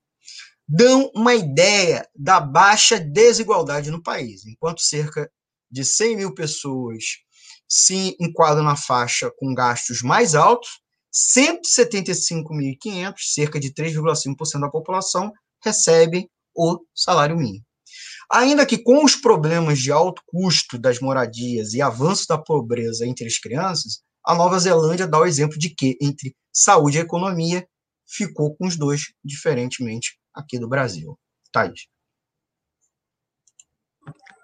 dão 0.67 1.09
uma 1.15 1.33
ideia 1.33 2.07
da 2.15 2.39
baixa 2.39 2.99
desigualdade 2.99 3.89
no 3.89 4.03
país. 4.03 4.45
Enquanto 4.45 4.79
cerca 4.79 5.27
de 5.71 5.83
100 5.83 6.17
mil 6.17 6.35
pessoas 6.35 7.23
se 7.75 8.15
enquadram 8.19 8.63
na 8.63 8.75
faixa 8.75 9.31
com 9.35 9.51
gastos 9.51 10.03
mais 10.03 10.35
altos, 10.35 10.79
175.500, 11.11 13.15
cerca 13.33 13.59
de 13.59 13.73
3,5% 13.73 14.59
da 14.59 14.69
população, 14.69 15.33
recebe 15.63 16.29
o 16.55 16.79
salário 16.93 17.35
mínimo. 17.35 17.65
Ainda 18.31 18.63
que 18.63 18.77
com 18.77 19.03
os 19.03 19.15
problemas 19.15 19.79
de 19.79 19.91
alto 19.91 20.21
custo 20.27 20.77
das 20.77 20.99
moradias 20.99 21.73
e 21.73 21.81
avanço 21.81 22.27
da 22.27 22.37
pobreza 22.37 23.07
entre 23.07 23.25
as 23.25 23.39
crianças, 23.39 24.03
a 24.23 24.35
Nova 24.35 24.59
Zelândia 24.59 25.07
dá 25.07 25.19
o 25.19 25.25
exemplo 25.25 25.57
de 25.57 25.73
que, 25.73 25.97
entre 25.99 26.35
saúde 26.53 26.99
e 26.99 27.01
economia, 27.01 27.67
ficou 28.07 28.55
com 28.55 28.67
os 28.67 28.77
dois, 28.77 29.01
diferentemente 29.25 30.19
aqui 30.31 30.59
do 30.59 30.69
Brasil. 30.69 31.17
Thaís. 31.51 31.87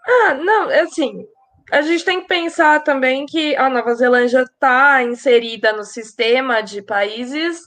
Ah, 0.08 0.34
não, 0.34 0.68
assim, 0.70 1.28
a 1.72 1.82
gente 1.82 2.04
tem 2.04 2.22
que 2.22 2.28
pensar 2.28 2.84
também 2.84 3.26
que 3.26 3.56
a 3.56 3.70
Nova 3.70 3.94
Zelândia 3.94 4.42
está 4.42 5.04
inserida 5.04 5.74
no 5.74 5.84
sistema 5.84 6.62
de 6.62 6.82
países 6.82 7.60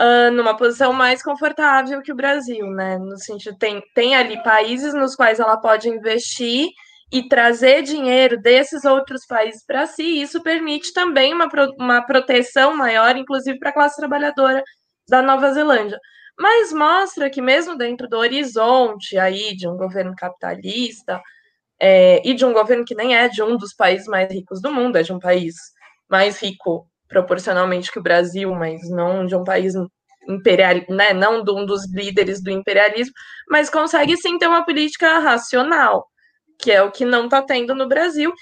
uh, 0.00 0.30
numa 0.32 0.56
posição 0.56 0.92
mais 0.92 1.22
confortável 1.22 2.02
que 2.02 2.12
o 2.12 2.16
Brasil, 2.16 2.66
né? 2.70 2.98
No 2.98 3.16
sentido, 3.18 3.56
tem, 3.58 3.82
tem 3.94 4.14
ali 4.14 4.42
países 4.42 4.94
nos 4.94 5.14
quais 5.14 5.38
ela 5.38 5.56
pode 5.56 5.88
investir 5.88 6.68
e 7.12 7.28
trazer 7.28 7.82
dinheiro 7.82 8.40
desses 8.40 8.84
outros 8.84 9.24
países 9.26 9.64
para 9.64 9.86
si, 9.86 10.20
isso 10.20 10.42
permite 10.42 10.92
também 10.92 11.32
uma, 11.32 11.48
uma 11.78 12.02
proteção 12.02 12.76
maior, 12.76 13.16
inclusive 13.16 13.58
para 13.58 13.70
a 13.70 13.72
classe 13.72 13.96
trabalhadora 13.96 14.62
da 15.08 15.22
Nova 15.22 15.52
Zelândia. 15.52 15.98
Mas 16.36 16.72
mostra 16.72 17.30
que 17.30 17.40
mesmo 17.40 17.76
dentro 17.76 18.08
do 18.08 18.16
horizonte 18.16 19.16
aí 19.16 19.54
de 19.54 19.68
um 19.68 19.76
governo 19.76 20.14
capitalista 20.16 21.22
é, 21.80 22.26
e 22.26 22.34
de 22.34 22.44
um 22.44 22.52
governo 22.52 22.84
que 22.84 22.94
nem 22.94 23.16
é 23.16 23.28
de 23.28 23.42
um 23.42 23.56
dos 23.56 23.74
países 23.74 24.06
mais 24.06 24.30
ricos 24.30 24.60
do 24.60 24.72
mundo, 24.72 24.96
é 24.96 25.02
de 25.02 25.12
um 25.12 25.18
país 25.18 25.54
mais 26.08 26.40
rico 26.40 26.86
proporcionalmente 27.08 27.92
que 27.92 27.98
o 27.98 28.02
Brasil, 28.02 28.52
mas 28.54 28.88
não 28.90 29.26
de 29.26 29.36
um 29.36 29.44
país 29.44 29.74
imperial, 30.28 30.82
né, 30.88 31.12
não 31.12 31.44
de 31.44 31.50
um 31.50 31.66
dos 31.66 31.82
líderes 31.92 32.42
do 32.42 32.50
imperialismo, 32.50 33.12
mas 33.48 33.68
consegue 33.68 34.16
sim 34.16 34.38
ter 34.38 34.46
uma 34.46 34.64
política 34.64 35.18
racional, 35.18 36.06
que 36.58 36.72
é 36.72 36.82
o 36.82 36.90
que 36.90 37.04
não 37.04 37.24
está 37.24 37.42
tendo 37.42 37.74
no 37.74 37.88
Brasil, 37.88 38.32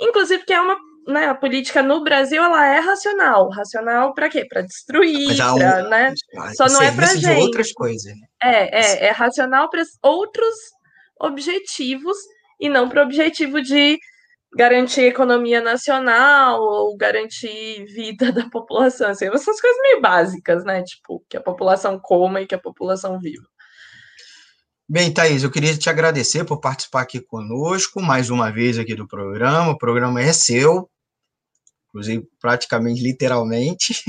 inclusive 0.00 0.44
que 0.44 0.52
é 0.52 0.60
uma 0.60 0.76
né, 1.06 1.26
a 1.26 1.34
política 1.34 1.82
no 1.82 2.02
Brasil 2.04 2.42
ela 2.42 2.64
é 2.64 2.78
racional. 2.78 3.50
Racional 3.50 4.14
para 4.14 4.28
quê? 4.28 4.46
Para 4.48 4.62
destruir, 4.62 5.36
pra, 5.36 5.54
um, 5.54 5.88
né? 5.88 6.14
Só 6.54 6.68
não 6.68 6.80
é 6.80 6.92
para 6.92 7.06
gente. 7.06 7.40
outras 7.40 7.72
coisas. 7.72 8.12
É, 8.40 8.80
é, 8.80 9.06
é 9.06 9.10
racional 9.10 9.68
para 9.68 9.82
outros 10.00 10.54
objetivos 11.18 12.16
e 12.62 12.68
não 12.68 12.88
para 12.88 13.02
o 13.02 13.04
objetivo 13.04 13.60
de 13.60 13.98
garantir 14.56 15.02
economia 15.02 15.60
nacional 15.60 16.62
ou 16.62 16.96
garantir 16.96 17.84
vida 17.86 18.30
da 18.32 18.48
população. 18.48 19.10
Assim, 19.10 19.26
essas 19.26 19.60
coisas 19.60 19.82
meio 19.82 20.00
básicas, 20.00 20.64
né? 20.64 20.82
Tipo, 20.84 21.24
que 21.28 21.36
a 21.36 21.40
população 21.40 21.98
coma 21.98 22.40
e 22.40 22.46
que 22.46 22.54
a 22.54 22.60
população 22.60 23.18
viva. 23.18 23.44
Bem, 24.88 25.12
Thaís, 25.12 25.42
eu 25.42 25.50
queria 25.50 25.76
te 25.76 25.90
agradecer 25.90 26.44
por 26.44 26.60
participar 26.60 27.02
aqui 27.02 27.18
conosco, 27.18 28.00
mais 28.00 28.30
uma 28.30 28.52
vez 28.52 28.78
aqui 28.78 28.94
do 28.94 29.08
programa. 29.08 29.72
O 29.72 29.78
programa 29.78 30.22
é 30.22 30.32
seu, 30.32 30.88
inclusive 31.88 32.28
praticamente 32.40 33.02
literalmente. 33.02 34.04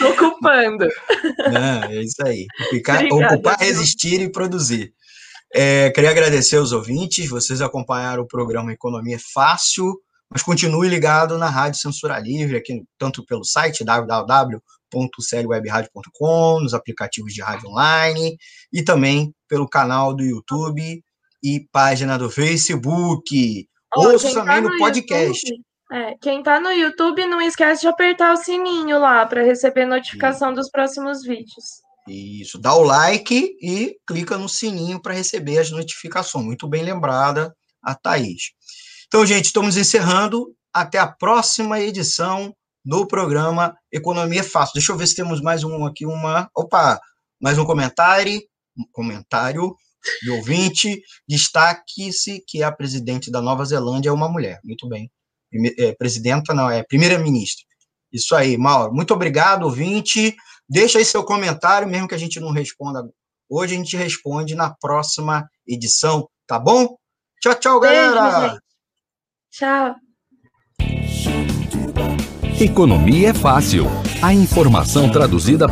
Ocupando. 0.00 0.86
Não, 1.52 1.84
é 1.84 2.02
isso 2.02 2.24
aí. 2.24 2.46
Ficar, 2.70 3.04
Obrigada, 3.04 3.34
ocupar, 3.34 3.58
resistir 3.58 4.20
e 4.20 4.30
produzir. 4.30 4.94
É, 5.54 5.90
queria 5.90 6.10
agradecer 6.10 6.56
aos 6.56 6.72
ouvintes, 6.72 7.28
vocês 7.28 7.60
acompanharam 7.60 8.24
o 8.24 8.28
programa 8.28 8.72
Economia 8.72 9.18
Fácil, 9.32 9.94
mas 10.28 10.42
continue 10.42 10.88
ligado 10.88 11.38
na 11.38 11.48
Rádio 11.48 11.78
Censura 11.78 12.18
Livre, 12.18 12.56
aqui, 12.56 12.82
tanto 12.98 13.24
pelo 13.24 13.44
site 13.44 13.84
www 13.84 14.60
www.clwebradio.com, 14.94 16.60
nos 16.60 16.74
aplicativos 16.74 17.32
de 17.32 17.42
rádio 17.42 17.68
online 17.68 18.36
e 18.72 18.82
também 18.82 19.34
pelo 19.48 19.68
canal 19.68 20.14
do 20.14 20.22
YouTube 20.22 21.02
e 21.42 21.66
página 21.72 22.16
do 22.16 22.30
Facebook. 22.30 23.68
Oh, 23.96 24.08
Ouça 24.08 24.28
tá 24.28 24.40
também 24.40 24.54
tá 24.54 24.60
no, 24.62 24.70
no 24.70 24.78
podcast. 24.78 25.46
YouTube, 25.46 25.64
é, 25.92 26.14
quem 26.20 26.38
está 26.38 26.60
no 26.60 26.70
YouTube, 26.70 27.26
não 27.26 27.40
esquece 27.40 27.82
de 27.82 27.88
apertar 27.88 28.32
o 28.32 28.36
sininho 28.36 28.98
lá 28.98 29.26
para 29.26 29.42
receber 29.42 29.84
notificação 29.84 30.50
Sim. 30.50 30.54
dos 30.54 30.70
próximos 30.70 31.22
vídeos. 31.22 31.83
Isso, 32.06 32.58
dá 32.58 32.74
o 32.74 32.82
like 32.82 33.56
e 33.62 33.96
clica 34.06 34.36
no 34.36 34.48
sininho 34.48 35.00
para 35.00 35.14
receber 35.14 35.58
as 35.58 35.70
notificações. 35.70 36.44
Muito 36.44 36.68
bem 36.68 36.82
lembrada 36.82 37.54
a 37.82 37.94
Thaís. 37.94 38.52
Então, 39.06 39.24
gente, 39.24 39.46
estamos 39.46 39.76
encerrando. 39.76 40.54
Até 40.72 40.98
a 40.98 41.06
próxima 41.06 41.80
edição 41.80 42.52
do 42.84 43.06
programa 43.06 43.76
Economia 43.92 44.42
Fácil. 44.42 44.74
Deixa 44.74 44.92
eu 44.92 44.96
ver 44.96 45.06
se 45.06 45.14
temos 45.14 45.40
mais 45.40 45.62
um 45.62 45.86
aqui, 45.86 46.04
uma. 46.04 46.50
Opa! 46.54 47.00
Mais 47.40 47.56
um 47.58 47.64
comentário. 47.64 48.42
Um 48.76 48.84
comentário 48.92 49.74
de 50.20 50.30
ouvinte. 50.30 51.00
Destaque-se 51.28 52.42
que 52.46 52.62
a 52.62 52.72
presidente 52.72 53.30
da 53.30 53.40
Nova 53.40 53.64
Zelândia 53.64 54.10
é 54.10 54.12
uma 54.12 54.28
mulher. 54.28 54.58
Muito 54.64 54.88
bem. 54.88 55.10
É, 55.78 55.94
presidenta, 55.94 56.52
não, 56.52 56.68
é 56.68 56.82
primeira-ministra. 56.82 57.64
Isso 58.12 58.34
aí, 58.34 58.58
Mauro. 58.58 58.92
Muito 58.92 59.14
obrigado, 59.14 59.62
ouvinte. 59.62 60.34
Deixa 60.68 60.98
aí 60.98 61.04
seu 61.04 61.22
comentário, 61.24 61.88
mesmo 61.88 62.08
que 62.08 62.14
a 62.14 62.18
gente 62.18 62.40
não 62.40 62.50
responda 62.50 63.08
hoje, 63.48 63.74
a 63.74 63.76
gente 63.76 63.96
responde 63.96 64.54
na 64.54 64.74
próxima 64.74 65.48
edição, 65.66 66.28
tá 66.46 66.58
bom? 66.58 66.96
Tchau, 67.40 67.54
tchau, 67.54 67.80
galera! 67.80 68.40
Beijo, 68.40 68.60
tchau. 69.50 69.94
Economia 72.60 73.30
é 73.30 73.34
fácil. 73.34 73.84
A 74.22 74.32
informação 74.32 75.10
traduzida 75.10 75.62